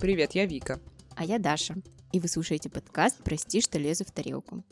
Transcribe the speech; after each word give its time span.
Привет, 0.00 0.32
я 0.32 0.46
Вика. 0.46 0.80
А 1.14 1.26
я 1.26 1.38
Даша. 1.38 1.74
И 2.12 2.20
вы 2.20 2.28
слушаете 2.28 2.70
подкаст 2.70 3.22
«Прости, 3.22 3.60
что 3.60 3.78
лезу 3.78 4.06
в 4.06 4.10
тарелку». 4.10 4.64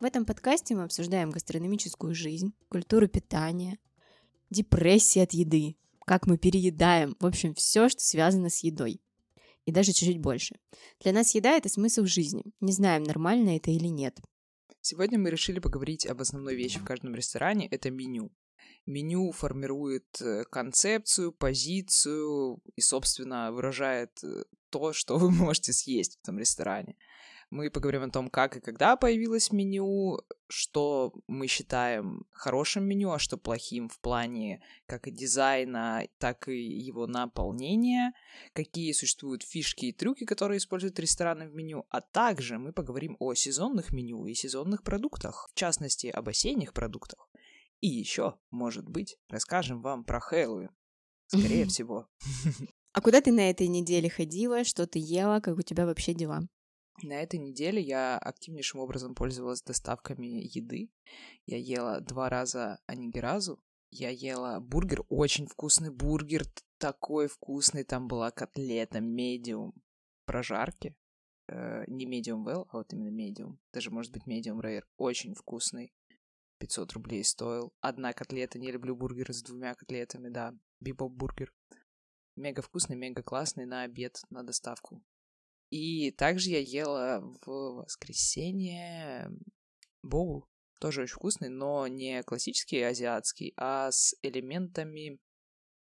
В 0.00 0.04
этом 0.04 0.24
подкасте 0.24 0.74
мы 0.74 0.84
обсуждаем 0.84 1.28
гастрономическую 1.28 2.14
жизнь, 2.14 2.54
культуру 2.70 3.06
питания, 3.06 3.78
депрессии 4.48 5.20
от 5.20 5.32
еды, 5.34 5.76
как 6.06 6.26
мы 6.26 6.38
переедаем, 6.38 7.14
в 7.20 7.26
общем, 7.26 7.54
все, 7.54 7.90
что 7.90 8.00
связано 8.00 8.48
с 8.48 8.64
едой. 8.64 9.02
И 9.66 9.70
даже 9.70 9.92
чуть-чуть 9.92 10.18
больше. 10.18 10.56
Для 11.00 11.12
нас 11.12 11.34
еда— 11.34 11.50
это 11.58 11.68
смысл 11.68 12.06
жизни. 12.06 12.44
Не 12.60 12.72
знаем, 12.72 13.02
нормально 13.02 13.56
это 13.56 13.70
или 13.70 13.88
нет. 13.88 14.18
Сегодня 14.80 15.18
мы 15.18 15.28
решили 15.28 15.58
поговорить 15.58 16.06
об 16.06 16.22
основной 16.22 16.56
вещи 16.56 16.78
в 16.78 16.84
каждом 16.84 17.14
ресторане— 17.14 17.68
это 17.70 17.90
меню. 17.90 18.30
Меню 18.86 19.32
формирует 19.32 20.20
э, 20.20 20.44
концепцию, 20.50 21.32
позицию 21.32 22.60
и, 22.76 22.80
собственно, 22.80 23.52
выражает 23.52 24.22
э, 24.24 24.44
то, 24.70 24.92
что 24.92 25.18
вы 25.18 25.30
можете 25.30 25.72
съесть 25.72 26.16
в 26.16 26.22
этом 26.22 26.38
ресторане. 26.38 26.96
Мы 27.50 27.68
поговорим 27.68 28.04
о 28.04 28.10
том, 28.10 28.30
как 28.30 28.56
и 28.56 28.60
когда 28.60 28.94
появилось 28.94 29.50
меню, 29.50 30.20
что 30.46 31.12
мы 31.26 31.48
считаем 31.48 32.24
хорошим 32.30 32.84
меню, 32.84 33.10
а 33.10 33.18
что 33.18 33.36
плохим 33.36 33.88
в 33.88 33.98
плане 33.98 34.62
как 34.86 35.08
и 35.08 35.10
дизайна, 35.10 36.06
так 36.18 36.48
и 36.48 36.56
его 36.62 37.08
наполнения, 37.08 38.12
какие 38.52 38.92
существуют 38.92 39.42
фишки 39.42 39.86
и 39.86 39.92
трюки, 39.92 40.24
которые 40.24 40.58
используют 40.58 41.00
рестораны 41.00 41.48
в 41.48 41.54
меню, 41.54 41.86
а 41.88 42.00
также 42.00 42.56
мы 42.56 42.72
поговорим 42.72 43.16
о 43.18 43.34
сезонных 43.34 43.92
меню 43.92 44.26
и 44.26 44.34
сезонных 44.34 44.84
продуктах, 44.84 45.48
в 45.52 45.58
частности, 45.58 46.06
об 46.06 46.28
осенних 46.28 46.72
продуктах. 46.72 47.29
И 47.80 47.88
еще, 47.88 48.38
может 48.50 48.88
быть, 48.88 49.16
расскажем 49.28 49.80
вам 49.80 50.04
про 50.04 50.20
Хэллоуин. 50.20 50.70
Скорее 51.26 51.66
всего. 51.66 52.08
А 52.92 53.00
куда 53.00 53.20
ты 53.20 53.30
на 53.30 53.48
этой 53.48 53.68
неделе 53.68 54.10
ходила? 54.10 54.64
Что 54.64 54.84
ты 54.84 54.98
ела? 54.98 55.40
Как 55.40 55.56
у 55.56 55.62
тебя 55.62 55.86
вообще 55.86 56.12
дела? 56.12 56.40
На 57.04 57.14
этой 57.22 57.38
неделе 57.38 57.80
я 57.80 58.18
активнейшим 58.18 58.80
образом 58.80 59.14
пользовалась 59.14 59.62
доставками 59.62 60.26
еды. 60.26 60.90
Я 61.46 61.56
ела 61.56 62.00
два 62.00 62.28
раза, 62.28 62.80
а 62.86 62.94
не 62.96 63.06
ни 63.06 63.18
разу. 63.18 63.62
Я 63.90 64.10
ела 64.10 64.58
бургер, 64.58 65.04
очень 65.08 65.46
вкусный 65.46 65.90
бургер, 65.90 66.44
такой 66.78 67.28
вкусный. 67.28 67.84
Там 67.84 68.08
была 68.08 68.32
котлета 68.32 69.00
медиум 69.00 69.72
прожарки. 70.26 70.96
Э, 71.48 71.84
не 71.86 72.06
medium 72.06 72.44
well, 72.44 72.66
а 72.70 72.78
вот 72.78 72.92
именно 72.92 73.16
medium. 73.16 73.58
Даже 73.72 73.90
может 73.90 74.12
быть 74.12 74.26
medium 74.26 74.60
rare. 74.60 74.82
Очень 74.96 75.34
вкусный. 75.34 75.92
500 76.60 76.92
рублей 76.92 77.24
стоил. 77.24 77.72
Одна 77.80 78.12
котлета, 78.12 78.58
не 78.58 78.70
люблю 78.70 78.94
бургеры 78.94 79.32
с 79.32 79.42
двумя 79.42 79.74
котлетами, 79.74 80.28
да. 80.28 80.54
Бибоп 80.78 81.12
бургер. 81.12 81.52
Мега 82.36 82.62
вкусный, 82.62 82.96
мега 82.96 83.22
классный 83.22 83.66
на 83.66 83.82
обед, 83.82 84.20
на 84.30 84.42
доставку. 84.44 85.02
И 85.70 86.10
также 86.12 86.50
я 86.50 86.60
ела 86.60 87.20
в 87.44 87.82
воскресенье 87.82 89.30
боул. 90.02 90.46
Тоже 90.78 91.02
очень 91.02 91.14
вкусный, 91.14 91.48
но 91.48 91.86
не 91.86 92.22
классический 92.22 92.82
азиатский, 92.82 93.52
а 93.56 93.90
с 93.90 94.14
элементами 94.22 95.18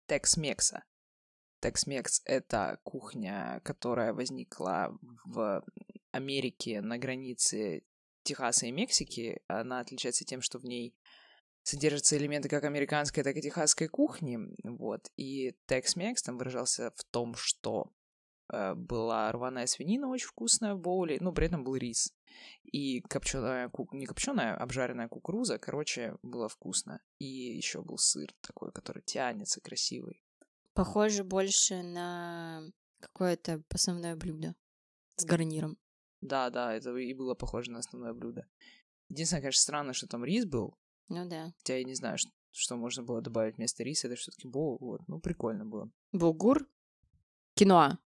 текс-мекса. 0.06 0.84
Текс-мекс— 1.61 2.22
это 2.25 2.81
кухня, 2.84 3.61
которая 3.64 4.14
возникла 4.14 4.98
в 5.25 5.64
Америке 6.11 6.81
на 6.81 6.98
границе 6.98 7.84
Техаса 8.31 8.67
и 8.67 8.73
Мексики. 8.73 9.41
Она 9.48 9.81
отличается 9.81 10.25
тем, 10.25 10.41
что 10.41 10.59
в 10.59 10.64
ней 10.64 10.95
содержатся 11.62 12.17
элементы 12.17 12.48
как 12.48 12.64
американской, 12.64 13.22
так 13.22 13.37
и 13.37 13.42
техасской 13.42 13.89
кухни. 13.89 14.39
Вот. 14.64 15.11
И 15.17 15.55
Tex-Mex 15.69 16.17
там 16.25 16.39
выражался 16.39 16.92
в 16.97 17.05
том, 17.11 17.34
что 17.34 17.93
Э, 18.53 18.75
была 18.75 19.31
рваная 19.32 19.66
свинина 19.66 20.09
очень 20.09 20.27
вкусная 20.27 20.75
в 20.75 20.81
боуле, 20.81 21.19
ну, 21.21 21.32
при 21.32 21.47
этом 21.47 21.65
был 21.65 21.77
рис. 21.77 22.12
И 22.65 23.00
копченая, 23.03 23.69
ку... 23.69 23.88
не 23.93 24.06
копченая, 24.06 24.54
а 24.56 24.62
обжаренная 24.62 25.09
кукуруза, 25.09 25.59
короче, 25.59 26.16
было 26.22 26.49
вкусно. 26.49 27.00
И 27.19 27.27
еще 27.27 27.83
был 27.83 27.99
сыр 27.99 28.33
такой, 28.41 28.72
который 28.72 29.03
тянется, 29.03 29.60
красивый. 29.60 30.22
Похоже 30.75 31.25
больше 31.25 31.83
на 31.83 32.62
какое-то 33.00 33.62
основное 33.71 34.16
блюдо 34.16 34.54
с 35.16 35.25
гарниром. 35.25 35.77
Да, 36.20 36.50
да, 36.50 36.75
это 36.75 36.94
и 36.97 37.14
было 37.14 37.34
похоже 37.34 37.70
на 37.70 37.78
основное 37.78 38.12
блюдо. 38.12 38.47
Единственное, 39.08 39.42
конечно, 39.42 39.60
странно, 39.60 39.92
что 39.92 40.06
там 40.06 40.25
рис 40.25 40.44
был. 40.44 40.78
Ну 41.08 41.28
да. 41.28 41.53
Хотя 41.58 41.76
я 41.76 41.84
не 41.84 41.94
знаю, 41.94 42.19
что, 42.19 42.31
что 42.53 42.76
можно 42.76 43.03
было 43.03 43.20
добавить 43.20 43.56
вместо 43.56 43.82
риса. 43.82 44.06
Это 44.06 44.16
все-таки 44.16 44.47
боул. 44.47 44.78
Вот. 44.80 45.00
Ну, 45.09 45.20
прикольно 45.20 45.64
было. 45.64 45.91
Булгур? 46.12 46.69
Киноа. 47.54 47.98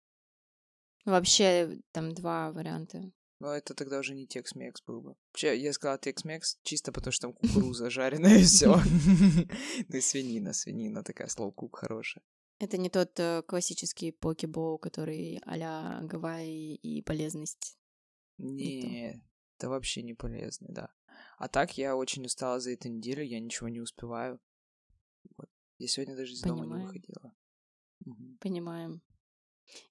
Вообще, 1.05 1.81
там 1.93 2.15
два 2.15 2.51
варианта. 2.53 3.13
Но 3.41 3.53
это 3.53 3.75
тогда 3.75 3.99
уже 3.99 4.15
не 4.15 4.27
Tex-Mex 4.27 4.77
был 4.87 5.03
бы. 5.03 5.17
Вообще, 5.33 5.59
я 5.59 5.73
сказала 5.75 5.99
Tex-Mex 5.99 6.41
чисто 6.63 6.93
потому, 6.93 7.13
что 7.13 7.29
там 7.29 7.35
кукуруза 7.35 7.91
жареная 7.91 8.39
и 8.39 8.45
все. 8.45 8.75
Ну 9.89 9.97
и 9.97 10.01
свинина, 10.01 10.55
свинина 10.55 11.03
такая, 11.03 11.29
слово 11.29 11.51
кук 11.51 11.77
хорошая. 11.77 12.25
Это 12.59 12.79
не 12.79 12.89
тот 12.89 13.19
э, 13.21 13.43
классический 13.43 14.13
покебол, 14.13 14.79
который 14.79 15.43
а-ля 15.45 16.01
Гавайи 16.05 16.77
и 16.77 17.03
полезность. 17.03 17.77
Не, 18.39 19.23
это 19.59 19.69
вообще 19.69 20.03
не 20.03 20.15
полезный, 20.15 20.69
да. 20.73 20.91
А 21.39 21.49
так 21.49 21.77
я 21.79 21.97
очень 21.97 22.25
устала 22.25 22.61
за 22.61 22.73
эту 22.73 22.89
неделю, 22.89 23.23
я 23.23 23.41
ничего 23.41 23.69
не 23.69 23.81
успеваю. 23.81 24.41
Вот. 25.37 25.49
Я 25.79 25.89
сегодня 25.89 26.17
даже 26.17 26.33
из 26.33 26.43
дома 26.43 26.67
не 26.67 26.85
выходила. 26.85 27.35
Понимаем. 28.41 29.03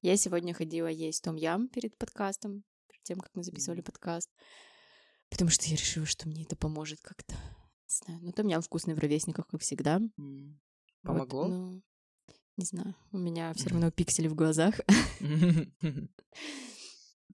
Я 0.02 0.18
сегодня 0.18 0.54
ходила 0.54 0.88
есть 0.88 1.24
том 1.24 1.36
ям 1.36 1.68
перед 1.68 1.98
подкастом, 1.98 2.64
перед 2.88 3.04
тем, 3.04 3.20
как 3.20 3.32
мы 3.34 3.44
записывали 3.44 3.82
mm. 3.82 3.86
подкаст, 3.86 4.30
потому 5.30 5.50
что 5.50 5.66
я 5.66 5.76
решила, 5.76 6.06
что 6.06 6.28
мне 6.28 6.44
это 6.44 6.56
поможет 6.56 7.02
как-то. 7.02 7.34
Не 7.34 7.96
знаю, 8.06 8.22
но 8.22 8.32
том 8.32 8.48
ям 8.48 8.62
вкусный 8.62 8.94
в 8.94 9.00
ровесниках, 9.00 9.48
как 9.48 9.62
всегда. 9.62 10.00
Mm. 10.20 10.60
Помогло? 11.02 11.44
Вот, 11.44 11.50
ну, 11.50 11.84
не 12.58 12.66
знаю, 12.66 12.96
у 13.12 13.18
меня 13.18 13.52
все 13.54 13.70
равно 13.70 13.90
пиксели 13.92 14.28
в 14.28 14.36
глазах. 14.36 14.80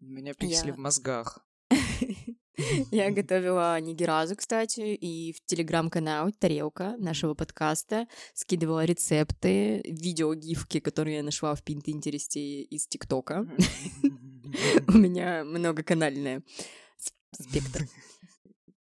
Меня 0.02 0.34
пиксели 0.34 0.72
в 0.72 0.78
мозгах. 0.78 1.46
Я 2.92 3.12
готовила 3.12 3.80
нигеразу, 3.80 4.36
кстати, 4.36 4.94
и 4.96 5.34
в 5.34 5.46
телеграм-канал 5.46 6.32
«Тарелка» 6.32 6.96
нашего 6.98 7.34
подкаста 7.34 8.08
скидывала 8.34 8.86
рецепты, 8.86 9.82
видеогифки, 9.86 10.80
которые 10.80 11.18
я 11.18 11.24
нашла 11.24 11.56
в 11.56 11.64
Пинтересте 11.64 12.64
из 12.64 12.88
ТикТока. 12.88 13.48
У 14.88 14.92
меня 14.92 15.44
многоканальная 15.46 16.44
спектр. 17.32 17.88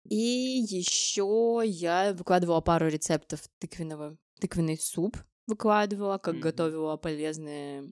И 0.09 0.17
еще 0.17 1.63
я 1.65 2.15
выкладывала 2.15 2.61
пару 2.61 2.89
рецептов 2.89 3.43
тыквенного, 3.59 4.17
тыквенный 4.41 4.79
суп 4.79 5.17
выкладывала, 5.47 6.19
как 6.19 6.39
готовила 6.39 6.97
полезные 6.97 7.91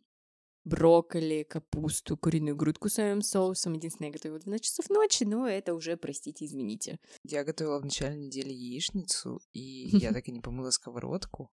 брокколи, 0.67 1.45
капусту, 1.49 2.17
куриную 2.17 2.57
грудку 2.57 2.89
с 2.89 2.95
соевым 2.95 3.23
соусом. 3.23 3.75
Единственное, 3.75 4.09
я 4.09 4.13
готовила 4.13 4.39
в 4.39 4.43
12 4.43 4.65
часов 4.65 4.91
ночи, 4.91 5.25
но 5.25 5.49
это 5.49 5.75
уже, 5.75 5.97
простите, 5.97 6.45
извините. 6.45 6.99
Я 7.23 7.45
готовила 7.45 7.79
в 7.79 7.85
начале 7.85 8.17
недели 8.17 8.53
яичницу, 8.53 9.41
и 9.53 9.61
я 9.97 10.13
так 10.13 10.29
и 10.29 10.33
не 10.33 10.41
помыла 10.41 10.71
сковородку. 10.71 11.51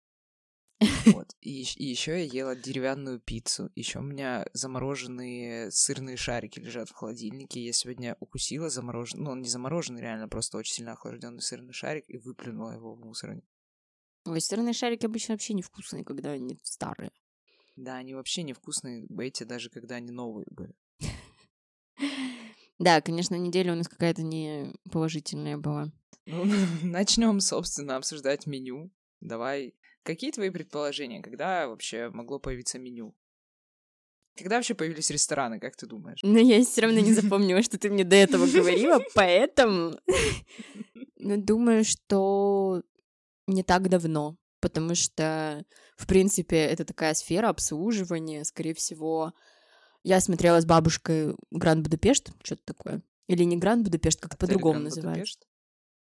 Вот. 1.14 1.36
И, 1.42 1.62
и 1.62 1.86
еще 1.86 2.12
я 2.12 2.24
ела 2.24 2.56
деревянную 2.56 3.20
пиццу. 3.20 3.70
Еще 3.76 4.00
у 4.00 4.04
меня 4.04 4.48
замороженные 4.54 5.70
сырные 5.70 6.18
шарики 6.18 6.60
лежат 6.60 6.90
в 6.90 6.94
холодильнике. 6.94 7.64
Я 7.64 7.74
сегодня 7.74 8.18
укусила 8.20 8.70
замороженный, 8.70 9.24
ну 9.24 9.32
он 9.32 9.42
не 9.42 9.50
замороженный, 9.50 10.02
реально 10.02 10.28
просто 10.28 10.58
очень 10.58 10.74
сильно 10.74 10.94
охлажденный 10.94 11.42
сырный 11.42 11.74
шарик 11.74 12.06
и 12.08 12.18
выплюнула 12.18 12.72
его 12.72 12.96
в 12.96 13.00
мусорник. 13.00 13.46
Ой, 14.26 14.42
сырные 14.42 14.74
шарики 14.74 15.06
обычно 15.06 15.36
вообще 15.36 15.54
невкусные, 15.54 16.04
когда 16.04 16.32
они 16.32 16.60
старые. 16.64 17.12
Да, 17.76 17.96
они 17.96 18.14
вообще 18.14 18.44
невкусные, 18.44 19.08
эти 19.20 19.44
даже 19.44 19.70
когда 19.70 19.96
они 19.96 20.12
новые 20.12 20.46
были. 20.50 20.76
Да, 22.80 23.00
конечно, 23.00 23.36
неделя 23.36 23.74
у 23.74 23.76
нас 23.76 23.88
какая-то 23.88 24.24
не 24.24 24.74
положительная 24.92 25.58
была. 25.58 25.92
Ну, 26.26 26.46
начнем, 26.84 27.40
собственно, 27.40 27.96
обсуждать 27.96 28.48
меню. 28.48 28.92
Давай. 29.20 29.76
Какие 30.04 30.32
твои 30.32 30.50
предположения, 30.50 31.22
когда 31.22 31.68
вообще 31.68 32.10
могло 32.10 32.40
появиться 32.40 32.80
меню? 32.80 33.16
Когда 34.36 34.56
вообще 34.56 34.74
появились 34.74 35.12
рестораны, 35.12 35.60
как 35.60 35.76
ты 35.76 35.86
думаешь? 35.86 36.22
Ну, 36.24 36.38
я 36.38 36.64
все 36.64 36.82
равно 36.82 37.02
не 37.02 37.14
запомнила, 37.14 37.62
что 37.62 37.78
ты 37.78 37.90
мне 37.92 38.04
до 38.04 38.16
этого 38.16 38.48
говорила, 38.48 39.00
поэтому... 39.14 40.00
Ну, 41.18 41.38
думаю, 41.40 41.84
что 41.84 42.82
не 43.46 43.62
так 43.62 43.90
давно 43.90 44.38
потому 44.62 44.96
что, 44.96 45.66
в 45.98 46.08
принципе, 46.08 46.58
это 46.58 46.86
такая 46.86 47.14
сфера 47.14 47.50
обслуживания, 47.50 48.44
скорее 48.46 48.74
всего. 48.74 49.34
Я 50.04 50.22
смотрела 50.22 50.62
с 50.62 50.66
бабушкой 50.66 51.36
Гранд 51.52 51.84
Будапешт, 51.84 52.32
что-то 52.44 52.62
такое. 52.66 53.02
Или 53.28 53.44
не 53.44 53.58
Гранд 53.58 53.84
Будапешт, 53.84 54.20
как-то 54.20 54.38
по-другому 54.38 54.80
называется. 54.80 55.40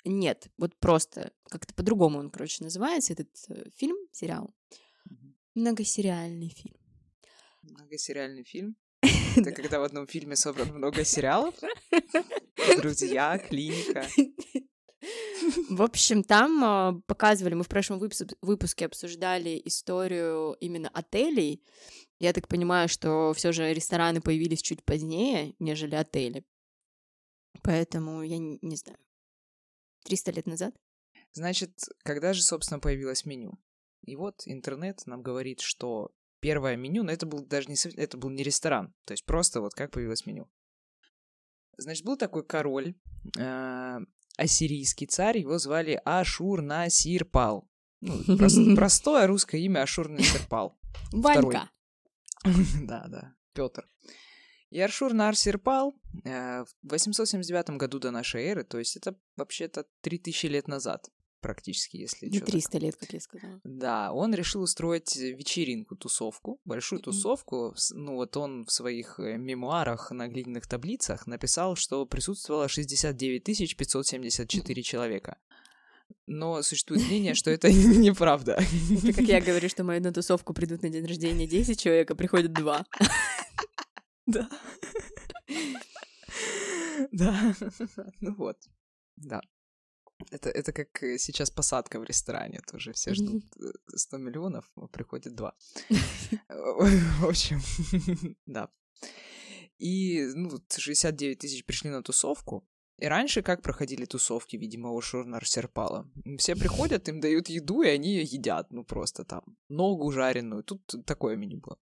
Нет, 0.05 0.49
вот 0.57 0.77
просто 0.79 1.33
как-то 1.51 1.75
по-другому 1.75 2.19
он, 2.19 2.31
короче, 2.31 2.65
называется, 2.65 3.13
этот 3.13 3.29
э, 3.49 3.71
фильм, 3.77 3.97
сериал. 4.13 4.55
Многосериальный 5.55 6.49
фильм. 6.51 6.77
Многосериальный 7.63 8.45
фильм? 8.45 8.77
Это 9.37 9.53
когда 9.53 9.81
в 9.81 9.83
одном 9.83 10.07
фильме 10.07 10.37
собрано 10.37 10.73
много 10.73 11.05
сериалов. 11.05 11.55
Друзья, 12.79 13.39
клиника. 13.39 14.07
В 15.71 15.83
общем, 15.83 16.23
там 16.23 16.65
а, 16.65 17.01
показывали, 17.07 17.55
мы 17.55 17.65
в 17.65 17.69
прошлом 17.69 17.99
выпуске 17.99 18.87
обсуждали 18.87 19.61
историю 19.65 20.57
именно 20.61 20.89
отелей. 20.89 21.63
Я 22.19 22.33
так 22.33 22.49
понимаю, 22.49 22.89
что 22.89 23.33
все 23.35 23.53
же 23.53 23.73
рестораны 23.73 24.21
появились 24.21 24.63
чуть 24.63 24.85
позднее, 24.85 25.55
нежели 25.59 25.95
отели. 25.95 26.45
Поэтому 27.63 28.23
я 28.23 28.39
не, 28.39 28.77
знаю. 28.77 28.99
300 30.05 30.33
лет 30.33 30.47
назад? 30.47 30.75
Значит, 31.33 31.73
когда 32.05 32.33
же, 32.33 32.43
собственно, 32.43 32.81
появилось 32.81 33.25
меню? 33.25 33.59
И 34.03 34.17
вот 34.17 34.43
интернет 34.47 35.07
нам 35.07 35.23
говорит, 35.23 35.61
что 35.61 36.11
первое 36.41 36.77
меню, 36.77 37.03
но 37.03 37.13
это 37.13 37.27
был 37.27 37.45
даже 37.45 37.69
не, 37.69 37.77
это 37.97 38.17
был 38.17 38.31
не 38.31 38.43
ресторан, 38.43 38.95
то 39.05 39.13
есть 39.13 39.25
просто 39.25 39.61
вот 39.61 39.75
как 39.75 39.91
появилось 39.91 40.25
меню. 40.25 40.49
Значит, 41.77 42.05
был 42.05 42.17
такой 42.17 42.45
король, 42.45 42.95
э, 43.39 43.99
ассирийский 44.38 45.06
царь, 45.06 45.38
его 45.38 45.58
звали 45.58 46.00
Ашур-Насирпал. 46.06 47.69
Ну, 48.00 48.37
прост, 48.38 48.58
простое 48.76 49.26
русское 49.26 49.61
имя 49.61 49.82
Ашур-Насирпал. 49.82 50.73
Ванька. 51.12 51.70
Да, 52.82 53.06
да, 53.08 53.35
Петр. 53.52 53.88
И 54.70 54.81
Аршур 54.81 55.12
Нарсирпал 55.12 55.94
э, 56.25 56.64
в 56.64 56.69
879 56.82 57.70
году 57.70 57.99
до 57.99 58.11
нашей 58.11 58.44
эры, 58.44 58.64
то 58.64 58.79
есть 58.79 58.96
это 58.96 59.17
вообще-то 59.37 59.87
3000 60.02 60.46
лет 60.46 60.69
назад, 60.69 61.11
практически, 61.40 61.96
если 61.96 62.29
Не 62.29 62.40
300 62.40 62.73
так. 62.73 62.82
лет, 62.82 62.96
как 62.96 63.12
я 63.12 63.20
сказала. 63.20 63.61
Да, 63.64 64.12
он 64.12 64.35
решил 64.35 64.62
устроить 64.62 65.17
вечеринку, 65.17 65.96
тусовку, 65.96 66.61
большую 66.64 67.00
тусовку. 67.00 67.75
Ну 67.93 68.14
вот 68.14 68.37
он 68.37 68.64
в 68.64 68.73
своих 68.73 69.19
э, 69.20 69.37
мемуарах 69.37 70.11
на 70.11 70.29
глиняных 70.29 70.67
таблицах 70.67 71.26
написал, 71.26 71.76
что 71.76 72.05
присутствовало 72.06 72.69
69 72.69 73.44
574 73.76 74.82
человека. 74.82 75.38
Но 76.26 76.62
существует 76.62 77.06
мнение, 77.06 77.35
что 77.35 77.50
это 77.50 77.70
неправда. 77.73 78.62
Это 78.90 79.12
как 79.12 79.25
я 79.25 79.40
говорю, 79.40 79.69
что 79.69 79.85
мою 79.85 80.02
на 80.02 80.12
тусовку 80.14 80.55
придут 80.55 80.82
на 80.82 80.90
день 80.90 81.06
рождения 81.06 81.46
10 81.46 81.81
человек, 81.81 82.11
а 82.11 82.14
приходят 82.14 82.52
2. 82.52 82.87
Да. 84.26 84.49
Да. 87.12 87.55
Ну 88.20 88.35
вот. 88.35 88.58
Да. 89.17 89.40
Это, 90.31 90.50
это 90.50 90.73
как 90.73 91.03
э, 91.03 91.19
сейчас 91.19 91.50
посадка 91.50 92.00
в 92.00 92.05
ресторане. 92.05 92.61
Тоже 92.70 92.93
все 92.93 93.15
ждут 93.15 93.44
100 93.94 94.17
э, 94.17 94.20
миллионов, 94.20 94.70
а 94.76 94.87
приходит 94.87 95.35
2. 95.35 95.55
В 96.49 97.29
общем, 97.29 97.61
да. 98.47 98.69
И 99.79 100.26
ну, 100.35 100.50
69 100.76 101.38
тысяч 101.38 101.65
пришли 101.65 101.91
на 101.91 102.03
тусовку. 102.03 102.69
И 103.00 103.06
раньше 103.06 103.43
как 103.43 103.62
проходили 103.62 104.06
тусовки, 104.06 104.56
видимо, 104.56 104.91
у 104.91 105.00
Шурнар 105.00 105.47
Серпала? 105.47 106.11
Все 106.38 106.56
приходят, 106.56 107.09
им 107.09 107.21
дают 107.21 107.49
еду, 107.49 107.82
и 107.82 107.88
они 107.88 108.17
едят, 108.25 108.73
ну 108.73 108.85
просто 108.85 109.25
там, 109.25 109.43
ногу 109.69 110.11
жареную. 110.11 110.64
Тут 110.64 110.82
такое 111.06 111.37
меню 111.37 111.59
было. 111.59 111.79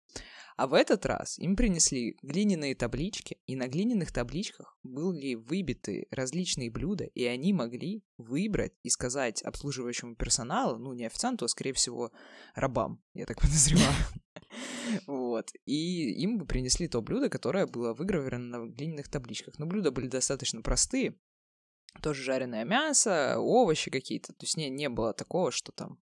А 0.57 0.69
в 0.69 0.75
этот 0.75 1.05
раз 1.05 1.39
им 1.39 1.57
принесли 1.57 2.17
глиняные 2.23 2.77
таблички, 2.77 3.39
и 3.47 3.57
на 3.57 3.67
глиняных 3.67 4.13
табличках 4.13 4.79
были 4.85 5.35
выбиты 5.35 6.07
различные 6.11 6.71
блюда, 6.71 7.05
и 7.05 7.25
они 7.25 7.53
могли 7.53 8.05
выбрать 8.19 8.73
и 8.85 8.89
сказать 8.89 9.43
обслуживающему 9.43 10.15
персоналу, 10.15 10.79
ну, 10.79 10.93
не 10.93 11.07
официанту, 11.07 11.45
а, 11.45 11.49
скорее 11.49 11.73
всего, 11.73 12.13
рабам, 12.55 13.03
я 13.15 13.27
так 13.27 13.41
подозреваю. 13.41 13.95
Вот. 15.07 15.51
И 15.65 16.13
им 16.23 16.39
бы 16.39 16.47
принесли 16.47 16.87
то 16.87 17.03
блюдо, 17.03 17.29
которое 17.29 17.67
было 17.67 17.93
выгравировано 17.93 18.59
на 18.59 18.71
глиняных 18.71 19.09
табличках. 19.09 19.59
Но 19.59 19.67
блюда 19.67 19.91
были 19.91 20.07
достаточно 20.07 20.63
простые, 20.63 21.19
тоже 22.03 22.23
жареное 22.23 22.65
мясо, 22.65 23.39
овощи 23.39 23.91
какие-то. 23.91 24.33
То 24.33 24.45
есть 24.45 24.57
не, 24.57 24.69
не 24.69 24.89
было 24.89 25.13
такого, 25.13 25.51
что 25.51 25.73
там 25.73 25.99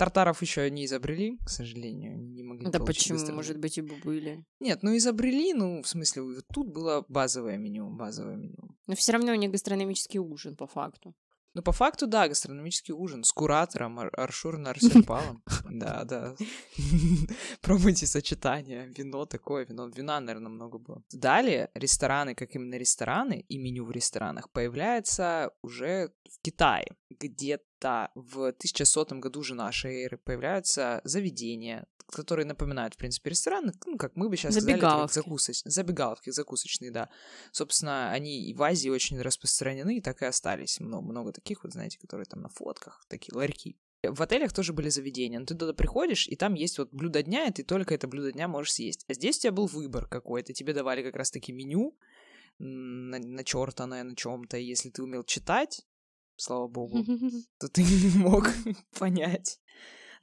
Тартаров 0.00 0.40
еще 0.40 0.70
не 0.70 0.86
изобрели, 0.86 1.38
к 1.44 1.50
сожалению, 1.50 2.16
не 2.16 2.42
могли. 2.42 2.70
Да 2.70 2.80
почему? 2.80 3.18
Быстрее. 3.18 3.34
Может 3.34 3.58
быть, 3.58 3.76
и 3.76 3.82
были. 3.82 4.46
Нет, 4.58 4.82
ну 4.82 4.96
изобрели, 4.96 5.52
ну, 5.52 5.82
в 5.82 5.88
смысле, 5.88 6.22
вот 6.22 6.44
тут 6.54 6.68
было 6.68 7.04
базовое 7.08 7.58
меню, 7.58 7.90
базовое 7.90 8.36
меню. 8.36 8.76
Но 8.86 8.94
все 8.94 9.12
равно 9.12 9.32
у 9.32 9.34
них 9.34 9.50
гастрономический 9.50 10.18
ужин, 10.18 10.56
по 10.56 10.66
факту. 10.66 11.14
Ну, 11.54 11.62
по 11.62 11.72
факту, 11.72 12.06
да, 12.06 12.28
гастрономический 12.28 12.94
ужин 12.94 13.24
с 13.24 13.32
куратором 13.32 13.98
Ар- 13.98 14.12
Аршур 14.16 14.58
Нарсерпалом. 14.58 15.42
Да, 15.70 16.04
да. 16.04 16.34
Пробуйте 17.60 18.06
сочетание. 18.06 18.92
Вино 18.96 19.24
такое, 19.24 19.64
вино. 19.66 19.88
Вина, 19.88 20.20
наверное, 20.20 20.50
много 20.50 20.78
было. 20.78 21.02
Далее 21.12 21.70
рестораны, 21.74 22.34
как 22.34 22.54
именно 22.54 22.76
рестораны 22.76 23.44
и 23.48 23.58
меню 23.58 23.84
в 23.84 23.90
ресторанах, 23.90 24.50
появляется 24.50 25.50
уже 25.62 26.12
в 26.28 26.42
Китае. 26.42 26.86
Где-то 27.08 28.10
в 28.14 28.48
1100 28.48 29.06
году 29.20 29.42
же 29.42 29.54
нашей 29.54 30.04
эры 30.04 30.18
появляются 30.18 31.00
заведения, 31.04 31.86
которые 32.12 32.46
напоминают, 32.46 32.94
в 32.94 32.96
принципе, 32.96 33.30
рестораны, 33.30 33.72
ну, 33.86 33.96
как 33.96 34.16
мы 34.16 34.28
бы 34.28 34.36
сейчас 34.36 34.54
Забегаловки. 34.54 35.12
сказали, 35.12 35.24
закусоч... 35.24 35.62
Забегаловки, 35.64 36.30
закусочные, 36.30 36.90
да. 36.90 37.08
Собственно, 37.52 38.10
они 38.10 38.48
и 38.48 38.54
в 38.54 38.62
Азии 38.62 38.88
очень 38.88 39.20
распространены, 39.20 39.98
и 39.98 40.00
так 40.00 40.22
и 40.22 40.26
остались. 40.26 40.80
Много, 40.80 41.10
много 41.10 41.32
таких, 41.32 41.64
вот 41.64 41.72
знаете, 41.72 41.98
которые 41.98 42.26
там 42.26 42.40
на 42.40 42.48
фотках, 42.48 43.04
такие 43.08 43.34
ларьки. 43.36 43.78
В 44.02 44.22
отелях 44.22 44.52
тоже 44.52 44.72
были 44.72 44.88
заведения, 44.88 45.38
но 45.38 45.44
ты 45.44 45.54
туда 45.54 45.74
приходишь, 45.74 46.26
и 46.26 46.34
там 46.34 46.54
есть 46.54 46.78
вот 46.78 46.90
блюдо 46.90 47.22
дня, 47.22 47.46
и 47.46 47.52
ты 47.52 47.62
только 47.62 47.94
это 47.94 48.08
блюдо 48.08 48.32
дня 48.32 48.48
можешь 48.48 48.72
съесть. 48.72 49.04
А 49.08 49.14
здесь 49.14 49.36
у 49.38 49.40
тебя 49.40 49.52
был 49.52 49.66
выбор 49.66 50.06
какой-то, 50.06 50.54
тебе 50.54 50.72
давали 50.72 51.02
как 51.02 51.16
раз-таки 51.16 51.52
меню, 51.52 51.96
на, 52.58 53.18
начертанное 53.18 54.04
на 54.04 54.16
чем-то, 54.16 54.56
и 54.56 54.64
если 54.64 54.90
ты 54.90 55.02
умел 55.02 55.22
читать, 55.24 55.86
слава 56.36 56.66
богу, 56.66 57.04
то 57.58 57.68
ты 57.68 57.84
мог 58.14 58.48
понять. 58.98 59.60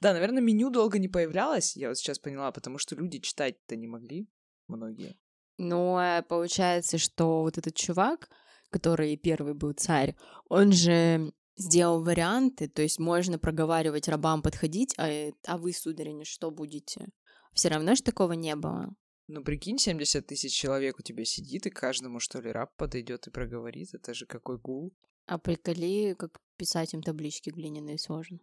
Да, 0.00 0.12
наверное, 0.12 0.42
меню 0.42 0.70
долго 0.70 0.98
не 0.98 1.08
появлялось, 1.08 1.76
я 1.76 1.88
вот 1.88 1.98
сейчас 1.98 2.18
поняла, 2.18 2.52
потому 2.52 2.78
что 2.78 2.94
люди 2.94 3.18
читать-то 3.18 3.76
не 3.76 3.88
могли, 3.88 4.28
многие. 4.68 5.16
Ну, 5.58 5.98
э, 5.98 6.22
получается, 6.22 6.98
что 6.98 7.42
вот 7.42 7.58
этот 7.58 7.74
чувак, 7.74 8.30
который 8.70 9.16
первый 9.16 9.54
был 9.54 9.72
царь, 9.72 10.14
он 10.48 10.72
же 10.72 11.32
сделал 11.56 12.04
варианты, 12.04 12.68
то 12.68 12.82
есть 12.82 13.00
можно 13.00 13.38
проговаривать 13.38 14.08
рабам 14.08 14.40
подходить, 14.42 14.94
а, 14.96 15.08
э, 15.08 15.32
а 15.46 15.58
вы, 15.58 15.72
сударыня, 15.72 16.24
что 16.24 16.52
будете? 16.52 17.08
Все 17.52 17.68
равно 17.68 17.96
же 17.96 18.02
такого 18.02 18.32
не 18.34 18.54
было. 18.54 18.94
Ну, 19.26 19.42
прикинь, 19.42 19.78
70 19.78 20.26
тысяч 20.26 20.54
человек 20.54 20.98
у 20.98 21.02
тебя 21.02 21.24
сидит, 21.24 21.66
и 21.66 21.70
каждому, 21.70 22.20
что 22.20 22.40
ли, 22.40 22.50
раб 22.50 22.74
подойдет 22.76 23.26
и 23.26 23.30
проговорит. 23.30 23.92
Это 23.92 24.14
же 24.14 24.26
какой 24.26 24.58
гул. 24.58 24.94
А 25.26 25.38
приколи, 25.38 26.14
как 26.14 26.40
писать 26.56 26.94
им 26.94 27.02
таблички 27.02 27.50
глиняные 27.50 27.98
сложно. 27.98 28.38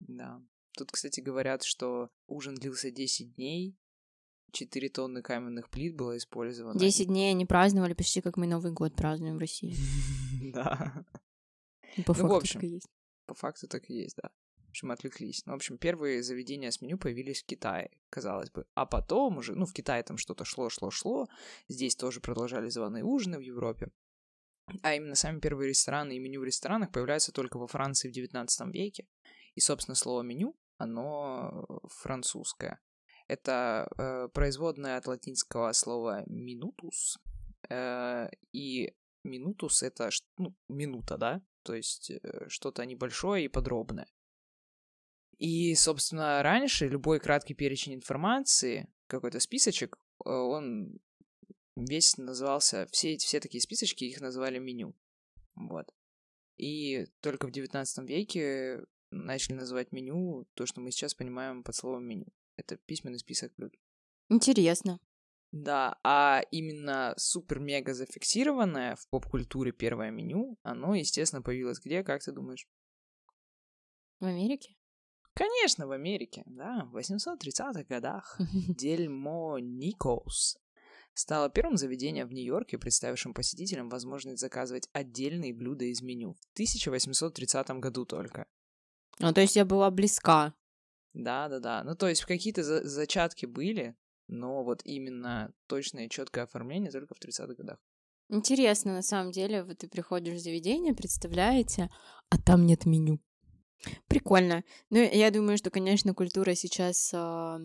Да. 0.00 0.42
Тут, 0.76 0.92
кстати, 0.92 1.20
говорят, 1.20 1.62
что 1.62 2.10
ужин 2.26 2.54
длился 2.54 2.90
10 2.90 3.34
дней, 3.34 3.78
4 4.52 4.88
тонны 4.90 5.22
каменных 5.22 5.70
плит 5.70 5.96
было 5.96 6.16
использовано. 6.18 6.78
10 6.78 7.06
дней 7.06 7.30
они 7.30 7.46
праздновали 7.46 7.94
почти 7.94 8.20
как 8.20 8.36
мы 8.36 8.46
Новый 8.46 8.72
год 8.72 8.94
празднуем 8.94 9.36
в 9.36 9.40
России. 9.40 9.74
Да. 10.52 11.04
По 12.04 12.14
ну, 12.14 12.28
факту 12.28 12.52
так 12.54 12.62
и 12.62 12.68
есть. 12.68 12.88
По 13.26 13.34
факту 13.34 13.68
так 13.68 13.90
и 13.90 13.94
есть, 13.94 14.16
да. 14.16 14.30
В 14.66 14.70
общем, 14.70 14.90
отвлеклись. 14.90 15.44
Ну, 15.46 15.52
в 15.52 15.56
общем, 15.56 15.78
первые 15.78 16.22
заведения 16.22 16.70
с 16.70 16.80
меню 16.82 16.98
появились 16.98 17.42
в 17.42 17.46
Китае, 17.46 17.90
казалось 18.10 18.50
бы. 18.50 18.66
А 18.74 18.84
потом 18.86 19.38
уже, 19.38 19.54
ну, 19.54 19.64
в 19.64 19.72
Китае 19.72 20.02
там 20.02 20.18
что-то 20.18 20.44
шло, 20.44 20.68
шло, 20.68 20.90
шло. 20.90 21.26
Здесь 21.68 21.96
тоже 21.96 22.20
продолжали 22.20 22.68
званые 22.68 23.02
ужины 23.02 23.38
в 23.38 23.40
Европе. 23.40 23.90
А 24.82 24.94
именно 24.94 25.14
сами 25.14 25.40
первые 25.40 25.70
рестораны 25.70 26.16
и 26.16 26.18
меню 26.18 26.40
в 26.40 26.44
ресторанах 26.44 26.92
появляются 26.92 27.32
только 27.32 27.56
во 27.56 27.66
Франции 27.66 28.08
в 28.08 28.12
19 28.12 28.74
веке. 28.74 29.06
И, 29.54 29.60
собственно, 29.60 29.94
слово 29.94 30.22
меню 30.22 30.54
оно 30.78 31.66
французское. 31.88 32.80
Это 33.28 33.88
э, 33.98 34.28
производное 34.32 34.96
от 34.96 35.06
латинского 35.06 35.72
слова 35.72 36.22
минутус. 36.26 37.18
Э, 37.68 38.28
и 38.52 38.94
минутус 39.24 39.82
это 39.82 40.10
ну, 40.38 40.54
минута, 40.68 41.16
да? 41.16 41.42
То 41.62 41.74
есть 41.74 42.10
э, 42.10 42.48
что-то 42.48 42.84
небольшое 42.86 43.44
и 43.44 43.48
подробное. 43.48 44.06
И, 45.38 45.74
собственно, 45.74 46.42
раньше 46.42 46.88
любой 46.88 47.20
краткий 47.20 47.54
перечень 47.54 47.94
информации, 47.94 48.88
какой-то 49.06 49.40
списочек, 49.40 49.98
э, 50.24 50.30
он 50.30 50.98
весь 51.76 52.16
назывался, 52.16 52.86
все, 52.90 53.16
все 53.18 53.40
такие 53.40 53.60
списочки, 53.60 54.04
их 54.04 54.20
называли 54.20 54.58
меню. 54.58 54.94
Вот. 55.54 55.92
И 56.56 57.06
только 57.20 57.46
в 57.46 57.50
19 57.50 58.08
веке 58.08 58.82
начали 59.10 59.54
называть 59.54 59.92
меню 59.92 60.46
то, 60.54 60.66
что 60.66 60.80
мы 60.80 60.90
сейчас 60.90 61.14
понимаем 61.14 61.62
под 61.62 61.74
словом 61.74 62.04
меню. 62.04 62.26
Это 62.56 62.76
письменный 62.76 63.18
список 63.18 63.52
блюд. 63.56 63.74
Интересно. 64.28 65.00
Да, 65.52 65.98
а 66.02 66.42
именно 66.50 67.14
супер-мега 67.16 67.94
зафиксированное 67.94 68.96
в 68.96 69.08
поп-культуре 69.08 69.72
первое 69.72 70.10
меню, 70.10 70.58
оно, 70.62 70.94
естественно, 70.94 71.42
появилось 71.42 71.80
где, 71.80 72.02
как 72.02 72.22
ты 72.22 72.32
думаешь? 72.32 72.66
В 74.20 74.24
Америке? 74.24 74.76
Конечно, 75.34 75.86
в 75.86 75.92
Америке, 75.92 76.42
да, 76.46 76.88
в 76.90 76.96
830-х 76.96 77.84
годах. 77.84 78.38
Дельмо 78.68 79.58
Николс 79.60 80.58
стало 81.12 81.50
первым 81.50 81.76
заведением 81.76 82.26
в 82.26 82.32
Нью-Йорке, 82.32 82.78
представившим 82.78 83.34
посетителям 83.34 83.88
возможность 83.88 84.40
заказывать 84.40 84.88
отдельные 84.92 85.54
блюда 85.54 85.84
из 85.84 86.02
меню. 86.02 86.34
В 86.34 86.52
1830 86.54 87.70
году 87.80 88.04
только. 88.04 88.46
Ну, 89.18 89.32
то 89.32 89.40
есть 89.40 89.56
я 89.56 89.64
была 89.64 89.90
близка. 89.90 90.54
Да-да-да. 91.14 91.82
Ну, 91.84 91.94
то 91.94 92.08
есть 92.08 92.24
какие-то 92.24 92.62
за- 92.62 92.86
зачатки 92.86 93.46
были, 93.46 93.96
но 94.28 94.62
вот 94.64 94.82
именно 94.84 95.52
точное 95.66 96.06
и 96.06 96.10
четкое 96.10 96.44
оформление 96.44 96.90
только 96.90 97.14
в 97.14 97.18
30-х 97.18 97.54
годах. 97.54 97.78
Интересно, 98.28 98.92
на 98.92 99.02
самом 99.02 99.30
деле, 99.30 99.62
вот 99.62 99.78
ты 99.78 99.88
приходишь 99.88 100.34
в 100.34 100.42
заведение, 100.42 100.94
представляете, 100.94 101.88
а 102.28 102.38
там 102.38 102.66
нет 102.66 102.84
меню. 102.84 103.20
Прикольно. 104.08 104.64
Ну, 104.90 104.98
я 104.98 105.30
думаю, 105.30 105.58
что, 105.58 105.70
конечно, 105.70 106.12
культура 106.12 106.54
сейчас 106.54 107.10
а, 107.14 107.60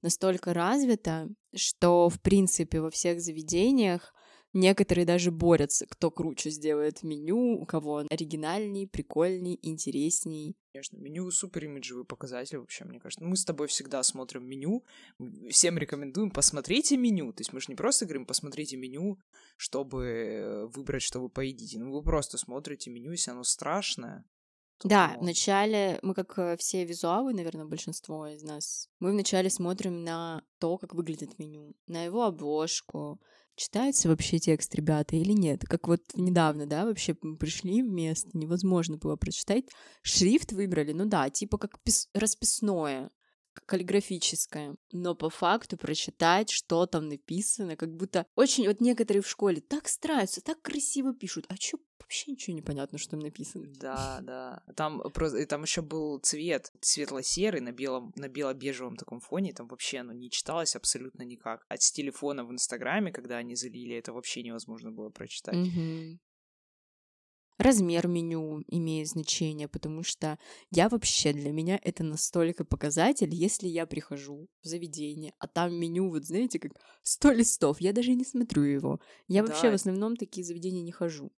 настолько 0.00 0.54
развита, 0.54 1.28
что, 1.54 2.08
в 2.08 2.20
принципе, 2.20 2.80
во 2.80 2.90
всех 2.90 3.20
заведениях 3.20 4.14
некоторые 4.56 5.04
даже 5.04 5.30
борются, 5.30 5.86
кто 5.86 6.10
круче 6.10 6.50
сделает 6.50 7.02
меню, 7.02 7.58
у 7.60 7.66
кого 7.66 7.92
он 7.92 8.06
оригинальней, 8.10 8.88
прикольней, 8.88 9.58
интересней. 9.62 10.56
Конечно, 10.72 10.98
меню 10.98 11.30
супер 11.30 11.64
имиджевый 11.64 12.04
показатель 12.04 12.58
вообще, 12.58 12.84
мне 12.84 12.98
кажется. 12.98 13.24
Мы 13.24 13.36
с 13.36 13.44
тобой 13.44 13.66
всегда 13.68 14.02
смотрим 14.02 14.44
меню, 14.46 14.84
всем 15.50 15.78
рекомендуем, 15.78 16.30
посмотрите 16.30 16.96
меню. 16.96 17.32
То 17.32 17.40
есть 17.40 17.52
мы 17.52 17.60
же 17.60 17.66
не 17.68 17.76
просто 17.76 18.04
говорим, 18.04 18.26
посмотрите 18.26 18.76
меню, 18.76 19.18
чтобы 19.56 20.68
выбрать, 20.74 21.02
что 21.02 21.20
вы 21.20 21.28
поедите. 21.28 21.78
Ну, 21.78 21.92
вы 21.92 22.02
просто 22.02 22.36
смотрите 22.38 22.90
меню, 22.90 23.12
если 23.12 23.30
оно 23.30 23.44
страшное, 23.44 24.24
Да, 24.84 25.12
ну, 25.14 25.22
вначале 25.22 25.98
мы, 26.02 26.14
как 26.14 26.38
э, 26.38 26.56
все 26.58 26.84
визуалы, 26.84 27.32
наверное, 27.32 27.64
большинство 27.64 28.26
из 28.26 28.42
нас, 28.42 28.90
мы 29.00 29.12
вначале 29.12 29.48
смотрим 29.48 30.04
на 30.04 30.42
то, 30.58 30.76
как 30.76 30.94
выглядит 30.94 31.38
меню, 31.38 31.74
на 31.86 32.04
его 32.04 32.24
обложку, 32.24 33.20
читается 33.56 34.08
вообще 34.08 34.38
текст, 34.38 34.74
ребята, 34.74 35.16
или 35.16 35.32
нет. 35.32 35.62
Как 35.64 35.88
вот 35.88 36.02
недавно, 36.14 36.66
да, 36.66 36.84
вообще 36.84 37.14
пришли 37.14 37.82
в 37.82 37.88
место, 37.88 38.30
невозможно 38.34 38.96
было 38.96 39.16
прочитать. 39.16 39.64
Шрифт 40.02 40.52
выбрали, 40.52 40.92
ну 40.92 41.06
да, 41.06 41.28
типа 41.30 41.58
как 41.58 41.78
пис- 41.84 42.08
расписное, 42.14 43.10
каллиграфическое. 43.64 44.76
Но 44.92 45.14
по 45.14 45.30
факту 45.30 45.76
прочитать, 45.76 46.50
что 46.50 46.86
там 46.86 47.08
написано, 47.08 47.76
как 47.76 47.94
будто 47.94 48.26
очень... 48.34 48.66
Вот 48.66 48.80
некоторые 48.80 49.22
в 49.22 49.28
школе 49.28 49.60
так 49.60 49.88
стараются, 49.88 50.40
так 50.40 50.60
красиво 50.62 51.14
пишут, 51.14 51.46
а 51.48 51.56
чё 51.56 51.78
вообще 52.06 52.30
ничего 52.30 52.54
не 52.54 52.62
понятно, 52.62 52.98
что 52.98 53.12
там 53.12 53.20
написано. 53.20 53.66
Да, 53.80 54.20
да. 54.22 54.62
Там 54.76 55.02
просто, 55.12 55.44
там 55.46 55.62
еще 55.62 55.82
был 55.82 56.18
цвет 56.20 56.72
светло-серый 56.80 57.60
на 57.60 57.72
белом, 57.72 58.12
на 58.16 58.28
бело-бежевом 58.28 58.96
таком 58.96 59.20
фоне. 59.20 59.52
Там 59.52 59.66
вообще 59.66 59.98
оно 59.98 60.12
не 60.12 60.30
читалось 60.30 60.76
абсолютно 60.76 61.22
никак. 61.22 61.64
От 61.68 61.82
с 61.82 61.90
телефона 61.90 62.44
в 62.44 62.52
Инстаграме, 62.52 63.10
когда 63.12 63.38
они 63.38 63.56
залили, 63.56 63.96
это 63.96 64.12
вообще 64.12 64.42
невозможно 64.42 64.92
было 64.92 65.10
прочитать. 65.10 65.56
Мгм. 65.56 66.20
Размер 67.58 68.06
меню 68.06 68.62
имеет 68.68 69.08
значение, 69.08 69.66
потому 69.68 70.02
что 70.02 70.38
я 70.70 70.88
вообще 70.88 71.32
для 71.32 71.52
меня 71.52 71.80
это 71.82 72.04
настолько 72.04 72.64
показатель, 72.64 73.34
если 73.34 73.66
я 73.68 73.86
прихожу 73.86 74.48
в 74.62 74.66
заведение, 74.66 75.32
а 75.38 75.46
там 75.48 75.74
меню, 75.74 76.10
вот 76.10 76.24
знаете, 76.24 76.58
как 76.58 76.72
100 77.02 77.32
листов, 77.32 77.80
я 77.80 77.92
даже 77.92 78.12
не 78.14 78.24
смотрю 78.24 78.62
его. 78.62 79.00
Я 79.28 79.42
вообще 79.42 79.68
в 79.68 79.70
Да. 79.70 79.74
основном 79.74 80.16
такие 80.16 80.44
заведения 80.44 80.82
не 80.82 80.92
хожу. 80.92 81.32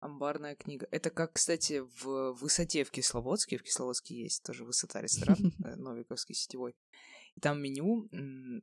Амбарная 0.00 0.54
книга. 0.54 0.86
Это 0.92 1.10
как, 1.10 1.32
кстати, 1.32 1.80
в 2.02 2.32
высоте 2.34 2.84
в 2.84 2.90
Кисловодске. 2.92 3.58
В 3.58 3.64
Кисловодске 3.64 4.14
есть 4.14 4.44
тоже 4.44 4.64
высота 4.64 5.00
ресторан, 5.02 5.36
э, 5.64 5.74
Новиковский 5.74 6.36
сетевой. 6.36 6.76
И 7.34 7.40
там 7.40 7.60
меню 7.60 8.08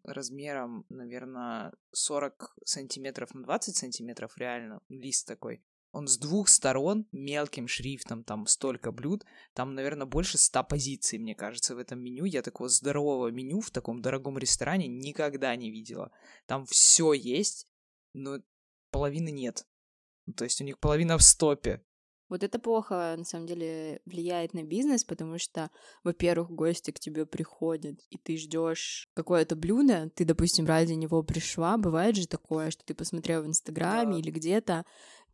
размером, 0.04 0.86
наверное, 0.90 1.74
40 1.92 2.56
сантиметров 2.64 3.34
на 3.34 3.44
20 3.44 3.76
сантиметров, 3.76 4.38
реально, 4.38 4.80
лист 4.88 5.28
такой. 5.28 5.62
Он 5.96 6.08
с 6.10 6.18
двух 6.18 6.50
сторон 6.50 7.08
мелким 7.14 7.70
шрифтом, 7.70 8.26
там 8.26 8.48
столько 8.48 8.92
блюд, 8.92 9.24
там, 9.54 9.76
наверное, 9.76 10.06
больше 10.06 10.38
100 10.38 10.66
позиций, 10.66 11.20
мне 11.20 11.36
кажется, 11.36 11.74
в 11.74 11.78
этом 11.78 12.02
меню. 12.04 12.26
Я 12.26 12.42
такого 12.42 12.68
здорового 12.68 13.30
меню 13.32 13.62
в 13.62 13.72
таком 13.72 14.02
дорогом 14.02 14.38
ресторане 14.38 14.90
никогда 14.90 15.56
не 15.56 15.72
видела. 15.72 16.12
Там 16.48 16.66
все 16.66 17.14
есть, 17.14 17.70
но 18.14 18.42
половины 18.92 19.32
нет. 19.32 19.66
Ну, 20.26 20.34
То 20.34 20.44
есть 20.44 20.60
у 20.60 20.66
них 20.66 20.80
половина 20.80 21.18
в 21.18 21.24
стопе. 21.24 21.82
Вот 22.28 22.44
это 22.44 22.58
плохо, 22.58 23.14
на 23.18 23.24
самом 23.24 23.46
деле, 23.46 24.02
влияет 24.06 24.54
на 24.56 24.64
бизнес, 24.64 25.04
потому 25.04 25.38
что, 25.38 25.70
во-первых, 26.04 26.50
гости 26.50 26.90
к 26.90 27.00
тебе 27.00 27.26
приходят, 27.28 28.02
и 28.10 28.18
ты 28.18 28.36
ждешь 28.38 29.08
какое-то 29.14 29.56
блюдо, 29.56 30.10
ты, 30.10 30.26
допустим, 30.26 30.66
ради 30.66 30.94
него 30.94 31.22
пришла, 31.22 31.78
бывает 31.78 32.16
же 32.16 32.28
такое, 32.28 32.72
что 32.72 32.84
ты 32.84 32.96
посмотрел 32.96 33.44
в 33.44 33.48
Инстаграме 33.48 34.14
Да. 34.14 34.20
или 34.20 34.32
где-то, 34.32 34.86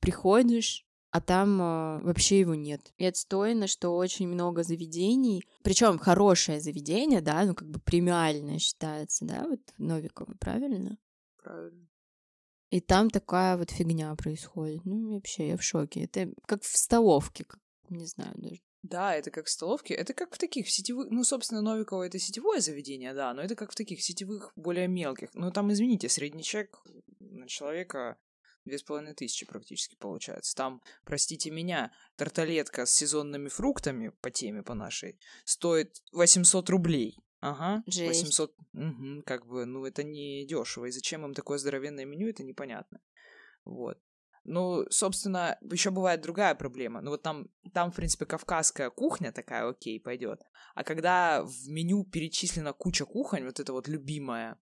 приходишь, 0.01 0.85
а 1.11 1.21
там 1.21 1.61
а, 1.61 1.99
вообще 2.03 2.39
его 2.39 2.55
нет. 2.55 2.93
И 2.97 3.05
отстойно, 3.05 3.67
что 3.67 3.95
очень 3.95 4.27
много 4.27 4.63
заведений, 4.63 5.47
причем 5.63 5.97
хорошее 5.97 6.59
заведение, 6.59 7.21
да, 7.21 7.43
ну 7.45 7.55
как 7.55 7.69
бы 7.69 7.79
премиальное 7.79 8.59
считается, 8.59 9.25
да, 9.25 9.45
вот 9.47 9.61
Новикова, 9.77 10.33
правильно? 10.39 10.97
Правильно. 11.41 11.87
И 12.71 12.79
там 12.79 13.09
такая 13.09 13.57
вот 13.57 13.69
фигня 13.69 14.15
происходит. 14.15 14.85
Ну, 14.85 15.15
вообще, 15.15 15.49
я 15.49 15.57
в 15.57 15.63
шоке. 15.63 16.05
Это 16.05 16.31
как 16.47 16.63
в 16.63 16.77
столовке, 16.77 17.43
как, 17.43 17.59
не 17.89 18.05
знаю 18.05 18.33
даже. 18.35 18.61
Да, 18.81 19.13
это 19.13 19.29
как 19.29 19.45
в 19.45 19.49
столовке, 19.49 19.93
это 19.93 20.13
как 20.13 20.33
в 20.33 20.37
таких 20.39 20.65
в 20.65 20.71
сетевых, 20.71 21.09
ну, 21.11 21.23
собственно, 21.23 21.61
Новиково 21.61 22.03
это 22.03 22.17
сетевое 22.17 22.61
заведение, 22.61 23.13
да, 23.13 23.31
но 23.33 23.41
это 23.43 23.55
как 23.55 23.71
в 23.71 23.75
таких 23.75 24.01
сетевых, 24.01 24.53
более 24.55 24.87
мелких. 24.87 25.29
Ну, 25.33 25.51
там, 25.51 25.71
извините, 25.71 26.09
средний 26.09 26.43
чек 26.43 26.81
на 27.19 27.47
человека 27.47 28.17
две 28.65 28.77
с 28.77 28.83
половиной 28.83 29.13
тысячи 29.13 29.45
практически 29.45 29.95
получается. 29.95 30.55
Там, 30.55 30.81
простите 31.03 31.51
меня, 31.51 31.91
тарталетка 32.15 32.85
с 32.85 32.91
сезонными 32.91 33.49
фруктами 33.49 34.09
по 34.21 34.31
теме 34.31 34.63
по 34.63 34.73
нашей 34.73 35.19
стоит 35.45 36.01
800 36.11 36.69
рублей. 36.69 37.17
Ага, 37.39 37.83
Жесть. 37.87 38.21
800, 38.21 38.55
Мгм, 38.73 39.23
как 39.23 39.47
бы, 39.47 39.65
ну, 39.65 39.85
это 39.85 40.03
не 40.03 40.45
дешево. 40.45 40.85
И 40.85 40.91
зачем 40.91 41.25
им 41.25 41.33
такое 41.33 41.57
здоровенное 41.57 42.05
меню, 42.05 42.29
это 42.29 42.43
непонятно. 42.43 43.01
Вот. 43.65 43.97
Ну, 44.43 44.85
собственно, 44.89 45.57
еще 45.71 45.91
бывает 45.91 46.21
другая 46.21 46.55
проблема. 46.55 47.01
Ну, 47.01 47.11
вот 47.11 47.21
там, 47.21 47.47
там, 47.73 47.91
в 47.91 47.95
принципе, 47.95 48.25
кавказская 48.25 48.89
кухня 48.89 49.31
такая, 49.31 49.67
окей, 49.67 49.99
пойдет. 49.99 50.41
А 50.73 50.83
когда 50.83 51.43
в 51.43 51.67
меню 51.67 52.03
перечислена 52.03 52.73
куча 52.73 53.05
кухонь, 53.05 53.45
вот 53.45 53.59
это 53.59 53.71
вот 53.73 53.87
любимая, 53.87 54.59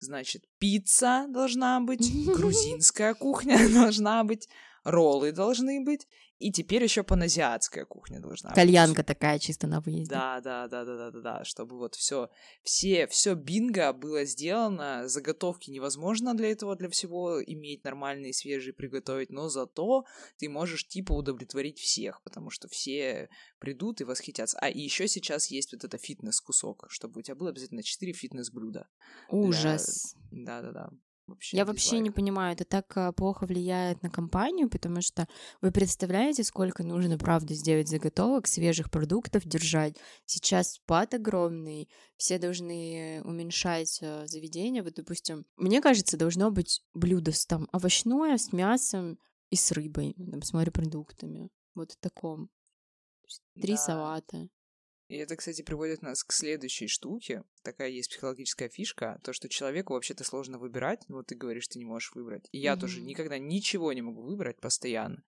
значит, 0.00 0.44
пицца 0.58 1.26
должна 1.28 1.80
быть, 1.80 2.10
грузинская 2.26 3.14
кухня 3.14 3.58
должна 3.72 4.24
быть, 4.24 4.48
роллы 4.84 5.32
должны 5.32 5.84
быть, 5.84 6.06
и 6.38 6.50
теперь 6.50 6.82
еще 6.82 7.02
паназиатская 7.02 7.84
кухня 7.84 8.18
должна 8.18 8.50
быть. 8.50 8.54
Кальянка 8.54 9.04
такая 9.04 9.38
чисто 9.38 9.66
на 9.66 9.80
выезде. 9.80 10.14
Да, 10.14 10.40
да, 10.40 10.68
да, 10.68 10.84
да, 10.86 10.96
да, 10.96 11.10
да, 11.10 11.20
да, 11.20 11.44
чтобы 11.44 11.76
вот 11.76 11.94
все, 11.94 12.30
все, 12.62 13.06
все 13.08 13.34
бинго 13.34 13.92
было 13.92 14.24
сделано, 14.24 15.06
заготовки 15.06 15.70
невозможно 15.70 16.34
для 16.34 16.50
этого, 16.50 16.76
для 16.76 16.88
всего 16.88 17.42
иметь 17.44 17.84
нормальные, 17.84 18.32
свежие 18.32 18.72
приготовить, 18.72 19.28
но 19.28 19.50
зато 19.50 20.06
ты 20.38 20.48
можешь 20.48 20.88
типа 20.88 21.12
удовлетворить 21.12 21.78
всех, 21.78 22.22
потому 22.22 22.48
что 22.48 22.68
все 22.68 23.28
придут 23.58 24.00
и 24.00 24.04
восхитятся. 24.04 24.58
А 24.60 24.70
и 24.70 24.80
еще 24.80 25.08
сейчас 25.08 25.50
есть 25.50 25.72
вот 25.72 25.84
это 25.84 25.98
фитнес-кусок, 25.98 26.86
чтобы 26.88 27.20
у 27.20 27.22
тебя 27.22 27.34
было 27.34 27.50
обязательно 27.50 27.82
4 27.82 28.14
фитнес-блюда. 28.14 28.88
Ужас. 29.28 30.16
Да-да-да. 30.30 30.90
Вообще 31.30 31.56
Я 31.56 31.64
вообще 31.64 32.00
не 32.00 32.10
понимаю, 32.10 32.54
это 32.54 32.64
так 32.64 32.96
а, 32.96 33.12
плохо 33.12 33.46
влияет 33.46 34.02
на 34.02 34.10
компанию, 34.10 34.68
потому 34.68 35.00
что 35.00 35.28
вы 35.60 35.70
представляете, 35.70 36.42
сколько 36.42 36.82
нужно, 36.82 37.18
правда, 37.18 37.54
сделать 37.54 37.88
заготовок, 37.88 38.48
свежих 38.48 38.90
продуктов 38.90 39.44
держать. 39.44 39.96
Сейчас 40.26 40.72
спад 40.72 41.14
огромный, 41.14 41.88
все 42.16 42.38
должны 42.38 43.22
уменьшать 43.24 44.00
а, 44.02 44.26
заведение. 44.26 44.82
Вот, 44.82 44.94
допустим, 44.94 45.46
мне 45.56 45.80
кажется, 45.80 46.16
должно 46.16 46.50
быть 46.50 46.82
блюдо 46.94 47.30
с 47.30 47.46
там 47.46 47.68
овощное, 47.72 48.36
с 48.36 48.52
мясом 48.52 49.16
и 49.50 49.56
с 49.56 49.70
рыбой, 49.70 50.14
там, 50.14 50.42
с 50.42 50.52
морепродуктами. 50.52 51.48
Вот 51.74 51.92
в 51.92 51.96
таком. 51.98 52.50
Три 53.54 53.74
Да. 53.74 53.78
салата. 53.78 54.48
И 55.10 55.16
это, 55.16 55.34
кстати, 55.34 55.62
приводит 55.62 56.02
нас 56.02 56.22
к 56.22 56.32
следующей 56.32 56.86
штуке. 56.86 57.42
Такая 57.64 57.88
есть 57.88 58.10
психологическая 58.10 58.68
фишка, 58.68 59.20
то, 59.24 59.32
что 59.32 59.48
человеку 59.48 59.92
вообще-то 59.92 60.22
сложно 60.22 60.56
выбирать. 60.56 61.00
Вот 61.08 61.26
ты 61.26 61.34
говоришь, 61.34 61.66
ты 61.66 61.80
не 61.80 61.84
можешь 61.84 62.12
выбрать. 62.14 62.48
И 62.52 62.58
я 62.58 62.76
тоже 62.76 63.00
Мгм. 63.00 63.08
никогда 63.08 63.36
ничего 63.36 63.92
не 63.92 64.02
могу 64.02 64.22
выбрать 64.22 64.60
постоянно. 64.60 65.24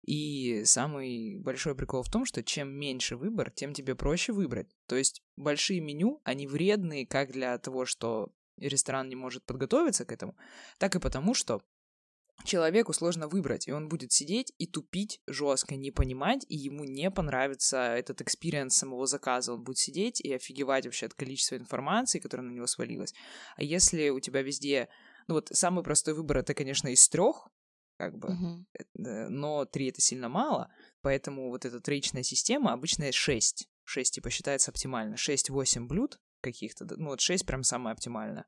И 0.00 0.64
самый 0.64 1.38
большой 1.38 1.74
прикол 1.74 2.02
в 2.02 2.10
том, 2.10 2.24
что 2.24 2.42
чем 2.42 2.70
меньше 2.70 3.18
выбор, 3.18 3.50
тем 3.50 3.74
тебе 3.74 3.94
проще 3.94 4.32
выбрать. 4.32 4.74
То 4.86 4.96
есть 4.96 5.22
большие 5.36 5.80
меню, 5.80 6.22
они 6.24 6.46
вредные 6.46 7.06
как 7.06 7.30
для 7.30 7.58
того, 7.58 7.84
что 7.84 8.32
ресторан 8.56 9.10
не 9.10 9.16
может 9.16 9.44
подготовиться 9.44 10.06
к 10.06 10.12
этому, 10.12 10.34
так 10.78 10.96
и 10.96 10.98
потому, 10.98 11.34
что 11.34 11.60
человеку 12.44 12.92
сложно 12.92 13.28
выбрать, 13.28 13.68
и 13.68 13.72
он 13.72 13.88
будет 13.88 14.12
сидеть 14.12 14.52
и 14.58 14.66
тупить 14.66 15.20
жестко, 15.26 15.76
не 15.76 15.90
понимать, 15.90 16.44
и 16.48 16.56
ему 16.56 16.84
не 16.84 17.10
понравится 17.10 17.78
этот 17.94 18.20
experience 18.20 18.76
самого 18.76 19.06
заказа. 19.06 19.52
Он 19.54 19.62
будет 19.62 19.78
сидеть 19.78 20.20
и 20.20 20.32
офигевать 20.32 20.84
вообще 20.84 21.06
от 21.06 21.14
количества 21.14 21.56
информации, 21.56 22.18
которая 22.18 22.46
на 22.46 22.52
него 22.52 22.66
свалилась. 22.66 23.14
А 23.56 23.62
если 23.62 24.08
у 24.10 24.20
тебя 24.20 24.42
везде 24.42 24.88
Ну 25.28 25.34
вот 25.34 25.48
самый 25.52 25.84
простой 25.84 26.14
выбор 26.14 26.38
это, 26.38 26.54
конечно, 26.54 26.88
из 26.88 27.08
трех, 27.08 27.48
как 27.98 28.16
бы, 28.18 28.36
э, 28.78 29.28
но 29.28 29.64
три 29.66 29.90
это 29.90 30.00
сильно 30.00 30.28
мало, 30.28 30.72
поэтому 31.02 31.50
вот 31.50 31.64
эта 31.64 31.80
троичная 31.80 32.22
система 32.22 32.72
обычно 32.72 33.12
6. 33.12 33.68
6 33.84 34.14
типа 34.14 34.30
считается 34.30 34.70
оптимально. 34.70 35.16
6-8 35.16 35.86
блюд 35.86 36.18
каких-то, 36.40 36.86
ну 36.96 37.10
вот 37.10 37.20
6 37.20 37.44
прям 37.46 37.62
самое 37.62 37.92
оптимальное, 37.92 38.46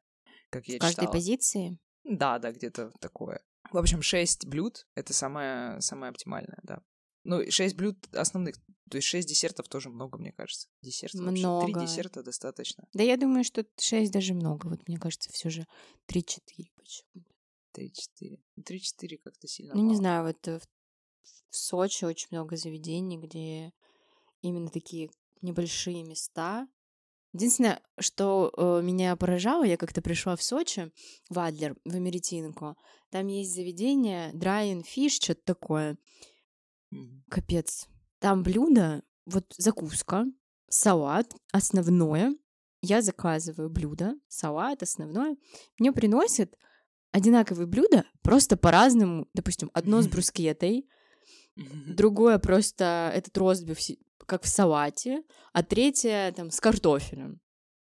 как 0.51 0.67
я 0.67 0.77
В 0.77 0.81
каждой 0.81 1.03
читала. 1.03 1.13
позиции? 1.13 1.79
Да, 2.05 2.39
да, 2.39 2.51
где-то 2.51 2.91
такое. 2.99 3.43
В 3.71 3.79
общем, 3.79 4.03
6 4.03 4.47
блюд— 4.47 4.87
это 4.95 5.13
самое, 5.13 5.81
самое 5.81 6.11
оптимальное, 6.11 6.59
да. 6.63 6.83
Ну, 7.25 7.49
6 7.49 7.77
блюд 7.77 7.97
основных, 8.15 8.57
то 8.91 8.97
есть 8.97 9.07
6 9.09 9.29
десертов 9.29 9.69
тоже 9.69 9.89
много, 9.89 10.19
мне 10.19 10.33
кажется. 10.33 10.69
Десертов 10.83 11.21
вообще. 11.21 11.35
Три 11.35 11.45
Много. 11.45 11.81
десерта 11.81 12.23
достаточно. 12.23 12.87
Да 12.93 13.03
я 13.03 13.17
думаю, 13.17 13.45
что 13.45 13.65
6 13.79 14.13
даже 14.13 14.35
много. 14.35 14.67
Вот 14.69 14.87
мне 14.89 14.99
кажется, 14.99 15.31
все 15.33 15.49
же 15.51 15.67
3-4 16.09 16.41
почему 16.77 17.25
3-4. 17.79 18.41
3-4 18.61 19.19
как-то 19.19 19.47
сильно 19.49 19.75
Ну, 19.75 19.81
не 19.81 19.87
мало. 19.87 19.97
знаю, 19.97 20.25
вот 20.25 20.49
э, 20.49 20.59
в 20.59 20.63
в 21.51 21.57
Сочи 21.57 22.05
очень 22.05 22.29
много 22.31 22.57
заведений, 22.57 23.19
где 23.19 23.73
именно 24.41 24.69
такие 24.69 25.11
небольшие 25.43 26.03
места. 26.03 26.67
Единственное, 27.33 27.81
что 27.99 28.53
э, 28.57 28.83
меня 28.83 29.17
поражало, 29.17 29.65
я 29.65 29.77
как-то 29.77 30.03
пришла 30.03 30.37
в 30.37 30.43
Сочи, 30.43 30.93
в 31.31 31.39
Адлер, 31.39 31.77
в 31.85 31.95
Америтинку. 31.95 32.77
Там 33.11 33.27
есть 33.29 33.55
заведение 33.55 34.33
Dry 34.33 34.75
and 34.75 34.85
Fish, 34.85 35.21
что-то 35.23 35.41
такое. 35.45 35.97
Капец. 37.31 37.89
Там 38.19 38.43
блюдо, 38.43 39.03
вот 39.25 39.47
закуска, 39.57 40.27
салат, 40.69 41.35
основное. 41.53 42.35
Я 42.83 43.01
заказываю 43.01 43.71
блюдо, 43.71 44.15
салат, 44.29 44.83
основное. 44.83 45.37
Мне 45.79 45.93
приносят 45.93 46.55
одинаковые 47.13 47.67
блюда, 47.67 48.05
просто 48.23 48.57
по-разному. 48.57 49.29
Допустим, 49.33 49.71
одно 49.73 50.03
с 50.03 50.09
брускетой, 50.09 50.87
другое 51.57 52.39
просто 52.39 53.11
этот 53.15 53.37
ростбиф 53.39 53.79
как 54.27 54.43
в 54.43 54.49
салате, 54.49 55.23
а 55.53 55.63
третье 55.63 56.33
там 56.37 56.51
с 56.51 56.61
картофелем. 56.61 57.41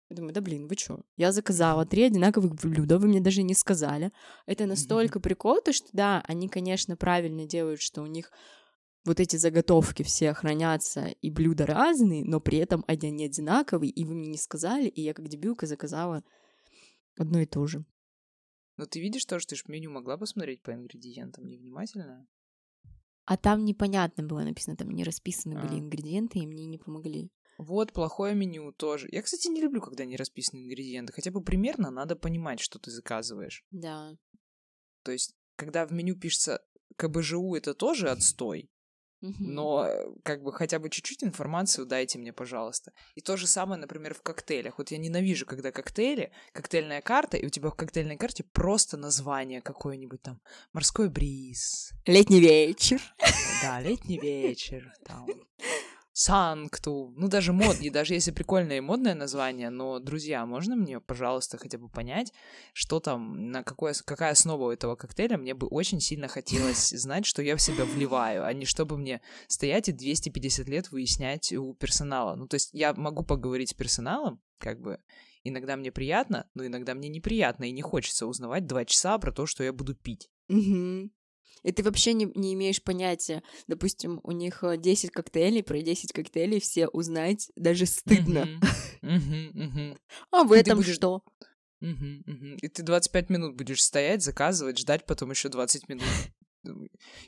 Я 0.09 0.17
думаю, 0.17 0.33
да 0.33 0.41
блин, 0.41 0.67
вы 0.67 0.75
чё? 0.75 0.99
Я 1.17 1.31
заказала 1.31 1.85
три 1.85 2.03
одинаковых 2.03 2.53
блюда, 2.55 2.99
вы 2.99 3.07
мне 3.07 3.19
даже 3.19 3.41
не 3.41 3.55
сказали. 3.55 4.11
Это 4.45 4.65
настолько 4.65 5.19
прикол, 5.19 5.61
то 5.61 5.73
что 5.73 5.87
да, 5.91 6.23
они, 6.27 6.49
конечно, 6.49 6.95
правильно 6.95 7.45
делают, 7.45 7.81
что 7.81 8.01
у 8.01 8.05
них 8.05 8.31
вот 9.05 9.19
эти 9.19 9.35
заготовки 9.35 10.03
все 10.03 10.33
хранятся, 10.33 11.07
и 11.21 11.29
блюда 11.29 11.65
разные, 11.65 12.23
но 12.23 12.39
при 12.39 12.59
этом 12.59 12.83
они 12.87 13.25
одинаковые, 13.25 13.91
и 13.91 14.05
вы 14.05 14.13
мне 14.13 14.27
не 14.27 14.37
сказали, 14.37 14.87
и 14.87 15.01
я 15.01 15.13
как 15.13 15.27
дебилка 15.27 15.65
заказала 15.65 16.23
одно 17.17 17.39
и 17.39 17.45
то 17.45 17.65
же. 17.67 17.83
Ну, 18.77 18.85
ты 18.85 18.99
видишь 18.99 19.25
тоже, 19.25 19.45
ты 19.45 19.55
же 19.55 19.63
меню 19.67 19.91
могла 19.91 20.17
посмотреть 20.17 20.61
по 20.63 20.71
ингредиентам 20.71 21.45
невнимательно? 21.45 22.27
А 23.25 23.37
там 23.37 23.63
непонятно 23.63 24.23
было 24.23 24.41
написано, 24.41 24.75
там 24.75 24.89
не 24.91 25.03
расписаны 25.03 25.59
были 25.61 25.75
А. 25.75 25.79
ингредиенты, 25.79 26.39
и 26.39 26.47
мне 26.47 26.65
не 26.65 26.77
помогли. 26.77 27.31
Вот, 27.57 27.93
плохое 27.93 28.35
меню 28.35 28.71
тоже. 28.73 29.07
Я, 29.11 29.21
кстати, 29.21 29.47
не 29.47 29.61
люблю, 29.61 29.81
когда 29.81 30.05
не 30.05 30.17
расписаны 30.17 30.59
ингредиенты. 30.59 31.13
Хотя 31.13 31.31
бы 31.31 31.41
примерно 31.41 31.91
надо 31.91 32.15
понимать, 32.15 32.59
что 32.59 32.79
ты 32.79 32.91
заказываешь. 32.91 33.63
Да. 33.71 34.17
То 35.03 35.11
есть, 35.11 35.35
когда 35.55 35.85
в 35.85 35.91
меню 35.91 36.17
пишется 36.19 36.61
КБЖУ, 36.95 37.55
это 37.55 37.73
тоже 37.73 38.09
отстой. 38.09 38.69
Но 39.39 39.85
э, 39.85 40.05
как 40.23 40.43
бы 40.43 40.51
хотя 40.51 40.79
бы 40.79 40.89
чуть-чуть 40.89 41.23
информацию 41.23 41.85
дайте 41.85 42.19
мне, 42.19 42.33
пожалуйста. 42.33 42.91
И 43.15 43.21
то 43.21 43.37
же 43.37 43.47
самое, 43.47 43.79
например, 43.79 44.13
в 44.13 44.21
коктейлях. 44.21 44.77
Вот 44.77 44.91
я 44.91 44.97
ненавижу, 44.97 45.45
когда 45.45 45.71
коктейли, 45.71 46.31
коктейльная 46.51 47.01
карта, 47.01 47.37
и 47.37 47.45
у 47.45 47.49
тебя 47.49 47.69
в 47.69 47.75
коктейльной 47.75 48.17
карте 48.17 48.43
просто 48.43 48.97
название 48.97 49.61
какое-нибудь 49.61 50.21
там. 50.21 50.41
Морской 50.73 51.09
бриз, 51.09 51.93
Летний 52.05 52.41
вечер. 52.41 53.01
да, 53.61 53.79
летний 53.79 54.19
вечер, 54.19 54.91
там, 55.05 55.25
Санкту. 56.15 57.11
Ну, 57.17 57.27
даже 57.27 57.53
мод, 57.53 57.81
и 57.81 57.89
даже 57.89 58.13
если 58.13 58.29
прикольное 58.29 58.77
и 58.77 58.81
модное 58.81 59.15
название, 59.15 59.71
но, 59.71 59.97
друзья, 59.97 60.45
можно 60.45 60.75
мне, 60.75 60.99
пожалуйста, 60.99 61.57
хотя 61.57 61.79
бы 61.79 61.89
понять, 61.89 62.31
что 62.73 62.99
там, 62.99 63.49
на 63.51 63.63
какой, 63.63 63.93
какая 64.05 64.31
основа 64.31 64.65
у 64.65 64.71
этого 64.71 64.95
коктейля? 64.95 65.37
Мне 65.39 65.55
бы 65.55 65.65
очень 65.65 65.99
сильно 65.99 66.27
хотелось 66.27 66.89
знать, 66.89 67.25
что 67.25 67.41
я 67.41 67.57
в 67.57 67.61
себя 67.61 67.85
вливаю, 67.85 68.45
а 68.45 68.53
не 68.53 68.65
чтобы 68.65 68.95
мне 68.95 69.21
стоять 69.47 69.89
и 69.89 69.91
250 69.91 70.69
лет 70.69 70.91
выяснять 70.91 71.51
у 71.51 71.73
персонала. 71.73 72.35
Ну, 72.35 72.47
то 72.47 72.55
есть 72.55 72.69
я 72.73 72.93
могу 72.93 73.23
поговорить 73.23 73.69
с 73.71 73.73
персоналом, 73.73 74.39
как 74.59 74.81
бы, 74.81 74.99
иногда 75.43 75.75
мне 75.75 75.91
приятно, 75.91 76.47
но 76.53 76.63
иногда 76.65 76.93
мне 76.93 77.09
неприятно, 77.09 77.63
и 77.63 77.71
не 77.71 77.81
хочется 77.81 78.27
узнавать 78.27 78.67
два 78.67 78.85
часа 78.85 79.17
про 79.17 79.31
то, 79.31 79.47
что 79.47 79.63
я 79.63 79.73
буду 79.73 79.95
пить. 79.95 80.29
Мгм. 80.47 81.11
И 81.61 81.71
ты 81.71 81.83
вообще 81.83 82.13
не, 82.13 82.25
не 82.35 82.53
имеешь 82.53 82.81
понятия. 82.83 83.43
Допустим, 83.67 84.19
у 84.23 84.31
них 84.31 84.63
э, 84.63 84.77
10 84.77 85.11
коктейлей, 85.11 85.63
про 85.63 85.81
10 85.81 86.11
коктейлей 86.11 86.59
все 86.59 86.87
узнать 86.87 87.51
даже 87.55 87.85
стыдно. 87.85 88.47
А 90.31 90.43
в 90.43 90.51
этом 90.51 90.81
что? 90.83 91.23
И 91.81 92.67
ты 92.69 92.83
25 92.83 93.29
минут 93.29 93.55
будешь 93.55 93.83
стоять, 93.83 94.23
заказывать, 94.23 94.79
ждать 94.79 95.05
потом 95.05 95.31
еще 95.31 95.49
20 95.49 95.89
минут. 95.89 96.07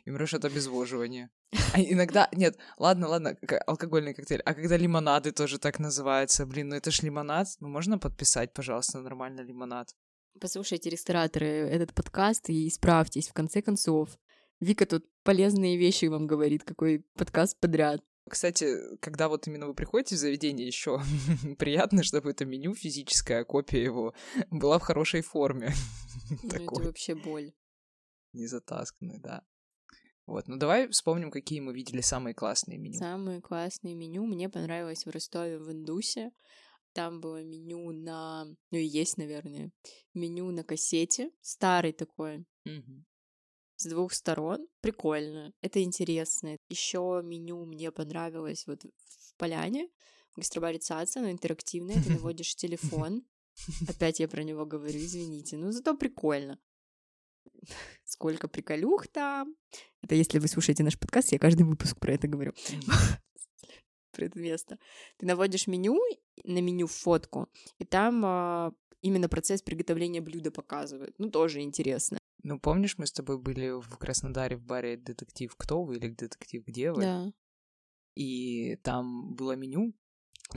И 0.06 0.10
умрешь 0.10 0.34
от 0.34 0.46
обезвоживания. 0.46 1.30
А 1.74 1.82
иногда, 1.82 2.30
нет, 2.32 2.58
ладно, 2.78 3.08
ладно, 3.08 3.38
алкогольный 3.68 4.14
коктейль. 4.14 4.42
А 4.46 4.54
когда 4.54 4.78
лимонады 4.78 5.32
тоже 5.32 5.60
так 5.60 5.80
называются, 5.80 6.46
блин, 6.46 6.70
ну 6.70 6.76
это 6.76 6.90
ж 6.92 7.04
лимонад. 7.04 7.48
Ну 7.60 7.68
можно 7.68 8.00
подписать, 8.00 8.54
пожалуйста, 8.54 9.00
нормально 9.02 9.42
лимонад? 9.42 9.90
Послушайте, 10.40 10.90
рестораторы, 10.90 11.48
этот 11.48 11.94
подкаст 11.94 12.50
и 12.50 12.68
исправьтесь, 12.68 13.30
в 13.30 13.34
конце 13.34 13.62
концов. 13.62 14.20
Вика 14.60 14.86
тут 14.86 15.06
полезные 15.24 15.78
вещи 15.78 16.06
вам 16.06 16.28
говорит, 16.28 16.64
какой 16.64 17.06
подкаст 17.16 17.58
подряд. 17.60 18.04
Кстати, 18.30 18.98
когда 19.00 19.30
вот 19.30 19.48
именно 19.48 19.68
вы 19.68 19.74
приходите 19.74 20.16
в 20.16 20.20
заведение, 20.20 20.68
еще 20.68 21.00
приятно, 21.58 22.04
чтобы 22.04 22.32
это 22.32 22.44
меню, 22.44 22.76
физическая 22.76 23.46
копия 23.46 23.82
его, 23.82 24.14
была 24.50 24.78
в 24.80 24.84
хорошей 24.84 25.22
форме. 25.22 25.72
Ну, 26.42 26.50
это 26.50 26.84
вообще 26.86 27.14
боль. 27.14 27.54
не 28.34 28.48
затасканный, 28.48 29.20
да. 29.20 29.44
Вот, 30.26 30.48
ну 30.48 30.58
давай 30.58 30.88
вспомним, 30.88 31.30
какие 31.30 31.60
мы 31.60 31.72
видели 31.72 32.02
самые 32.02 32.34
классные 32.34 32.80
меню. 32.80 32.98
Самое 32.98 33.42
классное 33.42 33.94
меню 33.94 34.26
мне 34.26 34.50
понравилось 34.50 35.06
в 35.06 35.10
Ростове 35.12 35.60
в 35.60 35.72
Индусе. 35.72 36.32
Там 36.96 37.20
было 37.20 37.44
меню 37.44 37.92
на... 37.92 38.46
Ну 38.72 38.78
и 38.78 38.86
есть, 38.86 39.18
наверное. 39.18 39.70
Меню 40.14 40.50
на 40.52 40.64
кассете. 40.64 41.30
Старый 41.42 41.92
такой. 41.92 42.46
Мгм. 42.64 43.06
с 43.76 43.86
двух 43.90 44.14
сторон. 44.14 44.66
Прикольно. 44.80 45.52
Это 45.62 45.84
интересно. 45.84 46.58
Еще 46.70 47.22
меню 47.22 47.66
мне 47.66 47.92
понравилось 47.92 48.66
вот 48.66 48.84
в 48.84 49.36
Поляне. 49.36 49.90
Цаца, 50.80 51.20
оно 51.20 51.32
интерактивное. 51.32 52.02
Ты 52.02 52.10
наводишь 52.18 52.56
телефон. 52.56 53.24
Опять 53.90 54.22
я 54.22 54.30
про 54.30 54.44
него 54.44 54.66
говорю, 54.66 54.98
извините. 54.98 55.58
Ну, 55.58 55.74
зато 55.74 55.98
прикольно. 55.98 56.58
Сколько 58.06 58.48
приколюх 58.48 59.08
там. 59.10 59.54
Это 60.02 60.16
если 60.16 60.40
вы 60.40 60.48
слушаете 60.48 60.84
наш 60.84 60.98
подкаст, 60.98 61.34
я 61.34 61.40
каждый 61.40 61.64
выпуск 61.64 62.00
про 62.00 62.14
это 62.14 62.30
говорю. 62.30 62.54
Про 64.16 64.26
это 64.26 64.40
место. 64.40 64.78
Ты 65.18 65.26
наводишь 65.26 65.68
меню, 65.68 66.00
на 66.44 66.62
меню 66.62 66.88
фотку, 66.88 67.50
и 67.78 67.86
там 67.86 68.24
а, 68.26 68.74
именно 69.02 69.30
процесс 69.30 69.62
приготовления 69.62 70.22
блюда 70.22 70.52
показывает. 70.52 71.16
Ну, 71.18 71.30
тоже 71.30 71.62
интересно. 71.62 72.18
Ну, 72.44 72.60
помнишь, 72.60 72.98
мы 72.98 73.06
с 73.08 73.12
тобой 73.12 73.38
были 73.38 73.72
в 73.72 73.98
Краснодаре 73.98 74.56
в 74.56 74.64
баре 74.64 74.98
«Детектив 74.98 75.54
Кто 75.56 75.84
вы» 75.84 75.98
или 75.98 76.10
«Детектив 76.10 76.64
Где 76.66 76.92
вы?» 76.92 77.02
Да. 77.02 77.34
И 78.16 78.78
там 78.78 79.34
было 79.36 79.56
меню. 79.56 79.94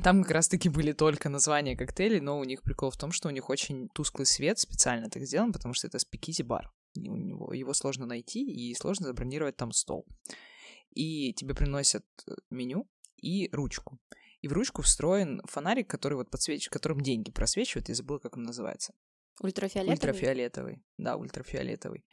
Там 0.02 0.22
как 0.22 0.32
раз-таки 0.32 0.68
были 0.68 0.92
только 0.92 1.28
названия 1.28 1.76
коктейлей, 1.76 2.20
но 2.20 2.38
у 2.38 2.44
них 2.44 2.62
прикол 2.62 2.90
в 2.90 2.96
том, 2.96 3.10
что 3.10 3.28
у 3.28 3.32
них 3.32 3.48
очень 3.48 3.88
тусклый 3.88 4.26
свет 4.26 4.58
специально 4.58 5.08
так 5.08 5.24
сделан, 5.24 5.52
потому 5.52 5.74
что 5.74 5.86
это 5.86 5.98
спикити 5.98 6.42
бар. 6.42 6.70
И 6.94 7.08
у 7.08 7.16
него 7.16 7.52
его 7.52 7.72
сложно 7.74 8.06
найти 8.06 8.44
и 8.44 8.74
сложно 8.74 9.06
забронировать 9.06 9.56
там 9.56 9.72
стол. 9.72 10.06
И 10.90 11.32
тебе 11.34 11.54
приносят 11.54 12.04
э, 12.26 12.32
меню 12.50 12.88
и 13.20 13.48
ручку. 13.52 13.98
И 14.40 14.48
в 14.48 14.52
ручку 14.52 14.82
встроен 14.82 15.42
фонарик, 15.44 15.88
который 15.88 16.14
вот 16.14 16.30
подсвечивает, 16.30 16.72
которым 16.72 17.00
деньги 17.00 17.30
просвечивают, 17.30 17.88
я 17.88 17.94
забыла, 17.94 18.18
как 18.18 18.36
он 18.36 18.44
называется. 18.44 18.94
Ультрафиолетовый? 19.40 19.94
Ультрафиолетовый. 19.94 20.82
Да, 20.96 21.16
ультрафиолетовый. 21.16 22.04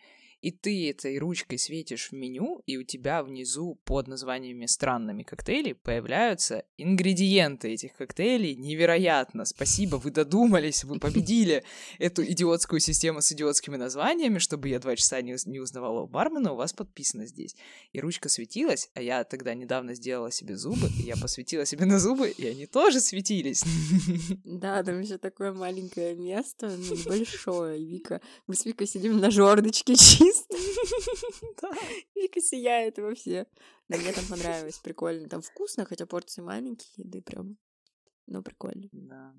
И 0.46 0.52
ты 0.52 0.92
этой 0.92 1.18
ручкой 1.18 1.58
светишь 1.58 2.10
в 2.10 2.12
меню, 2.12 2.62
и 2.68 2.78
у 2.78 2.84
тебя 2.84 3.24
внизу 3.24 3.80
под 3.84 4.08
названиями 4.08 4.68
странными 4.68 5.24
коктейлей 5.24 5.74
появляются 5.74 6.66
ингредиенты 6.78 7.70
этих 7.70 7.96
коктейлей. 7.96 8.56
Невероятно! 8.56 9.46
Спасибо, 9.46 9.96
вы 9.96 10.12
додумались, 10.12 10.84
вы 10.84 11.00
победили 11.00 11.64
эту 11.98 12.24
идиотскую 12.24 12.80
систему 12.80 13.22
с 13.22 13.32
идиотскими 13.32 13.76
названиями, 13.76 14.38
чтобы 14.38 14.70
я 14.70 14.78
два 14.78 14.96
часа 14.96 15.20
не, 15.24 15.36
не 15.50 15.60
узнавала 15.60 16.02
у 16.02 16.08
бармена, 16.08 16.54
у 16.54 16.58
вас 16.58 16.74
подписано 16.74 17.26
здесь. 17.26 17.56
И 17.92 18.00
ручка 18.00 18.30
светилась, 18.30 18.92
а 18.94 19.02
я 19.02 19.24
тогда 19.24 19.56
недавно 19.56 19.96
сделала 19.96 20.32
себе 20.32 20.58
зубы, 20.58 20.92
и 21.00 21.08
я 21.08 21.16
посветила 21.16 21.66
себе 21.66 21.86
на 21.86 21.98
зубы, 21.98 22.30
и 22.30 22.46
они 22.46 22.68
тоже 22.68 23.00
светились. 23.00 23.64
Да, 24.44 24.84
там 24.84 25.02
еще 25.02 25.18
такое 25.18 25.54
маленькое 25.54 26.16
место, 26.16 26.70
ну, 26.70 26.96
небольшое. 26.96 27.84
Вика, 27.84 28.22
мы 28.48 28.56
с 28.56 28.66
Викой 28.66 28.88
сидим 28.88 29.20
на 29.20 29.32
жердочке 29.32 29.96
чисто. 29.96 30.35
Вика 32.16 32.42
сияет 32.42 32.98
вообще. 32.98 33.46
Да, 33.88 33.98
мне 33.98 34.12
там 34.14 34.26
понравилось, 34.30 34.80
прикольно. 34.80 35.30
Там 35.30 35.42
вкусно, 35.42 35.86
хотя 35.86 36.06
порции 36.06 36.42
маленькие, 36.42 37.06
еды 37.06 37.22
прям, 37.22 37.58
но 38.28 38.42
прикольно. 38.42 38.90
Да. 38.92 39.34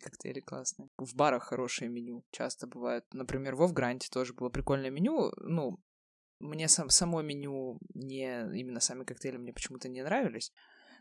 Коктейли 0.00 0.40
классные. 0.40 0.88
В 0.96 1.14
барах 1.14 1.44
хорошее 1.44 1.90
меню 1.90 2.24
часто 2.30 2.66
бывает. 2.66 3.04
Например, 3.12 3.56
в 3.56 3.72
Гранте 3.72 4.08
тоже 4.10 4.34
было 4.34 4.48
прикольное 4.48 4.90
меню. 4.90 5.32
Ну, 5.38 5.80
мне 6.38 6.68
сам, 6.68 6.88
само 6.90 7.22
меню, 7.22 7.78
не 7.94 8.48
именно 8.56 8.80
сами 8.80 9.04
коктейли 9.04 9.36
мне 9.36 9.52
почему-то 9.52 9.88
не 9.88 10.02
нравились. 10.02 10.52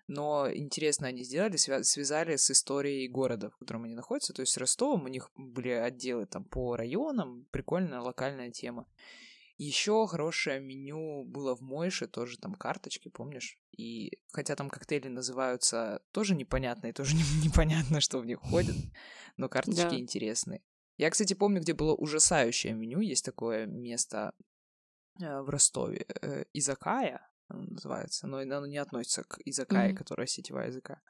Но 0.08 0.52
интересно 0.52 1.08
они 1.08 1.24
сделали, 1.24 1.54
свя- 1.54 1.84
связали 1.84 2.36
с 2.36 2.50
историей 2.50 3.08
города, 3.08 3.52
в 3.52 3.58
котором 3.58 3.84
они 3.84 3.94
находятся. 3.94 4.34
То 4.34 4.42
есть 4.42 4.52
с 4.54 4.58
Ростовом 4.58 5.06
у 5.06 5.08
них 5.08 5.30
были 5.36 5.70
отделы 5.70 6.26
там 6.26 6.46
по 6.46 6.76
районам, 6.76 7.46
прикольная 7.52 8.02
локальная 8.02 8.50
тема. 8.50 8.88
Еще 9.60 10.08
хорошее 10.08 10.62
меню 10.62 11.26
было 11.26 11.54
в 11.54 11.60
Мойше, 11.60 12.08
тоже 12.08 12.38
там 12.38 12.56
карточки, 12.56 13.10
помнишь? 13.10 13.60
И 13.78 14.18
хотя 14.32 14.56
там 14.56 14.70
коктейли 14.70 15.10
называются 15.10 16.02
тоже 16.12 16.34
непонятно, 16.34 16.88
и 16.88 16.94
тоже 16.94 17.16
непонятно, 17.44 18.00
что 18.00 18.20
в 18.20 18.26
них 18.26 18.40
входит, 18.42 18.78
но 19.36 19.50
карточки 19.50 19.82
да. 19.82 20.00
интересные. 20.00 20.62
Я, 20.96 21.10
кстати, 21.10 21.34
помню, 21.34 21.60
где 21.60 21.74
было 21.74 21.94
ужасающее 21.94 22.72
меню. 22.72 23.02
Есть 23.02 23.26
такое 23.26 23.66
место 23.66 24.34
э, 25.22 25.42
в 25.42 25.50
Ростове. 25.50 26.06
Э, 26.22 26.46
Изакая 26.54 27.30
называется, 27.50 28.28
но 28.28 28.38
оно 28.38 28.66
не 28.66 28.78
относится 28.78 29.26
к 29.26 29.40
Изакае, 29.44 29.92
mm-hmm. 29.92 29.98
которая 29.98 30.28
сетевая 30.28 30.68
языка. 30.68 31.02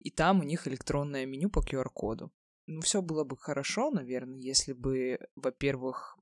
И 0.00 0.10
там 0.10 0.40
у 0.40 0.42
них 0.42 0.66
электронное 0.66 1.26
меню 1.26 1.48
по 1.48 1.60
QR-коду. 1.60 2.32
Ну, 2.66 2.80
все 2.80 3.02
было 3.02 3.22
бы 3.22 3.36
хорошо, 3.36 3.92
наверное, 3.92 4.40
если 4.40 4.72
бы, 4.72 5.20
во-первых, 5.36 6.18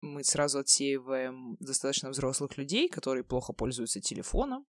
мы 0.00 0.24
сразу 0.24 0.58
отсеиваем 0.60 1.56
достаточно 1.60 2.10
взрослых 2.10 2.56
людей, 2.56 2.88
которые 2.88 3.24
плохо 3.24 3.52
пользуются 3.52 4.00
телефоном, 4.00 4.66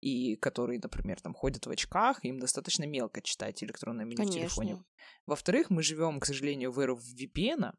и 0.00 0.36
которые, 0.36 0.78
например, 0.80 1.20
там 1.20 1.34
ходят 1.34 1.66
в 1.66 1.70
очках, 1.70 2.24
им 2.24 2.38
достаточно 2.38 2.84
мелко 2.84 3.20
читать 3.20 3.62
электронное 3.62 4.04
меню 4.04 4.18
Конечно. 4.18 4.36
в 4.36 4.40
телефоне. 4.40 4.84
Во-вторых, 5.26 5.70
мы 5.70 5.82
живем, 5.82 6.20
к 6.20 6.26
сожалению, 6.26 6.72
в 6.72 6.80
эру 6.80 6.98
VPN, 6.98 7.72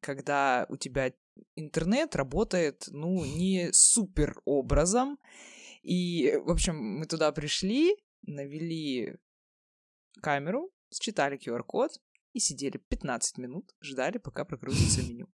когда 0.00 0.66
у 0.68 0.76
тебя 0.76 1.12
интернет 1.54 2.16
работает, 2.16 2.84
ну, 2.88 3.24
не 3.24 3.72
супер 3.72 4.40
образом. 4.44 5.18
И, 5.82 6.36
в 6.44 6.50
общем, 6.50 6.76
мы 6.76 7.06
туда 7.06 7.30
пришли, 7.32 7.96
навели 8.22 9.16
камеру, 10.22 10.70
считали 10.92 11.38
QR-код 11.38 11.92
и 12.32 12.40
сидели 12.40 12.78
15 12.78 13.38
минут, 13.38 13.74
ждали, 13.80 14.18
пока 14.18 14.44
прогрузится 14.44 15.02
меню 15.02 15.28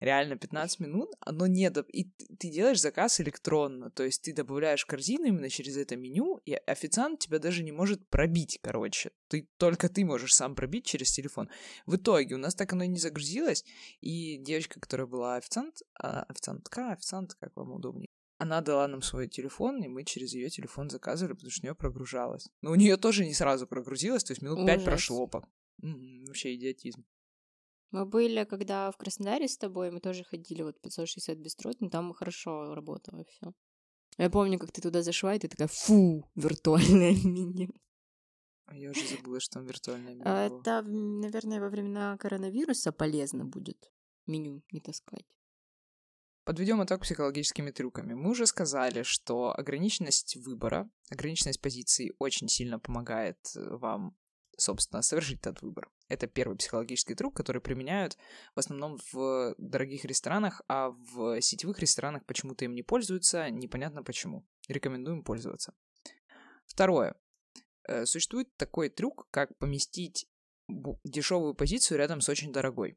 реально 0.00 0.36
15 0.36 0.80
минут, 0.80 1.10
оно 1.20 1.46
не... 1.46 1.70
До... 1.70 1.82
И 1.82 2.04
ты 2.38 2.50
делаешь 2.50 2.80
заказ 2.80 3.20
электронно, 3.20 3.90
то 3.90 4.02
есть 4.02 4.22
ты 4.22 4.32
добавляешь 4.32 4.84
корзину 4.84 5.26
именно 5.26 5.48
через 5.48 5.76
это 5.76 5.96
меню, 5.96 6.40
и 6.44 6.54
официант 6.54 7.20
тебя 7.20 7.38
даже 7.38 7.62
не 7.62 7.72
может 7.72 8.06
пробить, 8.08 8.58
короче. 8.62 9.12
Ты, 9.28 9.48
только 9.58 9.88
ты 9.88 10.04
можешь 10.04 10.34
сам 10.34 10.54
пробить 10.54 10.86
через 10.86 11.12
телефон. 11.12 11.48
В 11.86 11.96
итоге 11.96 12.34
у 12.34 12.38
нас 12.38 12.54
так 12.54 12.72
оно 12.72 12.84
и 12.84 12.88
не 12.88 12.98
загрузилось, 12.98 13.64
и 14.00 14.38
девочка, 14.38 14.80
которая 14.80 15.06
была 15.06 15.36
официант, 15.36 15.82
а, 15.94 16.24
официантка, 16.24 16.92
официант, 16.92 17.34
как 17.38 17.54
вам 17.56 17.72
удобнее, 17.72 18.08
она 18.38 18.62
дала 18.62 18.88
нам 18.88 19.02
свой 19.02 19.28
телефон, 19.28 19.82
и 19.82 19.88
мы 19.88 20.02
через 20.02 20.32
ее 20.32 20.48
телефон 20.48 20.88
заказывали, 20.88 21.34
потому 21.34 21.50
что 21.50 21.60
у 21.60 21.66
нее 21.66 21.74
прогружалось. 21.74 22.48
Но 22.62 22.70
у 22.70 22.74
нее 22.74 22.96
тоже 22.96 23.26
не 23.26 23.34
сразу 23.34 23.66
прогрузилось, 23.66 24.24
то 24.24 24.30
есть 24.32 24.40
минут 24.40 24.66
пять 24.66 24.82
прошло. 24.82 25.26
По... 25.26 25.46
Вообще 25.82 26.54
идиотизм. 26.54 27.04
Мы 27.90 28.06
были, 28.06 28.44
когда 28.44 28.90
в 28.90 28.96
Краснодаре 28.96 29.48
с 29.48 29.56
тобой, 29.56 29.90
мы 29.90 30.00
тоже 30.00 30.24
ходили 30.24 30.62
вот 30.62 30.80
560 30.80 31.38
бистро, 31.38 31.72
но 31.80 31.88
там 31.88 32.12
хорошо 32.14 32.74
работало 32.74 33.24
все. 33.24 33.52
Я 34.18 34.30
помню, 34.30 34.58
как 34.58 34.70
ты 34.70 34.80
туда 34.80 35.02
зашла, 35.02 35.34
и 35.34 35.38
ты 35.38 35.48
такая, 35.48 35.68
фу, 35.68 36.30
виртуальное 36.34 37.12
меню. 37.24 37.74
А 38.66 38.76
я 38.76 38.90
уже 38.90 39.06
забыла, 39.08 39.40
что 39.40 39.54
там 39.54 39.66
виртуальное 39.66 40.14
меню 40.14 40.22
а 40.24 40.46
Это, 40.46 40.82
наверное, 40.82 41.60
во 41.60 41.68
времена 41.68 42.16
коронавируса 42.18 42.92
полезно 42.92 43.44
будет 43.44 43.90
меню 44.26 44.62
не 44.70 44.80
таскать. 44.80 45.26
Подведем 46.44 46.82
итог 46.82 47.02
психологическими 47.02 47.70
трюками. 47.70 48.14
Мы 48.14 48.30
уже 48.30 48.46
сказали, 48.46 49.02
что 49.02 49.52
ограниченность 49.56 50.36
выбора, 50.36 50.88
ограниченность 51.10 51.60
позиций 51.60 52.12
очень 52.18 52.48
сильно 52.48 52.78
помогает 52.78 53.38
э, 53.56 53.76
вам 53.76 54.16
собственно, 54.60 55.02
совершить 55.02 55.40
этот 55.40 55.62
выбор. 55.62 55.90
Это 56.08 56.26
первый 56.26 56.56
психологический 56.56 57.14
трюк, 57.14 57.36
который 57.36 57.60
применяют 57.60 58.16
в 58.54 58.58
основном 58.58 58.98
в 59.12 59.54
дорогих 59.58 60.04
ресторанах, 60.04 60.62
а 60.68 60.90
в 60.90 61.40
сетевых 61.40 61.78
ресторанах 61.78 62.24
почему-то 62.26 62.64
им 62.64 62.74
не 62.74 62.82
пользуются, 62.82 63.50
непонятно 63.50 64.02
почему. 64.02 64.46
Рекомендуем 64.68 65.22
пользоваться. 65.22 65.74
Второе. 66.66 67.14
Э, 67.88 68.06
существует 68.06 68.54
такой 68.56 68.88
трюк, 68.88 69.28
как 69.30 69.56
поместить 69.58 70.28
дешевую 71.04 71.54
позицию 71.54 71.98
рядом 71.98 72.20
с 72.20 72.28
очень 72.28 72.52
дорогой. 72.52 72.96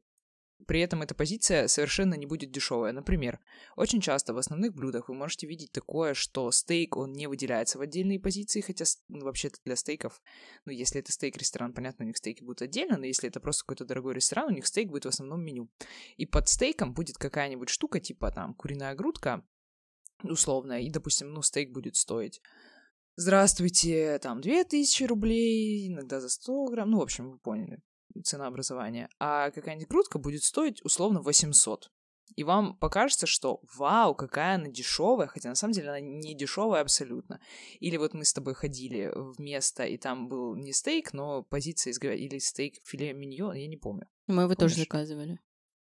При 0.66 0.80
этом 0.80 1.02
эта 1.02 1.14
позиция 1.14 1.68
совершенно 1.68 2.14
не 2.14 2.26
будет 2.26 2.50
дешевая. 2.50 2.92
Например, 2.92 3.38
очень 3.76 4.00
часто 4.00 4.32
в 4.32 4.38
основных 4.38 4.74
блюдах 4.74 5.08
вы 5.08 5.14
можете 5.14 5.46
видеть 5.46 5.72
такое, 5.72 6.14
что 6.14 6.50
стейк, 6.50 6.96
он 6.96 7.12
не 7.12 7.26
выделяется 7.26 7.78
в 7.78 7.82
отдельные 7.82 8.20
позиции, 8.20 8.60
хотя 8.60 8.84
ну, 9.08 9.24
вообще-то 9.24 9.58
для 9.64 9.76
стейков, 9.76 10.22
ну, 10.64 10.72
если 10.72 11.00
это 11.00 11.12
стейк-ресторан, 11.12 11.74
понятно, 11.74 12.04
у 12.04 12.08
них 12.08 12.16
стейки 12.16 12.42
будут 12.42 12.62
отдельно, 12.62 12.96
но 12.96 13.04
если 13.04 13.28
это 13.28 13.40
просто 13.40 13.64
какой-то 13.64 13.84
дорогой 13.84 14.14
ресторан, 14.14 14.46
у 14.46 14.54
них 14.54 14.66
стейк 14.66 14.90
будет 14.90 15.04
в 15.04 15.08
основном 15.08 15.44
меню. 15.44 15.68
И 16.16 16.24
под 16.24 16.48
стейком 16.48 16.94
будет 16.94 17.18
какая-нибудь 17.18 17.68
штука, 17.68 18.00
типа 18.00 18.30
там 18.30 18.54
куриная 18.54 18.94
грудка, 18.94 19.44
условная, 20.22 20.80
и, 20.80 20.90
допустим, 20.90 21.32
ну, 21.32 21.42
стейк 21.42 21.72
будет 21.72 21.96
стоить 21.96 22.40
Здравствуйте, 23.16 24.18
там 24.18 24.40
2000 24.40 25.04
рублей, 25.04 25.86
иногда 25.86 26.20
за 26.20 26.28
100 26.28 26.66
грамм, 26.66 26.90
ну, 26.90 26.98
в 26.98 27.02
общем, 27.02 27.30
вы 27.30 27.38
поняли 27.38 27.80
ценообразования, 28.22 29.08
а 29.18 29.50
какая-нибудь 29.50 29.88
грудка 29.88 30.18
будет 30.18 30.44
стоить 30.44 30.84
условно 30.84 31.20
800. 31.20 31.90
И 32.36 32.42
вам 32.42 32.76
покажется, 32.76 33.26
что 33.26 33.60
вау, 33.76 34.14
какая 34.14 34.56
она 34.56 34.68
дешевая, 34.68 35.26
хотя 35.26 35.50
на 35.50 35.54
самом 35.54 35.72
деле 35.72 35.90
она 35.90 36.00
не 36.00 36.34
дешевая 36.34 36.82
абсолютно. 36.82 37.40
Или 37.80 37.96
вот 37.96 38.14
мы 38.14 38.24
с 38.24 38.32
тобой 38.32 38.54
ходили 38.54 39.12
в 39.14 39.38
место, 39.38 39.84
и 39.84 39.96
там 39.98 40.28
был 40.28 40.56
не 40.56 40.72
стейк, 40.72 41.12
но 41.12 41.42
позиция 41.42 41.92
из 41.92 42.02
или 42.02 42.38
стейк 42.38 42.76
филе 42.84 43.12
миньон, 43.12 43.54
я 43.54 43.68
не 43.68 43.76
помню. 43.76 44.08
Мы 44.26 44.42
его 44.42 44.54
Помнишь? 44.54 44.58
тоже 44.58 44.76
заказывали. 44.76 45.38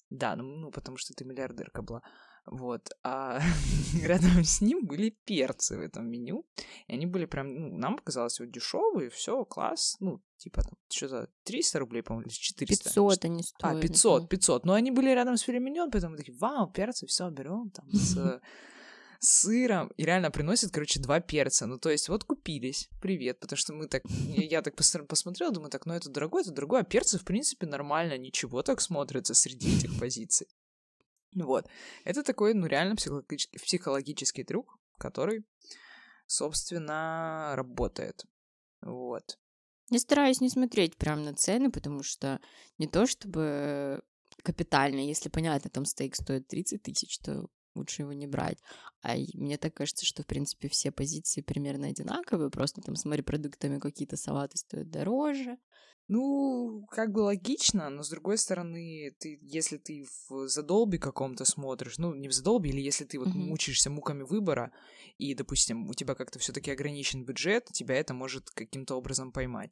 Да, 0.09 0.35
ну, 0.35 0.43
ну 0.43 0.71
потому 0.71 0.97
что 0.97 1.13
ты 1.13 1.25
миллиардерка 1.25 1.81
была. 1.81 2.01
Вот. 2.47 2.89
А 3.03 3.41
рядом 4.03 4.43
с 4.43 4.61
ним 4.61 4.85
были 4.85 5.15
перцы 5.25 5.77
в 5.77 5.81
этом 5.81 6.09
меню. 6.09 6.45
И 6.87 6.93
они 6.93 7.05
были 7.05 7.25
прям, 7.25 7.53
ну, 7.53 7.77
нам 7.77 7.97
показалось, 7.97 8.39
вот 8.39 8.51
дешевые, 8.51 9.09
все, 9.09 9.43
класс. 9.45 9.97
Ну, 9.99 10.21
типа 10.37 10.63
там 10.63 10.73
что-то 10.89 11.29
300 11.43 11.79
рублей, 11.79 12.01
по-моему, 12.01 12.27
или 12.27 12.33
400. 12.33 12.83
500 12.85 13.25
они 13.25 13.43
стоят. 13.43 13.77
А, 13.77 13.81
500, 13.81 14.29
500. 14.29 14.65
Но 14.65 14.73
они 14.73 14.91
были 14.91 15.09
рядом 15.09 15.37
с 15.37 15.41
филе 15.41 15.59
поэтому 15.91 16.15
такие, 16.15 16.37
вау, 16.37 16.71
перцы, 16.71 17.05
все, 17.05 17.29
берем 17.29 17.69
там 17.71 17.91
с 17.91 18.41
сыром, 19.19 19.91
и 19.97 20.05
реально 20.05 20.31
приносят, 20.31 20.71
короче, 20.71 20.99
два 20.99 21.19
перца. 21.19 21.65
Ну, 21.65 21.77
то 21.77 21.89
есть, 21.89 22.07
вот 22.07 22.23
купились, 22.23 22.89
привет, 23.01 23.39
потому 23.39 23.57
что 23.57 23.73
мы 23.73 23.87
так, 23.87 24.03
я 24.05 24.61
так 24.61 24.75
посмотрела, 24.75 25.51
думаю, 25.51 25.69
так, 25.69 25.85
ну, 25.85 25.93
это 25.93 26.09
дорогой, 26.09 26.43
это 26.43 26.51
дорогой, 26.51 26.81
а 26.81 26.83
перцы, 26.83 27.17
в 27.17 27.25
принципе, 27.25 27.65
нормально, 27.67 28.17
ничего 28.17 28.61
так 28.61 28.79
смотрятся 28.79 29.33
среди 29.33 29.75
этих 29.75 29.99
позиций. 29.99 30.47
Вот. 31.35 31.67
Это 32.03 32.23
такой, 32.23 32.53
ну, 32.53 32.67
реально 32.67 32.95
психологический, 32.95 33.59
психологический 33.59 34.43
трюк, 34.43 34.79
который, 34.97 35.45
собственно, 36.25 37.53
работает. 37.55 38.25
Вот. 38.81 39.37
Я 39.89 39.99
стараюсь 39.99 40.41
не 40.41 40.49
смотреть 40.49 40.97
прям 40.97 41.23
на 41.23 41.33
цены, 41.33 41.71
потому 41.71 42.03
что 42.03 42.41
не 42.77 42.87
то 42.87 43.05
чтобы 43.05 44.01
капитально, 44.43 44.99
если 44.99 45.29
понятно, 45.29 45.69
там 45.69 45.85
стейк 45.85 46.15
стоит 46.15 46.47
30 46.47 46.83
тысяч, 46.83 47.19
то 47.19 47.47
лучше 47.77 48.01
его 48.01 48.13
не 48.13 48.27
брать. 48.27 48.57
А 49.01 49.15
мне 49.33 49.57
так 49.57 49.73
кажется, 49.73 50.05
что, 50.05 50.23
в 50.23 50.27
принципе, 50.27 50.67
все 50.67 50.91
позиции 50.91 51.41
примерно 51.41 51.87
одинаковые, 51.87 52.49
просто 52.49 52.81
там 52.81 52.95
с 52.95 53.05
морепродуктами 53.05 53.79
какие-то 53.79 54.17
салаты 54.17 54.57
стоят 54.57 54.89
дороже, 54.89 55.57
ну, 56.09 56.85
как 56.89 57.11
бы 57.11 57.19
логично, 57.19 57.89
но 57.89 58.01
с 58.01 58.09
другой 58.09 58.37
стороны, 58.37 59.13
ты, 59.19 59.39
если 59.41 59.77
ты 59.77 60.05
в 60.29 60.47
задолбе 60.47 60.99
каком-то 60.99 61.43
смотришь, 61.43 61.97
ну, 61.97 62.13
не 62.15 62.29
в 62.29 62.31
задолбе, 62.31 62.69
или 62.69 62.79
если 62.79 63.03
ты 63.03 63.19
вот 63.19 63.27
mm-hmm. 63.27 63.49
мучаешься 63.49 63.89
муками 63.89 64.23
выбора, 64.23 64.71
и, 65.17 65.33
допустим, 65.33 65.89
у 65.89 65.93
тебя 65.93 66.15
как-то 66.15 66.39
все-таки 66.39 66.71
ограничен 66.71 67.25
бюджет, 67.25 67.65
тебя 67.73 67.95
это 67.95 68.13
может 68.13 68.49
каким-то 68.51 68.95
образом 68.95 69.33
поймать. 69.33 69.71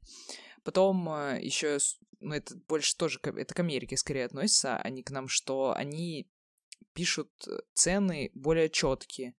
Потом 0.63 1.07
а, 1.07 1.37
еще, 1.39 1.77
ну, 2.19 2.33
это 2.33 2.57
больше 2.67 2.97
тоже, 2.97 3.19
это 3.23 3.53
к 3.53 3.59
Америке 3.61 3.95
скорее 3.95 4.25
относится, 4.25 4.75
а 4.75 4.89
не 4.89 5.03
к 5.03 5.11
нам, 5.11 5.29
что 5.29 5.73
они 5.73 6.29
пишут 6.93 7.29
э, 7.47 7.57
цены 7.73 8.31
более 8.33 8.69
четкие. 8.69 9.35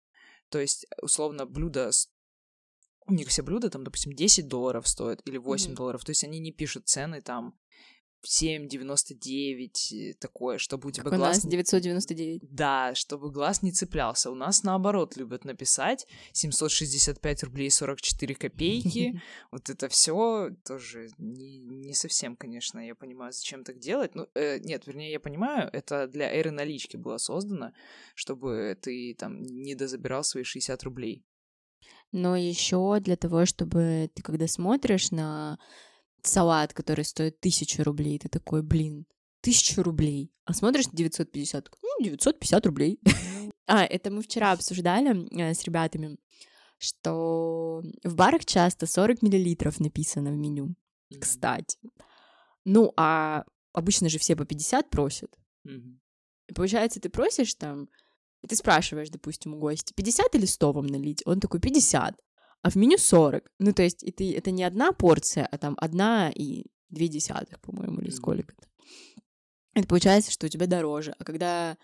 То 0.50 0.60
есть, 0.60 0.86
условно, 1.02 1.46
блюдо 1.46 1.92
у 3.08 3.14
них 3.14 3.28
все 3.28 3.44
блюда 3.44 3.70
там, 3.70 3.84
допустим, 3.84 4.14
10 4.14 4.48
долларов 4.48 4.88
стоят 4.88 5.22
или 5.26 5.38
8 5.38 5.72
mm-hmm. 5.72 5.76
долларов. 5.76 6.04
То 6.04 6.12
есть 6.12 6.24
они 6.24 6.40
не 6.40 6.52
пишут 6.52 6.88
цены 6.88 7.22
там 7.22 7.58
7,99 8.26 9.94
э, 9.94 10.14
такое, 10.16 10.58
чтобы 10.58 10.90
у 10.90 10.92
тебя 10.92 11.04
как 11.04 11.20
глаз... 11.20 11.38
у 11.38 11.42
нас 11.42 11.52
999. 11.52 12.42
Да, 12.50 12.94
чтобы 12.96 13.32
глаз 13.32 13.62
не 13.62 13.72
цеплялся. 13.72 14.32
У 14.32 14.36
нас, 14.36 14.64
наоборот, 14.64 15.16
любят 15.18 15.46
написать 15.46 16.08
765 16.34 17.44
рублей 17.44 17.70
44 17.70 18.36
копейки. 18.36 19.22
Вот 19.52 19.70
это 19.70 19.88
все 19.88 20.50
тоже 20.66 21.10
не, 21.18 21.60
не 21.60 21.94
совсем, 21.94 22.36
конечно, 22.36 22.80
я 22.80 22.96
понимаю, 22.96 23.32
зачем 23.32 23.64
так 23.64 23.80
делать. 23.80 24.16
Ну, 24.16 24.28
э, 24.36 24.60
нет, 24.60 24.88
вернее, 24.88 25.12
я 25.12 25.20
понимаю, 25.20 25.70
это 25.72 26.08
для 26.08 26.30
эры 26.32 26.52
налички 26.52 26.98
было 26.98 27.18
создано, 27.18 27.72
чтобы 28.16 28.78
ты 28.82 29.16
там 29.18 29.42
не 29.44 29.76
дозабирал 29.76 30.24
свои 30.24 30.44
60 30.44 30.84
рублей 30.84 31.24
но 32.12 32.38
еще 32.38 33.00
для 33.02 33.18
того, 33.18 33.46
чтобы 33.46 34.10
ты 34.14 34.22
когда 34.22 34.48
смотришь 34.48 35.12
на 35.12 35.60
салат, 36.28 36.74
который 36.74 37.06
стоит 37.06 37.40
тысячу 37.40 37.84
рублей, 37.84 38.20
ты 38.20 38.30
такой, 38.30 38.62
блин, 38.62 39.06
тысячу 39.42 39.84
рублей, 39.84 40.32
а 40.46 40.54
смотришь 40.54 40.86
950, 40.92 41.70
ну, 41.82 42.04
950 42.04 42.66
рублей. 42.66 43.00
А, 43.68 43.84
это 43.84 44.12
мы 44.12 44.22
вчера 44.22 44.52
обсуждали 44.52 45.28
э, 45.42 45.56
с 45.56 45.64
ребятами, 45.64 46.20
что 46.78 47.82
в 48.04 48.14
барах 48.14 48.46
часто 48.46 48.86
40 48.86 49.24
миллилитров 49.24 49.80
написано 49.80 50.30
в 50.30 50.36
меню, 50.36 50.76
кстати. 51.20 51.80
Ну, 52.64 52.94
а 52.96 53.44
обычно 53.74 54.08
же 54.08 54.20
все 54.20 54.36
по 54.36 54.46
50 54.46 54.92
просят. 54.92 55.36
И 55.64 56.54
получается, 56.54 57.00
ты 57.00 57.10
просишь 57.10 57.56
там 57.56 57.90
и 58.46 58.48
ты 58.48 58.56
спрашиваешь, 58.56 59.10
допустим, 59.10 59.56
у 59.56 59.58
гостя, 59.58 59.92
50 59.96 60.36
или 60.36 60.46
100 60.46 60.72
вам 60.72 60.86
налить? 60.86 61.24
Он 61.26 61.40
такой, 61.40 61.60
50. 61.60 62.16
А 62.66 62.72
в 62.72 62.76
меню 62.78 62.98
40. 62.98 63.52
Ну, 63.60 63.74
то 63.74 63.84
есть 63.84 64.04
это, 64.04 64.24
это 64.24 64.50
не 64.50 64.64
одна 64.64 64.92
порция, 64.92 65.46
а 65.46 65.60
там 65.60 65.76
одна 65.78 66.32
и 66.32 66.66
две 66.90 67.08
десятых, 67.08 67.62
по-моему, 67.62 68.02
или 68.02 68.10
сколько-то. 68.10 68.68
Это 69.76 69.88
получается, 69.88 70.32
что 70.32 70.48
у 70.48 70.50
тебя 70.50 70.66
дороже. 70.66 71.14
А 71.20 71.24
когда 71.24 71.78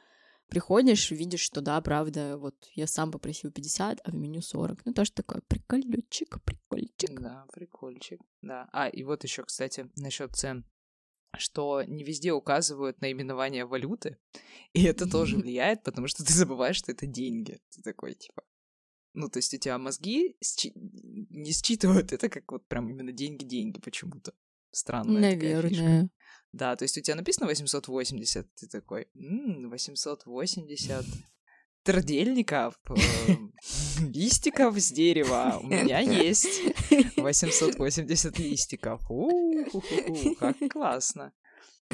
приходишь, 0.48 1.12
видишь, 1.12 1.42
что 1.42 1.62
да, 1.62 1.80
правда, 1.82 2.36
вот 2.40 2.56
я 2.74 2.88
сам 2.88 3.12
попросил 3.12 3.52
50, 3.52 4.02
а 4.04 4.10
в 4.10 4.16
меню 4.16 4.42
40. 4.42 4.84
Ну, 4.86 4.94
тоже 4.94 5.12
такой 5.12 5.44
прикольчик, 5.48 6.44
прикольчик. 6.44 7.20
Да, 7.20 7.46
прикольчик, 7.54 8.20
да. 8.42 8.68
А, 8.74 8.88
и 8.88 9.04
вот 9.04 9.24
еще, 9.24 9.44
кстати, 9.44 9.88
насчет 9.96 10.36
цен 10.36 10.66
что 11.38 11.84
не 11.84 12.04
везде 12.04 12.34
указывают 12.34 13.00
наименование 13.00 13.66
валюты, 13.66 14.18
и 14.74 14.84
это 14.84 15.10
тоже 15.10 15.38
влияет, 15.38 15.84
потому 15.84 16.08
что 16.08 16.26
ты 16.26 16.34
забываешь, 16.34 16.76
что 16.76 16.92
это 16.92 17.06
деньги. 17.06 17.60
Ты 17.70 17.82
такой, 17.84 18.16
типа... 18.16 18.44
Ну, 19.14 19.30
то 19.30 19.38
есть 19.38 19.54
у 19.54 19.58
тебя 19.58 19.78
мозги 19.78 20.38
счи... 20.42 20.72
не 20.76 21.52
считывают 21.52 22.14
это 22.14 22.30
как 22.30 22.52
вот 22.52 22.68
прям 22.68 22.90
именно 22.90 23.12
деньги-деньги 23.12 23.80
почему-то. 23.80 24.34
Странно. 24.72 25.20
Наверное. 25.20 26.10
Да, 26.54 26.76
то 26.76 26.84
есть 26.84 26.98
у 26.98 27.02
тебя 27.02 27.16
написано 27.16 27.48
880, 27.48 28.48
ты 28.56 28.68
такой, 28.68 29.08
м-м, 29.16 29.70
880 29.70 31.06
трдельников, 31.84 32.80
э, 32.90 33.36
листиков 34.14 34.78
с 34.78 34.92
дерева. 34.92 35.60
У 35.62 35.68
меня 35.68 36.00
есть 36.00 36.62
880 37.18 38.40
листиков. 38.40 39.02
У-ху-ху-ху, 39.10 40.36
как 40.36 40.58
классно. 40.70 41.34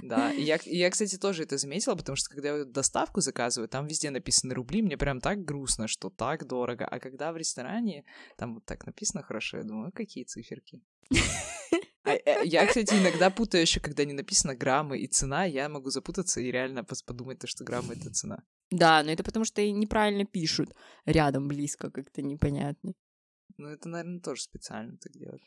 Да, 0.02 0.32
и 0.32 0.42
я, 0.42 0.60
я, 0.66 0.90
кстати, 0.90 1.18
тоже 1.18 1.44
это 1.44 1.58
заметила, 1.58 1.96
потому 1.96 2.16
что 2.16 2.30
когда 2.30 2.58
я 2.58 2.66
доставку 2.66 3.22
заказываю, 3.22 3.68
там 3.68 3.88
везде 3.88 4.10
написаны 4.10 4.54
рубли, 4.54 4.82
мне 4.82 4.98
прям 4.98 5.20
так 5.20 5.44
грустно, 5.44 5.88
что 5.88 6.10
так 6.10 6.48
дорого. 6.48 6.86
А 6.86 7.00
когда 7.00 7.32
в 7.32 7.38
ресторане, 7.38 8.04
там 8.38 8.56
вот 8.56 8.66
так 8.66 8.86
написано 8.86 9.24
хорошо, 9.24 9.58
я 9.58 9.64
думаю, 9.64 9.92
какие 9.92 10.24
циферки. 10.24 10.82
А, 12.04 12.14
э, 12.14 12.46
я, 12.46 12.66
кстати, 12.66 12.94
иногда 12.94 13.30
путаю 13.30 13.64
еще, 13.64 13.82
когда 13.82 14.06
не 14.06 14.14
написано 14.14 14.56
граммы 14.56 14.98
и 14.98 15.08
цена, 15.08 15.44
я 15.44 15.68
могу 15.68 15.90
запутаться 15.90 16.40
и 16.40 16.50
реально 16.52 16.86
подумать, 17.06 17.40
то, 17.40 17.48
что 17.48 17.66
граммы— 17.66 17.96
это 18.00 18.10
цена. 18.14 18.44
Да, 18.72 19.04
но 19.04 19.12
это 19.12 19.24
потому 19.24 19.44
что 19.44 19.62
и 19.62 19.74
неправильно 19.74 20.24
пишут 20.26 20.70
рядом, 21.06 21.50
близко, 21.50 21.92
как-то 21.92 22.22
непонятно. 22.22 22.94
Ну, 23.58 23.68
это, 23.68 23.90
наверное, 23.90 24.22
тоже 24.22 24.42
специально 24.42 24.96
так 24.98 25.12
делать. 25.12 25.42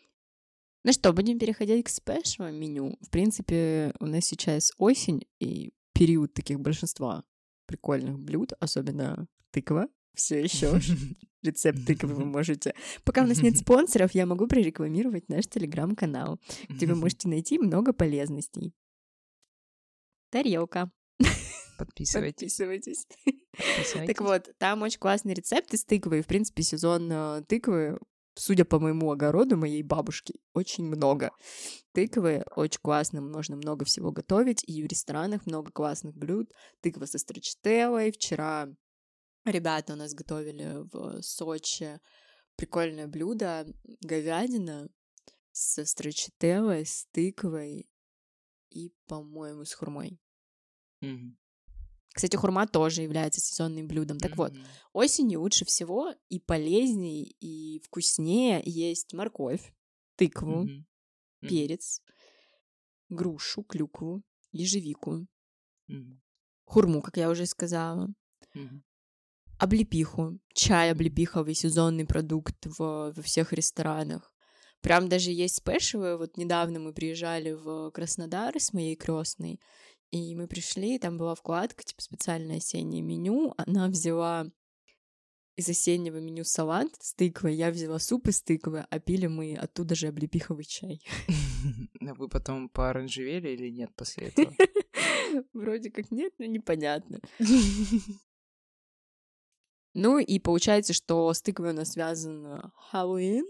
Ну 0.82 0.92
что, 0.92 1.12
будем 1.12 1.38
переходить 1.38 1.84
к 1.84 1.88
спешл 1.88 2.44
меню. 2.44 2.96
В 3.02 3.10
принципе, 3.10 3.92
у 4.00 4.06
нас 4.06 4.24
сейчас 4.24 4.72
осень 4.78 5.26
и 5.38 5.72
период 5.92 6.32
таких 6.32 6.60
большинства 6.60 7.24
прикольных 7.66 8.18
блюд, 8.18 8.52
особенно 8.60 9.28
тыква, 9.50 9.88
все 10.14 10.42
еще 10.42 10.80
рецепт 11.42 11.86
тыквы 11.86 12.14
вы 12.14 12.24
можете. 12.24 12.74
Пока 13.04 13.22
у 13.22 13.26
нас 13.26 13.42
нет 13.42 13.58
спонсоров, 13.58 14.14
я 14.14 14.24
могу 14.24 14.46
прорекламировать 14.46 15.28
наш 15.28 15.46
телеграм-канал, 15.46 16.40
где 16.68 16.86
вы 16.86 16.94
можете 16.96 17.28
найти 17.28 17.58
много 17.58 17.92
полезностей. 17.92 18.72
Тарелка. 20.30 20.90
Подписывайтесь. 21.78 22.56
Подписывайтесь. 22.56 23.06
Так 24.06 24.20
вот, 24.20 24.50
там 24.58 24.82
очень 24.82 24.98
классные 24.98 25.34
рецепты 25.34 25.76
с 25.76 25.84
тыквой. 25.84 26.22
В 26.22 26.26
принципе, 26.26 26.62
сезон 26.62 27.10
э, 27.10 27.42
тыквы, 27.48 27.98
судя 28.40 28.64
по 28.64 28.80
моему 28.80 29.10
огороду, 29.10 29.56
моей 29.56 29.82
бабушки, 29.82 30.40
очень 30.54 30.84
много. 30.86 31.30
Тыквы 31.92 32.44
очень 32.56 32.80
классно, 32.80 33.20
можно 33.20 33.56
много 33.56 33.84
всего 33.84 34.12
готовить, 34.12 34.64
и 34.66 34.82
в 34.82 34.86
ресторанах 34.86 35.46
много 35.46 35.70
классных 35.70 36.16
блюд. 36.16 36.50
Тыква 36.80 37.04
со 37.04 37.18
строчителлой. 37.18 38.10
Вчера 38.12 38.68
ребята 39.44 39.92
у 39.92 39.96
нас 39.96 40.14
готовили 40.14 40.88
в 40.90 41.22
Сочи 41.22 42.00
прикольное 42.56 43.06
блюдо 43.06 43.66
говядина 44.00 44.88
со 45.52 45.84
строчителлой, 45.84 46.86
с 46.86 47.06
тыквой 47.12 47.90
и, 48.70 48.94
по-моему, 49.06 49.64
с 49.64 49.74
хурмой. 49.74 50.18
Mm-hmm. 51.02 51.39
Кстати, 52.12 52.36
хурма 52.36 52.66
тоже 52.66 53.02
является 53.02 53.40
сезонным 53.40 53.86
блюдом. 53.86 54.18
Так 54.18 54.32
mm-hmm. 54.32 54.36
вот, 54.36 54.52
осенью 54.92 55.40
лучше 55.40 55.64
всего 55.64 56.12
и 56.28 56.40
полезнее, 56.40 57.24
и 57.40 57.80
вкуснее 57.80 58.62
есть 58.64 59.12
морковь, 59.14 59.72
тыкву, 60.16 60.64
mm-hmm. 60.64 60.66
Mm-hmm. 60.66 61.48
перец, 61.48 62.02
грушу, 63.08 63.62
клюкву, 63.62 64.22
ежевику, 64.52 65.26
mm-hmm. 65.88 66.18
хурму, 66.64 67.00
как 67.00 67.16
я 67.16 67.30
уже 67.30 67.46
сказала, 67.46 68.08
mm-hmm. 68.56 68.80
облепиху. 69.58 70.38
Чай 70.52 70.90
облепиховый 70.90 71.54
сезонный 71.54 72.06
продукт 72.06 72.66
в, 72.66 73.12
во 73.14 73.22
всех 73.22 73.52
ресторанах. 73.52 74.32
Прям 74.80 75.08
даже 75.08 75.30
есть 75.30 75.56
спешивы. 75.56 76.16
Вот 76.16 76.36
недавно 76.36 76.80
мы 76.80 76.92
приезжали 76.92 77.52
в 77.52 77.90
Краснодар 77.90 78.58
с 78.58 78.72
моей 78.72 78.96
крестной, 78.96 79.60
и 80.10 80.34
мы 80.34 80.48
пришли, 80.48 80.98
там 80.98 81.18
была 81.18 81.34
вкладка, 81.34 81.84
типа 81.84 82.02
специальное 82.02 82.56
осеннее 82.56 83.02
меню. 83.02 83.54
Она 83.56 83.88
взяла 83.88 84.46
из 85.56 85.68
осеннего 85.68 86.18
меню 86.18 86.44
салат 86.44 86.88
с 87.00 87.14
тыквой, 87.14 87.54
я 87.54 87.70
взяла 87.70 87.98
суп 87.98 88.28
из 88.28 88.42
тыквы, 88.42 88.86
а 88.88 88.98
пили 88.98 89.26
мы 89.26 89.54
оттуда 89.54 89.94
же 89.94 90.08
облепиховый 90.08 90.64
чай. 90.64 91.02
А 92.00 92.14
вы 92.14 92.28
потом 92.28 92.68
пооранжевели 92.68 93.50
или 93.50 93.68
нет 93.68 93.94
после 93.94 94.28
этого? 94.28 94.52
Вроде 95.52 95.90
как 95.90 96.10
нет, 96.10 96.32
но 96.38 96.46
непонятно. 96.46 97.20
Ну 99.92 100.20
и 100.20 100.38
получается, 100.38 100.92
что 100.92 101.34
с 101.34 101.42
тыквой 101.42 101.70
у 101.70 101.72
нас 101.72 101.94
связан 101.94 102.70
Хэллоуин, 102.76 103.44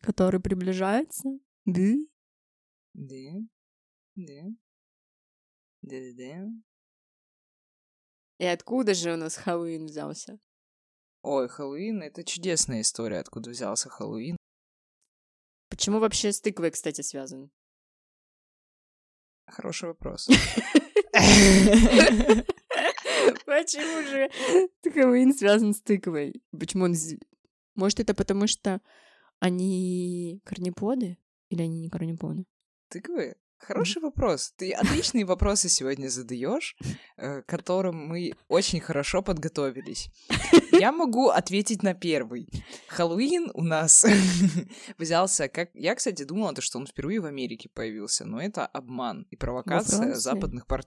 который 0.00 0.40
приближается. 0.40 1.38
Да? 1.66 1.92
Да. 2.94 3.32
Да. 4.14 4.42
Да-да-да. 5.86 6.48
И 8.38 8.44
откуда 8.44 8.92
же 8.92 9.14
у 9.14 9.16
нас 9.16 9.36
Хэллоуин 9.36 9.86
взялся? 9.86 10.38
Ой, 11.22 11.48
Хэллоуин— 11.48 12.02
это 12.04 12.24
чудесная 12.24 12.80
история, 12.80 13.20
откуда 13.20 13.50
взялся 13.50 13.88
Хэллоуин. 13.88 14.36
Почему 15.70 16.00
вообще 16.00 16.32
с 16.32 16.40
тыквой, 16.40 16.72
кстати, 16.72 17.02
связан? 17.02 17.52
Хороший 19.46 19.88
вопрос. 19.88 20.26
Почему 23.46 24.02
же 24.08 24.28
Хэллоуин 24.82 25.32
связан 25.34 25.72
с 25.72 25.80
тыквой? 25.80 26.42
Почему 26.50 26.86
он... 26.86 26.94
Может, 27.76 28.00
это 28.00 28.12
потому, 28.12 28.48
что 28.48 28.82
они 29.38 30.40
корнеподы? 30.44 31.16
Или 31.48 31.62
они 31.62 31.78
не 31.78 31.90
корнеподы? 31.90 32.44
Тыквы? 32.88 33.36
Хороший 33.58 34.02
вопрос. 34.02 34.52
Ты 34.56 34.72
отличные 34.72 35.24
вопросы 35.24 35.68
сегодня 35.68 36.08
задаешь, 36.08 36.76
э, 37.16 37.42
к 37.42 37.46
которым 37.46 37.96
мы 38.06 38.32
очень 38.48 38.80
хорошо 38.80 39.22
подготовились. 39.22 40.10
Я 40.72 40.92
могу 40.92 41.30
ответить 41.30 41.82
на 41.82 41.94
первый. 41.94 42.48
Хэллоуин 42.88 43.50
у 43.54 43.62
нас 43.62 44.04
взялся 44.98 45.48
как... 45.48 45.70
Я, 45.74 45.94
кстати, 45.94 46.22
думала, 46.24 46.54
что 46.60 46.78
он 46.78 46.86
впервые 46.86 47.20
в 47.20 47.26
Америке 47.26 47.70
появился, 47.72 48.24
но 48.24 48.40
это 48.40 48.66
обман 48.66 49.26
и 49.30 49.36
провокация 49.36 50.14
западных 50.14 50.66
пар... 50.66 50.82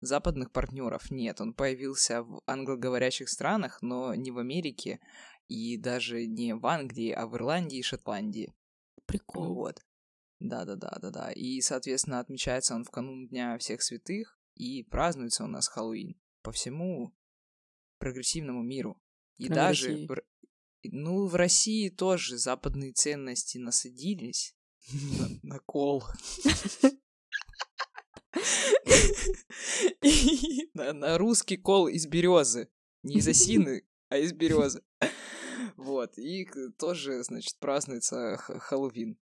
западных 0.00 0.52
партнеров. 0.52 1.10
Нет, 1.10 1.40
он 1.40 1.54
появился 1.54 2.22
в 2.22 2.42
англоговорящих 2.46 3.28
странах, 3.28 3.78
но 3.80 4.14
не 4.14 4.30
в 4.30 4.38
Америке 4.38 5.00
и 5.48 5.76
даже 5.78 6.26
не 6.26 6.54
в 6.54 6.66
Англии, 6.66 7.10
а 7.10 7.26
в 7.26 7.34
Ирландии 7.34 7.78
и 7.78 7.82
Шотландии. 7.82 8.52
Прикол. 9.06 9.54
Вот. 9.54 9.80
Да-да-да-да-да. 10.40 11.32
И, 11.32 11.60
соответственно, 11.60 12.18
отмечается 12.18 12.74
он 12.74 12.84
в 12.84 12.90
канун 12.90 13.28
Дня 13.28 13.56
всех 13.58 13.82
святых, 13.82 14.38
и 14.54 14.82
празднуется 14.82 15.44
у 15.44 15.46
нас 15.46 15.68
Хэллоуин 15.68 16.18
по 16.42 16.50
всему 16.50 17.14
прогрессивному 17.98 18.62
миру. 18.62 19.00
И 19.36 19.44
Кроме 19.44 19.54
даже, 19.54 19.88
России. 19.88 20.06
в 20.06 20.16
ну, 20.82 21.26
в 21.26 21.34
России 21.34 21.88
тоже 21.90 22.38
западные 22.38 22.92
ценности 22.92 23.58
насадились 23.58 24.56
на, 25.42 25.58
кол. 25.60 26.04
На, 30.74 31.18
русский 31.18 31.58
кол 31.58 31.88
из 31.88 32.06
березы. 32.06 32.70
Не 33.02 33.16
из 33.16 33.28
осины, 33.28 33.86
а 34.08 34.16
из 34.18 34.32
березы. 34.32 34.82
Вот. 35.76 36.18
И 36.18 36.48
тоже, 36.78 37.22
значит, 37.22 37.58
празднуется 37.58 38.36
Хэллоуин. 38.36 39.18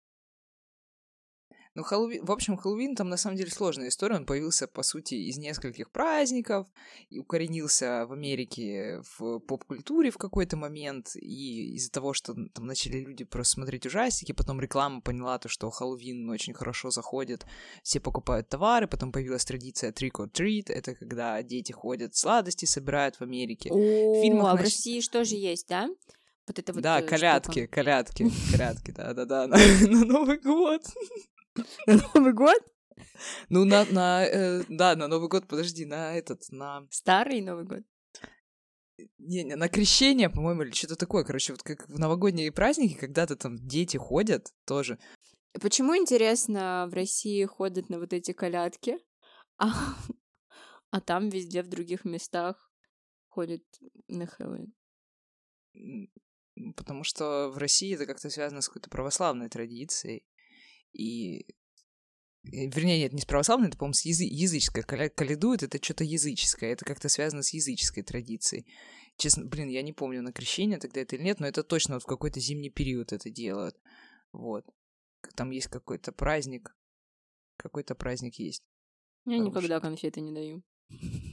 Ну, 1.77 1.83
Хэллоуин, 1.83 2.25
в 2.25 2.31
общем, 2.31 2.57
Хэллоуин 2.57 2.95
там 2.95 3.07
на 3.07 3.17
самом 3.17 3.37
деле 3.37 3.51
сложная 3.51 3.89
история. 3.89 4.15
Он 4.15 4.25
появился, 4.25 4.67
по 4.67 4.81
сути, 4.81 5.13
из 5.13 5.37
нескольких 5.37 5.91
праздников 5.91 6.65
и 7.11 7.19
укоренился 7.19 8.07
в 8.07 8.13
Америке 8.13 9.03
в 9.19 9.37
поп-культуре 9.37 10.09
в 10.09 10.17
какой-то 10.17 10.57
момент. 10.57 11.15
И 11.15 11.75
из-за 11.75 11.91
того, 11.91 12.13
что 12.13 12.33
там 12.33 12.65
начали 12.65 12.97
люди 12.97 13.25
просто 13.25 13.53
смотреть 13.53 13.85
ужастики, 13.85 14.31
потом 14.31 14.59
реклама 14.59 15.01
поняла 15.01 15.37
то, 15.37 15.49
что 15.49 15.69
Хэллоуин 15.69 16.27
очень 16.31 16.55
хорошо 16.55 16.89
заходит, 16.89 17.45
все 17.83 17.99
покупают 17.99 18.49
товары, 18.49 18.87
потом 18.87 19.11
появилась 19.11 19.45
традиция 19.45 19.91
trick 19.91 20.13
or 20.13 20.31
treat, 20.31 20.71
это 20.71 20.95
когда 20.95 21.43
дети 21.43 21.73
ходят, 21.73 22.15
сладости 22.15 22.65
собирают 22.65 23.17
в 23.17 23.21
Америке. 23.21 23.69
О, 23.71 24.47
а 24.47 24.55
в 24.55 24.61
России 24.61 24.99
что 24.99 25.23
же 25.23 25.35
есть, 25.35 25.67
да? 25.69 25.87
Вот 26.47 26.57
это 26.57 26.73
вот 26.73 26.81
да, 26.81 27.01
э, 27.01 27.03
колядки, 27.03 27.51
штука. 27.51 27.67
колядки, 27.67 28.31
колядки, 28.51 28.89
да-да-да, 28.89 29.45
на, 29.45 29.57
на 29.87 30.05
Новый 30.05 30.39
год. 30.39 30.81
На 31.87 31.99
Новый 32.13 32.33
год? 32.33 32.57
Ну, 33.49 33.65
на, 33.65 33.85
на, 33.85 34.25
э, 34.25 34.63
да, 34.69 34.95
на 34.95 35.07
Новый 35.07 35.29
год, 35.29 35.47
подожди, 35.47 35.85
на 35.85 36.15
этот, 36.15 36.43
на, 36.51 36.87
Старый 36.89 37.41
Новый 37.41 37.65
год. 37.65 37.83
не, 39.17 39.43
не, 39.43 39.55
на 39.55 39.69
крещение, 39.69 40.29
по-моему, 40.29 40.63
или 40.63 40.71
что-то 40.71 40.95
такое, 40.95 41.23
короче, 41.23 41.53
вот 41.53 41.63
как 41.63 41.87
в 41.87 41.99
новогодние 41.99 42.51
праздники, 42.51 42.95
когда-то 42.95 43.35
там 43.35 43.57
дети 43.57 43.97
ходят 43.97 44.53
тоже. 44.65 44.99
Почему, 45.61 45.95
интересно, 45.95 46.87
в 46.89 46.93
России 46.93 47.45
ходят 47.45 47.89
на 47.89 47.99
вот 47.99 48.13
эти 48.13 48.31
колядки, 48.31 48.99
а, 49.57 49.95
а 50.91 51.01
там 51.01 51.29
везде 51.29 51.63
в 51.63 51.67
других 51.67 52.05
местах 52.05 52.71
ходят 53.29 53.63
на 54.07 54.27
Хэллоуин? 54.27 54.73
Потому 56.75 57.03
что 57.03 57.49
в 57.49 57.57
России 57.57 57.93
это 57.93 58.05
как-то 58.05 58.29
связано 58.29 58.61
с 58.61 58.67
какой-то 58.67 58.89
православной 58.89 59.49
традицией. 59.49 60.23
И... 60.97 61.41
э, 61.41 62.65
Вернее, 62.67 62.99
нет, 62.99 63.13
не 63.13 63.21
с 63.21 63.25
православной, 63.25 63.67
это, 63.69 63.77
по-моему, 63.77 63.93
с 63.93 64.05
язы- 64.05 64.27
языческой. 64.29 64.83
Коля- 64.83 65.09
Калядует 65.09 65.63
это 65.63 65.83
что-то 65.83 66.03
языческое, 66.03 66.73
это 66.73 66.85
как-то 66.85 67.09
связано 67.09 67.43
с 67.43 67.53
языческой 67.53 68.03
традицией. 68.03 68.65
Честно, 69.17 69.45
блин, 69.45 69.67
я 69.69 69.81
не 69.81 69.93
помню, 69.93 70.21
на 70.21 70.31
крещение 70.31 70.79
тогда 70.79 71.01
это 71.01 71.15
или 71.15 71.23
нет, 71.23 71.39
но 71.39 71.47
это 71.47 71.63
точно 71.63 71.95
вот 71.95 72.03
в 72.03 72.07
какой-то 72.07 72.39
зимний 72.39 72.69
период 72.69 73.13
это 73.13 73.29
делают. 73.29 73.75
Вот. 74.31 74.65
Там 75.35 75.51
есть 75.51 75.67
какой-то 75.67 76.11
праздник. 76.11 76.75
Какой-то 77.57 77.95
праздник 77.95 78.35
есть. 78.35 78.63
Я 79.25 79.37
Хорошо. 79.37 79.49
никогда 79.49 79.79
конфеты 79.79 80.21
не 80.21 80.31
даю. 80.33 80.63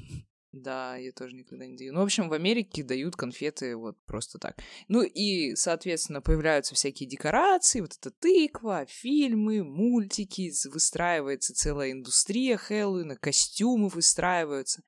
Да, 0.55 0.97
я 0.97 1.11
тоже 1.11 1.35
никогда 1.35 1.67
не 1.67 1.77
даю. 1.77 1.93
Ну, 1.93 2.01
в 2.01 2.05
общем, 2.05 2.29
в 2.29 2.33
Америке 2.33 2.85
дают 2.85 3.17
конфеты 3.17 3.75
вот 3.77 3.97
просто 4.07 4.39
так. 4.39 4.57
Ну 4.87 5.03
и, 5.03 5.57
соответственно, 5.57 6.21
появляются 6.21 6.77
всякие 6.77 7.09
декорации, 7.09 7.81
вот 7.81 7.97
эта 7.99 8.13
тыква, 8.13 8.87
фильмы, 8.89 9.65
мультики, 9.65 10.53
выстраивается 10.69 11.55
целая 11.55 11.91
индустрия 11.91 12.57
Хэллоуина, 12.57 13.17
костюмы 13.17 13.89
выстраиваются, 13.89 14.83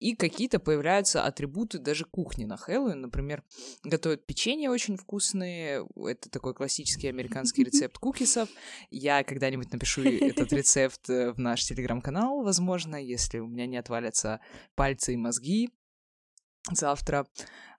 и 0.00 0.16
какие-то 0.16 0.58
появляются 0.58 1.24
атрибуты 1.24 1.78
даже 1.78 2.04
кухни 2.04 2.44
на 2.44 2.56
Хэллоуин. 2.56 3.02
Например, 3.02 3.44
готовят 3.84 4.26
печенье 4.26 4.70
очень 4.70 4.96
вкусные, 4.96 5.86
это 6.04 6.30
такой 6.30 6.52
классический 6.52 7.06
американский 7.06 7.62
рецепт 7.64 7.96
кукисов. 7.98 8.48
Я 8.90 9.22
когда-нибудь 9.22 9.72
напишу 9.72 10.02
этот 10.02 10.52
рецепт 10.52 11.08
э, 11.08 11.32
в 11.32 11.38
наш 11.38 11.64
телеграм-канал, 11.64 12.42
возможно, 12.42 12.96
если 12.96 13.38
у 13.38 13.46
меня 13.46 13.66
не 13.66 13.76
отвалятся 13.76 14.40
пальцы 14.74 15.11
и 15.12 15.16
мозги 15.16 15.70
завтра. 16.70 17.26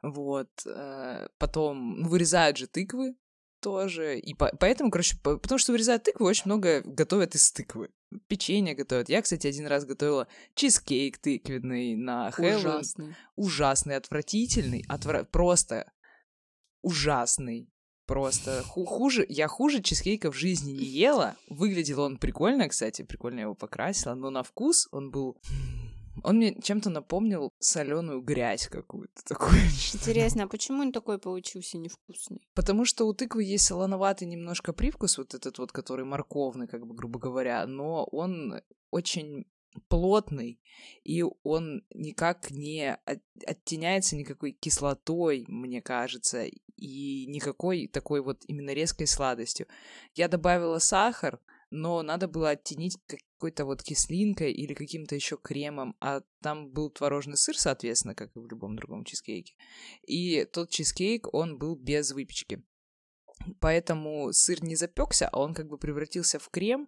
Вот. 0.01 0.49
э, 0.65 1.27
Потом 1.37 2.01
ну, 2.01 2.09
вырезают 2.09 2.57
же 2.57 2.67
тыквы 2.67 3.15
тоже. 3.61 4.19
И 4.19 4.33
по- 4.33 4.51
поэтому, 4.59 4.91
короче, 4.91 5.17
по- 5.23 5.37
потому 5.37 5.57
что 5.59 5.71
вырезают 5.71 6.03
тыквы, 6.03 6.25
очень 6.25 6.43
много 6.45 6.81
готовят 6.81 7.35
из 7.35 7.51
тыквы. 7.51 7.89
Печенье 8.27 8.75
готовят. 8.75 9.09
Я, 9.09 9.21
кстати, 9.21 9.47
один 9.47 9.65
раз 9.67 9.85
готовила 9.85 10.27
чизкейк 10.55 11.17
тыквенный 11.17 11.95
на 11.95 12.29
Хэллоуин. 12.31 12.57
Ужасный. 12.57 13.15
Ужасный, 13.35 13.95
отвратительный, 13.95 14.83
отвра- 14.89 15.23
просто 15.25 15.91
ужасный. 16.81 17.69
Просто 18.05 18.63
ху- 18.67 18.83
хуже, 18.85 19.25
я 19.29 19.47
хуже 19.47 19.81
чизкейка 19.81 20.29
в 20.29 20.35
жизни 20.35 20.73
не 20.73 20.83
ела. 20.83 21.37
Выглядел 21.47 22.01
он 22.01 22.17
прикольно, 22.17 22.67
кстати, 22.67 23.01
прикольно 23.01 23.37
я 23.39 23.43
его 23.43 23.55
покрасила, 23.55 24.13
но 24.13 24.29
на 24.29 24.43
вкус 24.43 24.89
он 24.91 25.09
был... 25.09 25.37
Он 26.23 26.37
мне 26.37 26.55
чем-то 26.61 26.89
напомнил 26.89 27.51
соленую 27.59 28.21
грязь 28.21 28.67
какую-то 28.67 29.23
такую. 29.25 29.51
Интересно, 29.93 30.43
а 30.43 30.47
почему 30.47 30.81
он 30.81 30.91
такой 30.91 31.17
получился 31.17 31.77
невкусный? 31.77 32.47
Потому 32.53 32.85
что 32.85 33.05
у 33.05 33.13
тыквы 33.13 33.43
есть 33.43 33.65
солоноватый 33.65 34.27
немножко 34.27 34.73
привкус, 34.73 35.17
вот 35.17 35.33
этот 35.33 35.57
вот, 35.57 35.71
который 35.71 36.05
морковный, 36.05 36.67
как 36.67 36.85
бы, 36.85 36.93
грубо 36.93 37.19
говоря, 37.19 37.65
но 37.65 38.05
он 38.05 38.61
очень 38.91 39.45
плотный, 39.87 40.61
и 41.03 41.23
он 41.43 41.83
никак 41.93 42.51
не 42.51 42.93
от- 42.93 43.23
оттеняется 43.45 44.15
никакой 44.15 44.51
кислотой, 44.51 45.45
мне 45.47 45.81
кажется, 45.81 46.45
и 46.75 47.25
никакой 47.27 47.87
такой 47.87 48.21
вот 48.21 48.43
именно 48.47 48.71
резкой 48.73 49.07
сладостью. 49.07 49.67
Я 50.13 50.27
добавила 50.27 50.79
сахар, 50.79 51.39
но 51.73 52.03
надо 52.03 52.27
было 52.27 52.51
оттенить 52.51 52.97
какой-то 53.07 53.65
вот 53.65 53.81
кислинкой 53.81 54.53
или 54.53 54.75
каким-то 54.75 55.15
еще 55.15 55.37
кремом, 55.37 55.95
а 55.99 56.21
там 56.41 56.69
был 56.69 56.91
творожный 56.91 57.35
сыр, 57.35 57.57
соответственно, 57.57 58.13
как 58.13 58.29
и 58.35 58.39
в 58.39 58.45
любом 58.45 58.75
другом 58.75 59.03
чизкейке. 59.03 59.55
И 60.03 60.45
тот 60.45 60.69
чизкейк, 60.69 61.33
он 61.33 61.57
был 61.57 61.75
без 61.75 62.11
выпечки. 62.11 62.63
Поэтому 63.59 64.31
сыр 64.33 64.63
не 64.63 64.75
запекся, 64.75 65.27
а 65.29 65.39
он 65.39 65.55
как 65.55 65.67
бы 65.67 65.79
превратился 65.79 66.37
в 66.37 66.47
крем 66.49 66.87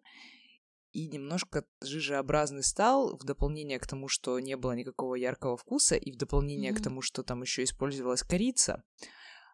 и 0.91 1.07
немножко 1.07 1.65
жижеобразный 1.81 2.63
стал, 2.63 3.17
в 3.17 3.23
дополнение 3.25 3.79
к 3.79 3.87
тому, 3.87 4.07
что 4.07 4.39
не 4.39 4.55
было 4.55 4.73
никакого 4.73 5.15
яркого 5.15 5.57
вкуса, 5.57 5.95
и 5.95 6.11
в 6.11 6.17
дополнение 6.17 6.71
Мгм. 6.71 6.79
к 6.79 6.83
тому, 6.83 7.01
что 7.01 7.23
там 7.23 7.41
еще 7.41 7.63
использовалась 7.63 8.21
корица. 8.21 8.83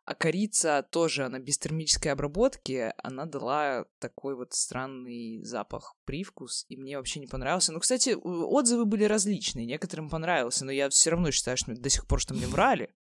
А 0.03 0.15
корица 0.15 0.85
тоже, 0.89 1.25
она 1.25 1.39
без 1.39 1.59
термической 1.59 2.11
обработки, 2.11 2.91
она 2.97 3.25
дала 3.25 3.85
такой 3.99 4.35
вот 4.35 4.53
странный 4.53 5.43
запах, 5.43 5.95
привкус, 6.05 6.65
и 6.69 6.75
мне 6.75 6.97
вообще 6.97 7.19
не 7.19 7.27
понравился. 7.27 7.71
Ну, 7.71 7.79
кстати, 7.79 8.15
отзывы 8.15 8.85
были 8.85 9.03
различные, 9.03 9.65
некоторым 9.65 10.09
понравился, 10.09 10.65
но 10.65 10.71
я 10.71 10.89
все 10.89 11.11
равно 11.11 11.29
считаю, 11.31 11.55
что 11.55 11.75
до 11.75 11.89
сих 11.89 12.07
пор, 12.07 12.19
что 12.19 12.33
мне 12.33 12.47
врали. 12.47 12.93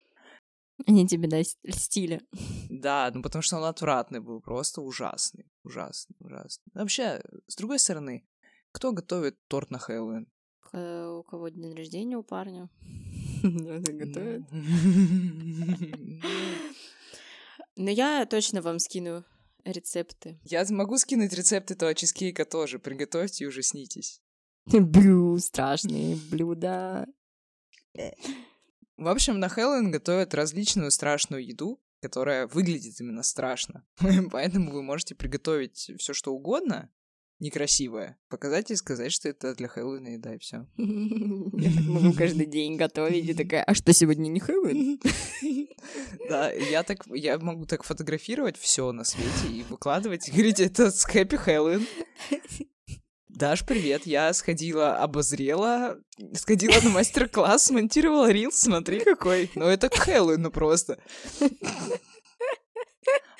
Они 0.87 1.07
тебе 1.07 1.27
да, 1.27 1.39
льстили. 1.63 2.21
Да, 2.69 3.09
ну 3.13 3.21
потому 3.21 3.41
что 3.41 3.57
он 3.57 3.63
отвратный 3.63 4.19
был, 4.19 4.41
просто 4.41 4.81
ужасный, 4.81 5.45
ужасный, 5.63 6.15
ужасный. 6.19 6.71
Вообще, 6.73 7.21
с 7.47 7.55
другой 7.55 7.79
стороны, 7.79 8.27
кто 8.71 8.91
готовит 8.91 9.37
торт 9.47 9.71
на 9.71 9.79
Хэллоуин? 9.79 10.27
Э, 10.73 11.07
У 11.07 11.23
кого 11.23 11.49
день 11.49 11.75
рождения 11.75 12.17
у 12.17 12.23
парня? 12.23 12.69
Надо 13.43 13.91
готовить. 13.93 14.45
Ну, 14.51 16.19
Но 17.75 17.89
я 17.89 18.25
точно 18.25 18.61
вам 18.61 18.79
скину 18.79 19.23
рецепты. 19.65 20.39
Я 20.43 20.65
могу 20.69 20.97
скинуть 20.97 21.33
рецепт 21.33 21.71
этого 21.71 21.93
чизкейка 21.95 22.45
тоже, 22.45 22.79
приготовьте 22.79 23.43
и 23.43 23.47
ужаснитесь. 23.47 24.21
Бю, 24.65 25.37
страшные 25.39 26.17
блюда. 26.29 27.07
В 28.97 29.07
общем, 29.07 29.39
на 29.39 29.49
Хэллоуин 29.49 29.91
готовят 29.91 30.33
различную 30.33 30.91
страшную 30.91 31.45
еду, 31.45 31.81
которая 32.01 32.47
выглядит 32.47 32.99
именно 32.99 33.23
страшно. 33.23 33.85
Поэтому 34.31 34.71
вы 34.71 34.83
можете 34.83 35.15
приготовить 35.15 35.91
все 35.97 36.13
что 36.13 36.33
угодно, 36.33 36.91
некрасивое, 37.39 38.17
показать 38.29 38.71
и 38.71 38.75
сказать, 38.75 39.11
что 39.11 39.29
это 39.29 39.55
для 39.55 39.67
Хэллоуина 39.67 40.09
еда, 40.09 40.35
и 40.35 40.39
все. 40.39 40.67
Я 40.77 41.71
так 41.73 41.85
могу 41.85 42.13
каждый 42.13 42.45
день 42.45 42.75
готовить 42.75 43.29
и 43.29 43.33
такая, 43.33 43.63
а 43.63 43.73
что 43.73 43.93
сегодня 43.93 44.27
не 44.29 44.39
Хэллоуин? 44.39 44.99
Да, 46.29 46.51
я 46.51 46.83
так, 46.83 47.05
я 47.07 47.39
могу 47.39 47.65
так 47.65 47.83
фотографировать 47.83 48.57
все 48.57 48.91
на 48.91 49.03
свете 49.03 49.47
и 49.49 49.63
выкладывать, 49.63 50.27
и 50.27 50.31
говорить, 50.31 50.59
это 50.59 50.91
с 50.91 51.03
Хэппи 51.05 51.37
Хэллоуин. 51.37 51.87
Даш, 53.29 53.65
привет, 53.65 54.05
я 54.05 54.33
сходила, 54.33 54.97
обозрела, 54.97 55.97
сходила 56.33 56.75
на 56.83 56.89
мастер-класс, 56.89 57.67
смонтировала 57.67 58.29
рилс, 58.29 58.59
смотри 58.59 58.99
какой. 58.99 59.49
Ну 59.55 59.65
это 59.65 59.87
к 59.87 59.95
Хэллоуину 59.95 60.51
просто. 60.51 60.99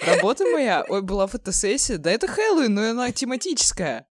Работа 0.06 0.46
моя, 0.46 0.86
ой, 0.88 1.02
была 1.02 1.28
фотосессия, 1.28 1.98
да 1.98 2.12
это 2.12 2.28
Хэллоуин, 2.28 2.74
но 2.74 2.90
она 2.90 3.12
тематическая. 3.12 4.08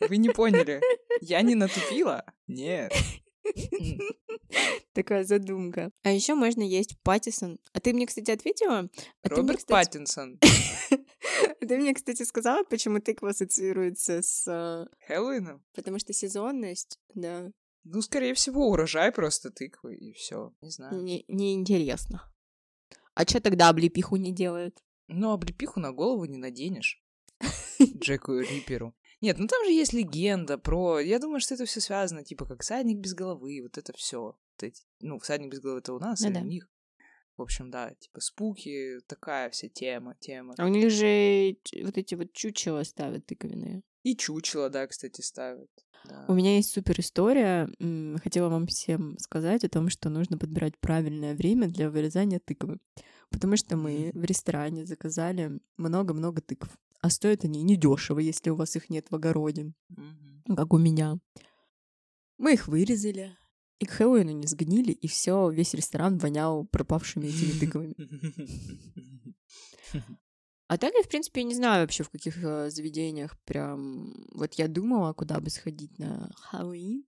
Вы 0.00 0.16
не 0.16 0.30
поняли. 0.30 0.80
Я 1.20 1.42
не 1.42 1.54
натупила? 1.54 2.24
Нет. 2.46 2.92
Такая 4.92 5.24
задумка. 5.24 5.90
А 6.02 6.10
еще 6.10 6.34
можно 6.34 6.62
есть 6.62 6.96
Паттисон. 7.02 7.58
А 7.72 7.80
ты 7.80 7.92
мне, 7.92 8.06
кстати, 8.06 8.30
ответила? 8.30 8.88
А 9.22 9.28
ты 9.28 9.34
мне, 9.34 9.36
Роберт 9.36 9.58
кстати, 9.58 9.86
Паттинсон. 9.86 10.38
Ты 11.60 11.76
мне, 11.78 11.94
кстати, 11.94 12.22
сказала, 12.24 12.64
почему 12.64 13.00
тыква 13.00 13.30
ассоциируется 13.30 14.22
с... 14.22 14.44
э, 14.48 14.86
Хэллоуином? 15.06 15.62
Потому 15.74 15.98
что 15.98 16.12
сезонность, 16.12 16.98
да, 17.14 17.52
Ну, 17.84 18.02
скорее 18.02 18.34
всего, 18.34 18.68
урожай 18.68 19.12
просто 19.12 19.50
тыквы, 19.50 19.94
и 19.94 20.12
все. 20.12 20.52
Не 20.62 20.70
знаю. 20.70 21.02
не, 21.02 21.24
неинтересно. 21.28 22.28
А 23.14 23.22
что 23.22 23.40
тогда 23.40 23.68
облепиху 23.68 24.16
не 24.16 24.32
делают? 24.32 24.82
Ну, 25.12 25.32
облепиху 25.32 25.80
на 25.80 25.92
голову 25.92 26.24
не 26.24 26.38
наденешь. 26.38 27.02
Джеку 27.98 28.38
Риперу. 28.38 28.94
Нет, 29.20 29.38
ну 29.38 29.46
там 29.46 29.64
же 29.64 29.72
есть 29.72 29.92
легенда 29.92 30.56
про... 30.56 30.98
Я 31.00 31.18
думаю, 31.18 31.40
что 31.40 31.54
это 31.54 31.66
все 31.66 31.80
связано, 31.80 32.24
типа, 32.24 32.46
как 32.46 32.62
всадник 32.62 32.98
без 32.98 33.14
головы, 33.14 33.60
вот 33.62 33.76
это 33.76 33.92
все. 33.92 34.38
Ну, 35.00 35.18
всадник 35.18 35.50
без 35.50 35.60
головы 35.60 35.80
это 35.80 35.92
у 35.92 35.98
нас, 35.98 36.20
Ну 36.20 36.28
а 36.28 36.32
да. 36.32 36.40
у 36.40 36.44
них. 36.44 36.68
В 37.36 37.42
общем, 37.42 37.70
да, 37.70 37.94
типа 37.98 38.20
спуки, 38.20 38.98
такая 39.06 39.50
вся 39.50 39.68
тема, 39.68 40.14
тема. 40.20 40.54
А 40.58 40.64
у 40.64 40.68
них 40.68 40.90
же 40.90 41.56
вот 41.82 41.96
эти 41.96 42.14
вот 42.14 42.32
чучела 42.32 42.82
ставят 42.82 43.26
тыковенные. 43.26 43.82
И 44.02 44.16
чучело, 44.16 44.68
да, 44.70 44.86
кстати, 44.86 45.20
ставят. 45.22 45.70
Да. 46.04 46.24
У 46.28 46.34
меня 46.34 46.56
есть 46.56 46.70
супер 46.70 46.98
история. 47.00 47.68
Хотела 48.22 48.48
вам 48.48 48.66
всем 48.66 49.18
сказать 49.18 49.64
о 49.64 49.68
том, 49.68 49.88
что 49.90 50.08
нужно 50.08 50.38
подбирать 50.38 50.78
правильное 50.78 51.34
время 51.34 51.68
для 51.68 51.90
вырезания 51.90 52.40
тыквы. 52.40 52.78
Потому 53.30 53.56
что 53.56 53.76
мы 53.76 54.10
в 54.14 54.24
ресторане 54.24 54.84
заказали 54.86 55.60
много-много 55.76 56.40
тыкв. 56.40 56.68
А 57.00 57.08
стоят 57.10 57.44
они 57.44 57.62
недешево, 57.62 58.18
если 58.18 58.50
у 58.50 58.56
вас 58.56 58.76
их 58.76 58.90
нет 58.90 59.10
в 59.10 59.14
огороде, 59.14 59.72
Мгм. 59.88 60.42
как 60.56 60.72
у 60.74 60.78
меня. 60.78 61.18
Мы 62.38 62.54
их 62.54 62.68
вырезали, 62.68 63.36
и 63.78 63.86
к 63.86 63.90
Хэллоуину 63.92 64.32
не 64.32 64.46
сгнили, 64.46 64.92
и 64.92 65.06
все, 65.08 65.48
весь 65.50 65.72
ресторан 65.74 66.18
вонял 66.18 66.66
пропавшими 66.66 67.26
этими 67.26 67.58
тыквами. 67.58 67.94
А 70.68 70.78
так 70.78 70.94
я, 70.94 71.02
в 71.02 71.08
принципе, 71.08 71.42
не 71.42 71.54
знаю 71.54 71.82
вообще, 71.82 72.04
в 72.04 72.10
каких 72.10 72.36
э, 72.44 72.70
заведениях 72.70 73.36
прям... 73.44 74.14
Вот 74.32 74.54
я 74.54 74.68
думала, 74.68 75.12
куда 75.12 75.40
бы 75.40 75.50
сходить 75.50 75.98
на 75.98 76.30
Хэллоуин, 76.36 77.04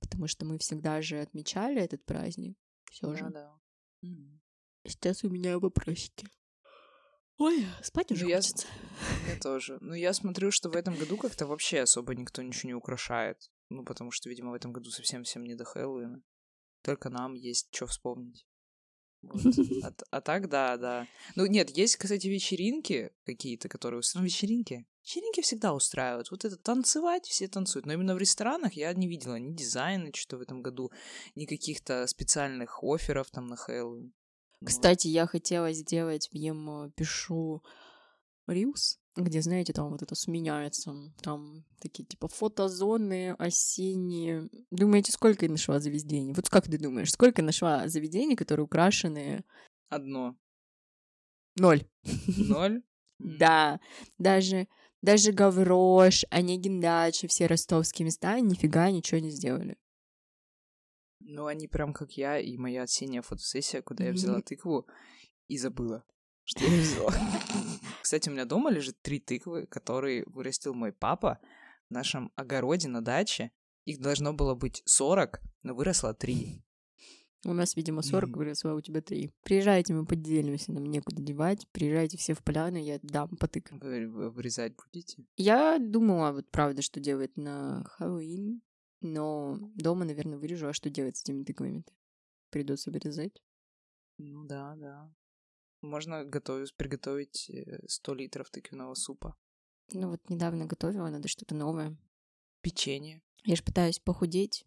потому 0.00 0.28
что 0.28 0.46
мы 0.46 0.56
всегда 0.58 1.02
же 1.02 1.20
отмечали 1.20 1.82
этот 1.82 2.04
праздник. 2.06 2.56
Все 2.90 3.08
Да, 3.10 3.16
же. 3.16 3.30
да. 3.30 3.58
Сейчас 4.88 5.24
у 5.24 5.28
меня 5.28 5.58
вопросики. 5.58 6.28
Ой, 7.38 7.66
спать 7.82 8.12
уже 8.12 8.24
Ну, 8.24 8.30
я- 8.30 8.36
хочется. 8.36 8.66
Мне 9.24 9.36
тоже. 9.36 9.78
Ну, 9.80 9.94
я 9.94 10.12
смотрю, 10.14 10.50
что 10.50 10.70
в 10.70 10.76
этом 10.76 10.96
году 10.96 11.16
как-то 11.18 11.46
вообще 11.46 11.80
особо 11.80 12.14
никто 12.14 12.40
ничего 12.42 12.68
не 12.68 12.74
украшает. 12.74 13.50
Ну, 13.68 13.84
потому 13.84 14.10
что, 14.10 14.28
видимо, 14.30 14.52
в 14.52 14.54
этом 14.54 14.72
году 14.72 14.90
совсем-всем 14.90 15.44
не 15.44 15.54
до 15.54 15.64
Хэллоуина. 15.64 16.22
Только 16.82 17.10
нам 17.10 17.34
есть 17.34 17.68
что 17.74 17.86
вспомнить. 17.86 18.46
Вот. 19.22 19.42
А, 19.82 19.92
а 20.10 20.20
так, 20.20 20.48
да, 20.48 20.76
да. 20.76 21.06
Ну, 21.34 21.46
нет, 21.46 21.76
есть, 21.76 21.96
кстати, 21.96 22.28
вечеринки 22.28 23.10
какие-то, 23.24 23.68
которые... 23.68 24.00
устра- 24.00 24.18
Ну, 24.20 24.24
вечеринки. 24.24 24.86
Вечеринки 25.02 25.40
всегда 25.42 25.74
устраивают. 25.74 26.30
Вот 26.30 26.44
это 26.44 26.56
танцевать, 26.56 27.26
все 27.26 27.48
танцуют. 27.48 27.86
Но 27.86 27.92
именно 27.92 28.14
в 28.14 28.18
ресторанах 28.18 28.74
я 28.74 28.92
не 28.94 29.08
видела 29.08 29.36
ни 29.36 29.54
дизайна, 29.54 30.10
что 30.14 30.36
в 30.38 30.42
этом 30.42 30.62
году, 30.62 30.90
ни 31.34 31.44
каких-то 31.44 32.06
специальных 32.06 32.82
офферов 32.82 33.30
там 33.30 33.46
на 33.46 33.56
Хэллоуин. 33.56 34.12
Кстати, 34.64 35.08
я 35.08 35.26
хотела 35.26 35.72
сделать, 35.72 36.28
ем, 36.32 36.90
пишу 36.96 37.62
Reels, 38.48 38.98
где, 39.16 39.42
знаете, 39.42 39.72
там 39.72 39.90
вот 39.90 40.02
это 40.02 40.14
сменяется. 40.14 40.94
Там 41.22 41.64
такие, 41.80 42.04
типа, 42.04 42.28
фотозоны 42.28 43.32
осенние. 43.38 44.48
Думаете, 44.70 45.12
сколько 45.12 45.46
я 45.46 45.50
нашла 45.50 45.80
заведений? 45.80 46.32
Вот 46.32 46.48
как 46.48 46.66
ты 46.66 46.78
думаешь, 46.78 47.12
сколько 47.12 47.42
я 47.42 47.46
нашла 47.46 47.88
заведений, 47.88 48.36
которые 48.36 48.64
украшены? 48.64 49.44
Одно. 49.88 50.36
Ноль. 51.56 51.86
Ноль? 52.36 52.82
Да, 53.18 53.80
даже, 54.18 54.68
даже 55.00 55.32
Гаврош, 55.32 56.26
Онегин 56.28 56.82
Дача, 56.82 57.28
все 57.28 57.46
ростовские 57.46 58.04
места 58.04 58.38
нифига 58.40 58.90
ничего 58.90 59.20
не 59.20 59.30
сделали. 59.30 59.78
Ну, 61.28 61.46
они 61.46 61.66
прям 61.66 61.92
как 61.92 62.12
я 62.12 62.38
и 62.38 62.56
моя 62.56 62.82
осенняя 62.82 63.20
фотосессия, 63.22 63.82
куда 63.82 64.04
я 64.04 64.12
взяла 64.12 64.40
тыкву 64.42 64.86
и 65.48 65.58
забыла, 65.58 66.04
что 66.44 66.64
я 66.64 66.70
взяла. 66.80 67.12
Кстати, 68.00 68.28
у 68.28 68.32
меня 68.32 68.44
дома 68.44 68.70
лежит 68.70 69.00
три 69.02 69.18
тыквы, 69.18 69.66
которые 69.66 70.24
вырастил 70.26 70.72
мой 70.72 70.92
папа 70.92 71.40
в 71.90 71.92
нашем 71.92 72.30
огороде 72.36 72.88
на 72.88 73.02
даче. 73.02 73.50
Их 73.84 74.00
должно 74.00 74.34
было 74.34 74.54
быть 74.54 74.82
40, 74.86 75.40
но 75.62 75.74
выросло 75.74 76.14
3. 76.14 76.62
У 77.44 77.52
нас, 77.52 77.76
видимо, 77.76 78.02
40 78.02 78.30
Мгм. 78.30 78.38
выросло, 78.38 78.70
а 78.72 78.74
у 78.74 78.80
тебя 78.80 79.00
3. 79.00 79.32
Приезжайте, 79.42 79.94
мы 79.94 80.06
поделимся, 80.06 80.72
нам 80.72 80.86
некуда 80.86 81.22
девать. 81.22 81.66
Приезжайте 81.72 82.16
все 82.18 82.34
в 82.34 82.42
поляну, 82.42 82.76
я 82.78 82.98
дам 83.02 83.36
потык. 83.36 83.70
Вы 83.72 84.08
вы 84.08 84.30
вырезать 84.30 84.74
будете? 84.76 85.24
Я 85.36 85.78
думала, 85.80 86.32
вот 86.32 86.48
правда, 86.50 86.82
что 86.82 86.98
делать 87.00 87.36
на 87.36 87.84
Хэллоуин, 87.84 88.62
но 89.00 89.58
дома, 89.74 90.04
наверное, 90.04 90.38
вырежу, 90.38 90.68
а 90.68 90.72
что 90.72 90.90
делать 90.90 91.16
с 91.16 91.22
этими 91.22 91.44
тыквами-то? 91.44 91.92
Придется 92.50 92.90
вырезать. 92.90 93.42
Ну 94.18 94.44
да, 94.44 94.74
да. 94.76 95.14
Можно 95.82 96.24
готовить, 96.24 96.74
приготовить 96.74 97.50
э, 97.50 97.86
100 97.86 98.14
литров 98.14 98.50
тыквенного 98.50 98.94
супа. 98.94 99.36
Ну 99.92 100.10
вот 100.10 100.28
недавно 100.30 100.66
готовила, 100.66 101.08
надо 101.08 101.28
что-то 101.28 101.54
новое. 101.54 101.96
Печенье. 102.62 103.22
Я 103.44 103.56
же 103.56 103.62
пытаюсь 103.62 104.00
похудеть, 104.00 104.66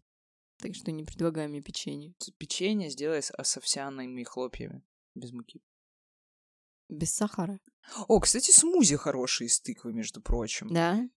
так 0.58 0.74
что 0.74 0.92
не 0.92 1.04
предлагай 1.04 1.48
мне 1.48 1.60
печенье. 1.60 2.14
Печенье 2.38 2.88
сделай 2.90 3.22
с, 3.22 3.30
а 3.30 3.44
с 3.44 3.56
овсяными 3.56 4.22
хлопьями. 4.22 4.82
Без 5.14 5.32
муки. 5.32 5.62
Без 6.88 7.12
сахара. 7.12 7.60
О, 8.08 8.20
кстати, 8.20 8.50
смузи 8.50 8.96
хороший 8.96 9.46
из 9.46 9.60
тыквы, 9.60 9.92
между 9.92 10.20
прочим. 10.20 10.72
Да? 10.72 11.08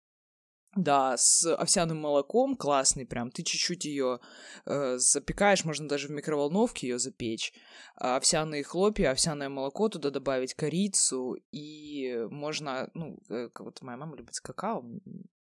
Да, 0.75 1.19
с 1.19 1.55
овсяным 1.55 1.99
молоком 1.99 2.57
классный 2.57 3.05
прям. 3.05 3.31
Ты 3.31 3.43
чуть-чуть 3.43 3.85
ее 3.85 4.21
запекаешь, 4.65 5.65
можно 5.65 5.87
даже 5.87 6.09
в 6.09 6.13
микроволновке 6.13 6.89
ее 6.89 6.99
запечь. 6.99 7.53
А 7.95 8.17
овсяные 8.17 8.63
хлопья, 8.63 9.11
овсяное 9.11 9.51
молоко, 9.51 9.89
туда 9.89 10.11
добавить 10.11 10.55
корицу, 10.55 11.37
и 11.51 12.27
можно, 12.31 12.91
ну, 12.95 13.19
э, 13.29 13.51
вот 13.59 13.83
моя 13.83 13.99
мама 13.99 14.17
любит 14.17 14.41
какао. 14.41 14.83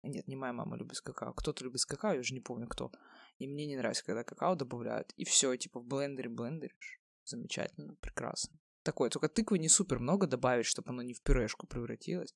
Нет, 0.02 0.28
не 0.28 0.36
моя 0.36 0.52
мама 0.52 0.76
любит 0.78 1.00
какао. 1.02 1.34
Кто-то 1.34 1.64
любит 1.64 1.86
какао, 1.86 2.14
я 2.14 2.20
уже 2.20 2.34
не 2.34 2.40
помню 2.40 2.68
кто. 2.68 2.92
И 3.38 3.48
мне 3.48 3.68
не 3.68 3.78
нравится, 3.78 4.04
когда 4.04 4.24
какао 4.24 4.56
добавляют. 4.56 5.14
И 5.16 5.26
все, 5.26 5.56
типа 5.56 5.80
в 5.80 5.86
блендере 5.86 6.30
блендеришь. 6.30 7.00
Замечательно, 7.24 7.96
прекрасно. 8.02 8.60
Такое, 8.84 9.10
только 9.10 9.30
тыквы 9.30 9.60
не 9.60 9.70
супер 9.70 10.00
много 10.00 10.26
добавить, 10.26 10.66
чтобы 10.66 10.90
оно 10.90 11.04
не 11.04 11.14
в 11.14 11.22
пюрешку 11.22 11.68
превратилось. 11.68 12.34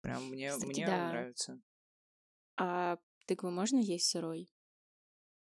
Прям 0.00 0.28
мне, 0.30 0.50
Кстати, 0.50 0.66
мне 0.66 0.86
да. 0.86 1.08
нравится. 1.10 1.60
А 2.58 2.98
тыкву 3.26 3.50
можно 3.50 3.78
есть 3.78 4.10
сырой? 4.10 4.50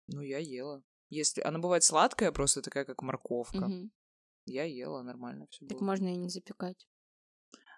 Ну, 0.08 0.20
я 0.22 0.38
ела. 0.38 0.82
Если 1.10 1.40
она 1.40 1.58
бывает 1.58 1.84
сладкая, 1.84 2.32
просто 2.32 2.62
такая, 2.62 2.84
как 2.84 3.02
морковка. 3.02 3.68
Мгм. 3.68 3.90
Я 4.44 4.64
ела, 4.64 5.02
нормально 5.02 5.46
все 5.50 5.66
Так 5.66 5.78
было. 5.78 5.86
можно 5.88 6.06
и 6.12 6.16
не 6.16 6.28
запекать. 6.28 6.86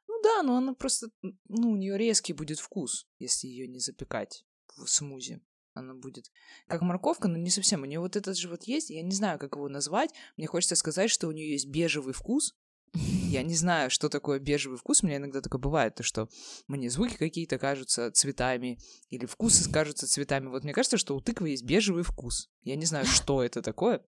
Ну 0.07 0.20
да, 0.22 0.43
но 0.43 0.57
она 0.57 0.74
просто, 0.74 1.09
ну, 1.22 1.70
у 1.70 1.76
нее 1.76 1.97
резкий 1.97 2.33
будет 2.33 2.59
вкус, 2.59 3.07
если 3.18 3.47
ее 3.47 3.68
не 3.68 3.78
запекать 3.78 4.45
в 4.76 4.87
смузи. 4.87 5.41
Она 5.72 5.95
будет 5.95 6.33
как 6.66 6.83
морковка, 6.83 7.28
но 7.28 7.37
не 7.39 7.51
совсем. 7.51 7.83
У 7.83 7.85
нее 7.85 8.01
вот 8.01 8.16
этот 8.16 8.37
же 8.37 8.49
вот 8.49 8.64
есть, 8.64 8.91
я 8.91 9.03
не 9.03 9.12
знаю, 9.14 9.39
как 9.39 9.55
его 9.55 9.68
назвать. 9.68 10.11
Мне 10.37 10.49
хочется 10.49 10.74
сказать, 10.74 11.11
что 11.11 11.28
у 11.28 11.33
нее 11.33 11.53
есть 11.53 11.68
бежевый 11.68 12.12
вкус. 12.12 12.57
Я 12.93 13.43
не 13.43 13.55
знаю, 13.55 13.91
что 13.91 14.09
такое 14.09 14.41
бежевый 14.41 14.78
вкус. 14.78 15.03
У 15.03 15.07
меня 15.07 15.18
иногда 15.18 15.41
такое 15.41 15.61
бывает, 15.61 15.95
то 15.95 16.03
что 16.03 16.28
мне 16.66 16.91
звуки 16.91 17.16
какие-то 17.16 17.59
кажутся 17.59 18.11
цветами, 18.11 18.78
или 19.09 19.26
вкусы 19.26 19.70
кажутся 19.70 20.09
цветами. 20.09 20.49
Вот 20.49 20.64
мне 20.64 20.72
кажется, 20.72 20.97
что 20.97 21.16
у 21.16 21.20
тыквы 21.20 21.51
есть 21.51 21.64
бежевый 21.64 22.03
вкус. 22.03 22.51
Я 22.62 22.76
не 22.76 22.86
знаю, 22.86 23.07
что 23.07 23.43
это 23.43 23.62
такое. 23.62 24.05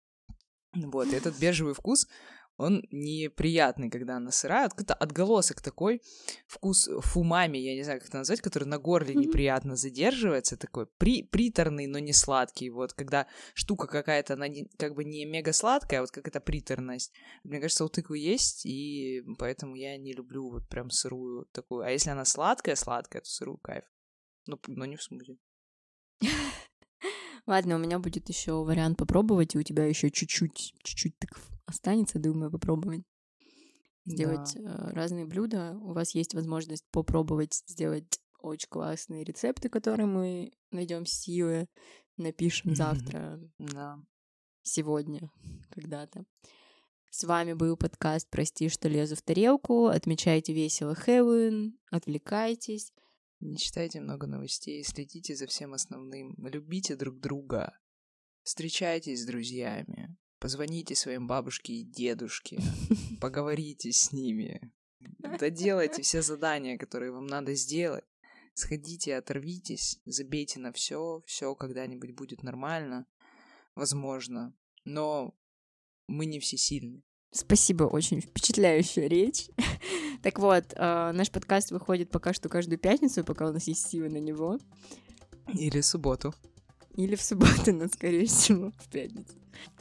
Вот, 0.76 1.12
этот 1.12 1.40
бежевый 1.40 1.74
вкус, 1.74 2.08
он 2.58 2.84
неприятный, 2.92 3.90
когда 3.90 4.18
она 4.18 4.32
сырая. 4.32 4.70
Какой-то 4.70 4.96
отголосок 4.96 5.62
такой, 5.62 6.02
вкус 6.48 6.90
фумами, 7.02 7.60
я 7.60 7.76
не 7.76 7.84
знаю, 7.84 8.00
как 8.00 8.10
это 8.10 8.18
назвать, 8.18 8.42
который 8.42 8.64
на 8.64 8.80
горле 8.80 9.14
Мгм. 9.14 9.22
неприятно 9.24 9.76
задерживается, 9.76 10.58
такой 10.58 10.88
при, 10.88 11.22
приторный, 11.24 11.86
но 11.86 12.00
не 12.00 12.14
сладкий. 12.14 12.72
Вот, 12.72 12.94
когда 12.94 13.28
штука 13.54 13.88
какая-то, 13.88 14.34
она 14.34 14.48
не- 14.48 14.68
как 14.78 14.96
бы 14.96 15.04
не 15.04 15.26
мега 15.26 15.54
сладкая, 15.54 16.00
а 16.00 16.02
вот 16.02 16.12
как 16.12 16.28
эта 16.28 16.40
приторность. 16.40 17.14
Мне 17.44 17.60
кажется, 17.60 17.86
у 17.86 17.90
тыквы 17.90 18.18
есть, 18.18 18.66
и 18.66 19.24
поэтому 19.38 19.76
я 19.76 19.96
не 19.98 20.14
люблю 20.14 20.50
вот 20.50 20.68
прям 20.68 20.90
сырую 20.90 21.46
такую. 21.52 21.84
А 21.84 21.92
если 21.92 22.10
она 22.10 22.26
сладкая-сладкая, 22.26 23.22
то 23.22 23.30
сырую 23.30 23.60
кайф. 23.60 23.84
Но, 24.48 24.60
но 24.68 24.86
не 24.86 24.96
в 24.96 25.04
смузи. 25.04 25.38
Ладно, 27.46 27.76
у 27.76 27.80
меня 27.80 28.00
будет 28.00 28.28
еще 28.30 28.64
вариант 28.64 28.98
попробовать, 28.98 29.54
и 29.54 29.60
у 29.60 29.64
тебя 29.64 29.86
еще 29.86 30.10
чуть-чуть, 30.10 30.74
чуть-чуть 30.84 31.20
тыкв 31.20 31.57
останется, 31.68 32.18
думаю, 32.18 32.50
попробовать. 32.52 33.04
Сделать 34.06 34.56
э, 34.56 34.62
разные 34.94 35.26
блюда. 35.26 35.78
У 35.82 35.92
вас 35.92 36.16
есть 36.16 36.34
возможность 36.34 36.86
попробовать 36.92 37.54
сделать 37.68 38.20
очень 38.40 38.70
классные 38.70 39.26
рецепты, 39.26 39.68
которые 39.68 40.06
мы 40.06 40.54
найдем 40.72 41.06
силы, 41.06 41.68
напишем 42.16 42.74
завтра, 42.74 43.40
Да. 43.60 44.00
сегодня, 44.62 45.30
когда-то. 45.72 46.24
С 47.10 47.24
вами 47.26 47.54
был 47.54 47.76
подкаст 47.76 48.30
«Прости, 48.30 48.70
что 48.70 48.88
лезу 48.88 49.16
в 49.16 49.22
тарелку». 49.22 49.88
Отмечайте 49.88 50.54
весело 50.54 50.96
Хэллоуин, 50.96 51.78
отвлекайтесь. 51.92 52.94
Не 53.40 53.58
читайте 53.58 54.00
много 54.00 54.26
новостей, 54.26 54.84
следите 54.84 55.36
за 55.36 55.48
всем 55.48 55.74
основным, 55.74 56.36
любите 56.38 56.96
друг 56.96 57.20
друга, 57.20 57.78
встречайтесь 58.44 59.22
с 59.24 59.26
друзьями, 59.26 60.18
позвоните 60.40 60.96
своим 60.96 61.28
бабушке 61.28 61.74
и 61.74 61.84
дедушке, 61.84 62.60
поговорите 63.22 63.92
с 63.92 64.12
ними, 64.12 64.72
доделайте 65.40 66.02
все 66.02 66.22
задания, 66.22 66.78
которые 66.78 67.12
вам 67.12 67.28
надо 67.28 67.56
сделать, 67.56 68.06
сходите, 68.54 69.16
оторвитесь, 69.16 70.00
забейте 70.06 70.60
на 70.60 70.72
все, 70.72 71.24
все 71.26 71.56
когда-нибудь 71.56 72.12
будет 72.12 72.44
нормально, 72.44 73.06
возможно, 73.76 74.56
но 74.86 75.36
мы 76.08 76.26
не 76.26 76.40
всесильны. 76.40 77.04
Спасибо, 77.32 77.84
очень 77.84 78.22
впечатляющая 78.22 79.08
речь. 79.08 79.50
Так 80.24 80.40
вот, 80.40 80.74
э, 80.74 81.12
наш 81.14 81.30
подкаст 81.30 81.70
выходит 81.70 82.10
пока 82.10 82.34
что 82.34 82.50
каждую 82.50 82.80
пятницу, 82.80 83.24
пока 83.24 83.48
у 83.48 83.54
нас 83.54 83.68
есть 83.68 83.88
силы 83.88 84.10
на 84.10 84.18
него. 84.18 84.60
Или 85.54 85.82
субботу. 85.82 86.34
Или 86.98 87.16
в 87.16 87.22
субботу, 87.22 87.72
но, 87.74 87.88
скорее 87.88 88.26
всего, 88.26 88.72
в 88.80 88.90
пятницу. 88.90 89.36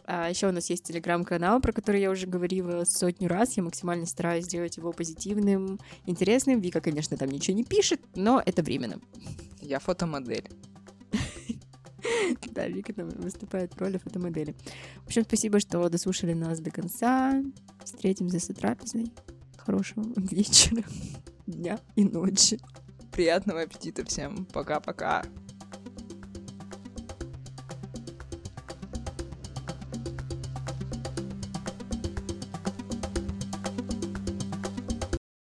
А 0.05 0.29
еще 0.31 0.49
у 0.49 0.53
нас 0.53 0.71
есть 0.71 0.85
телеграм-канал, 0.85 1.61
про 1.61 1.73
который 1.73 2.01
я 2.01 2.11
уже 2.11 2.27
говорила 2.27 2.85
сотню 2.85 3.29
раз. 3.29 3.57
Я 3.57 3.63
максимально 3.65 4.07
стараюсь 4.07 4.45
сделать 4.45 4.77
его 4.77 4.93
позитивным, 4.93 5.81
интересным. 6.05 6.61
Вика, 6.61 6.81
конечно, 6.81 7.17
там 7.17 7.29
ничего 7.31 7.57
не 7.57 7.65
пишет, 7.65 8.01
но 8.15 8.41
это 8.45 8.63
временно. 8.63 9.01
Я 9.61 9.81
фотомодель. 9.81 10.49
Да, 12.53 12.69
Вика 12.69 12.93
там 12.93 13.09
выступает 13.09 13.75
в 13.75 13.81
роли 13.81 13.99
фотомодели. 13.99 14.55
В 15.03 15.07
общем, 15.07 15.25
спасибо, 15.25 15.59
что 15.59 15.89
дослушали 15.89 16.35
нас 16.35 16.61
до 16.61 16.71
конца. 16.71 17.43
Встретимся 17.85 18.39
с 18.39 18.47
трапезой. 18.47 19.13
Хорошего 19.57 20.05
вечера, 20.17 20.85
дня 21.47 21.81
и 21.97 22.05
ночи. 22.05 22.61
Приятного 23.11 23.63
аппетита 23.63 24.05
всем. 24.05 24.47
Пока-пока. 24.53 25.25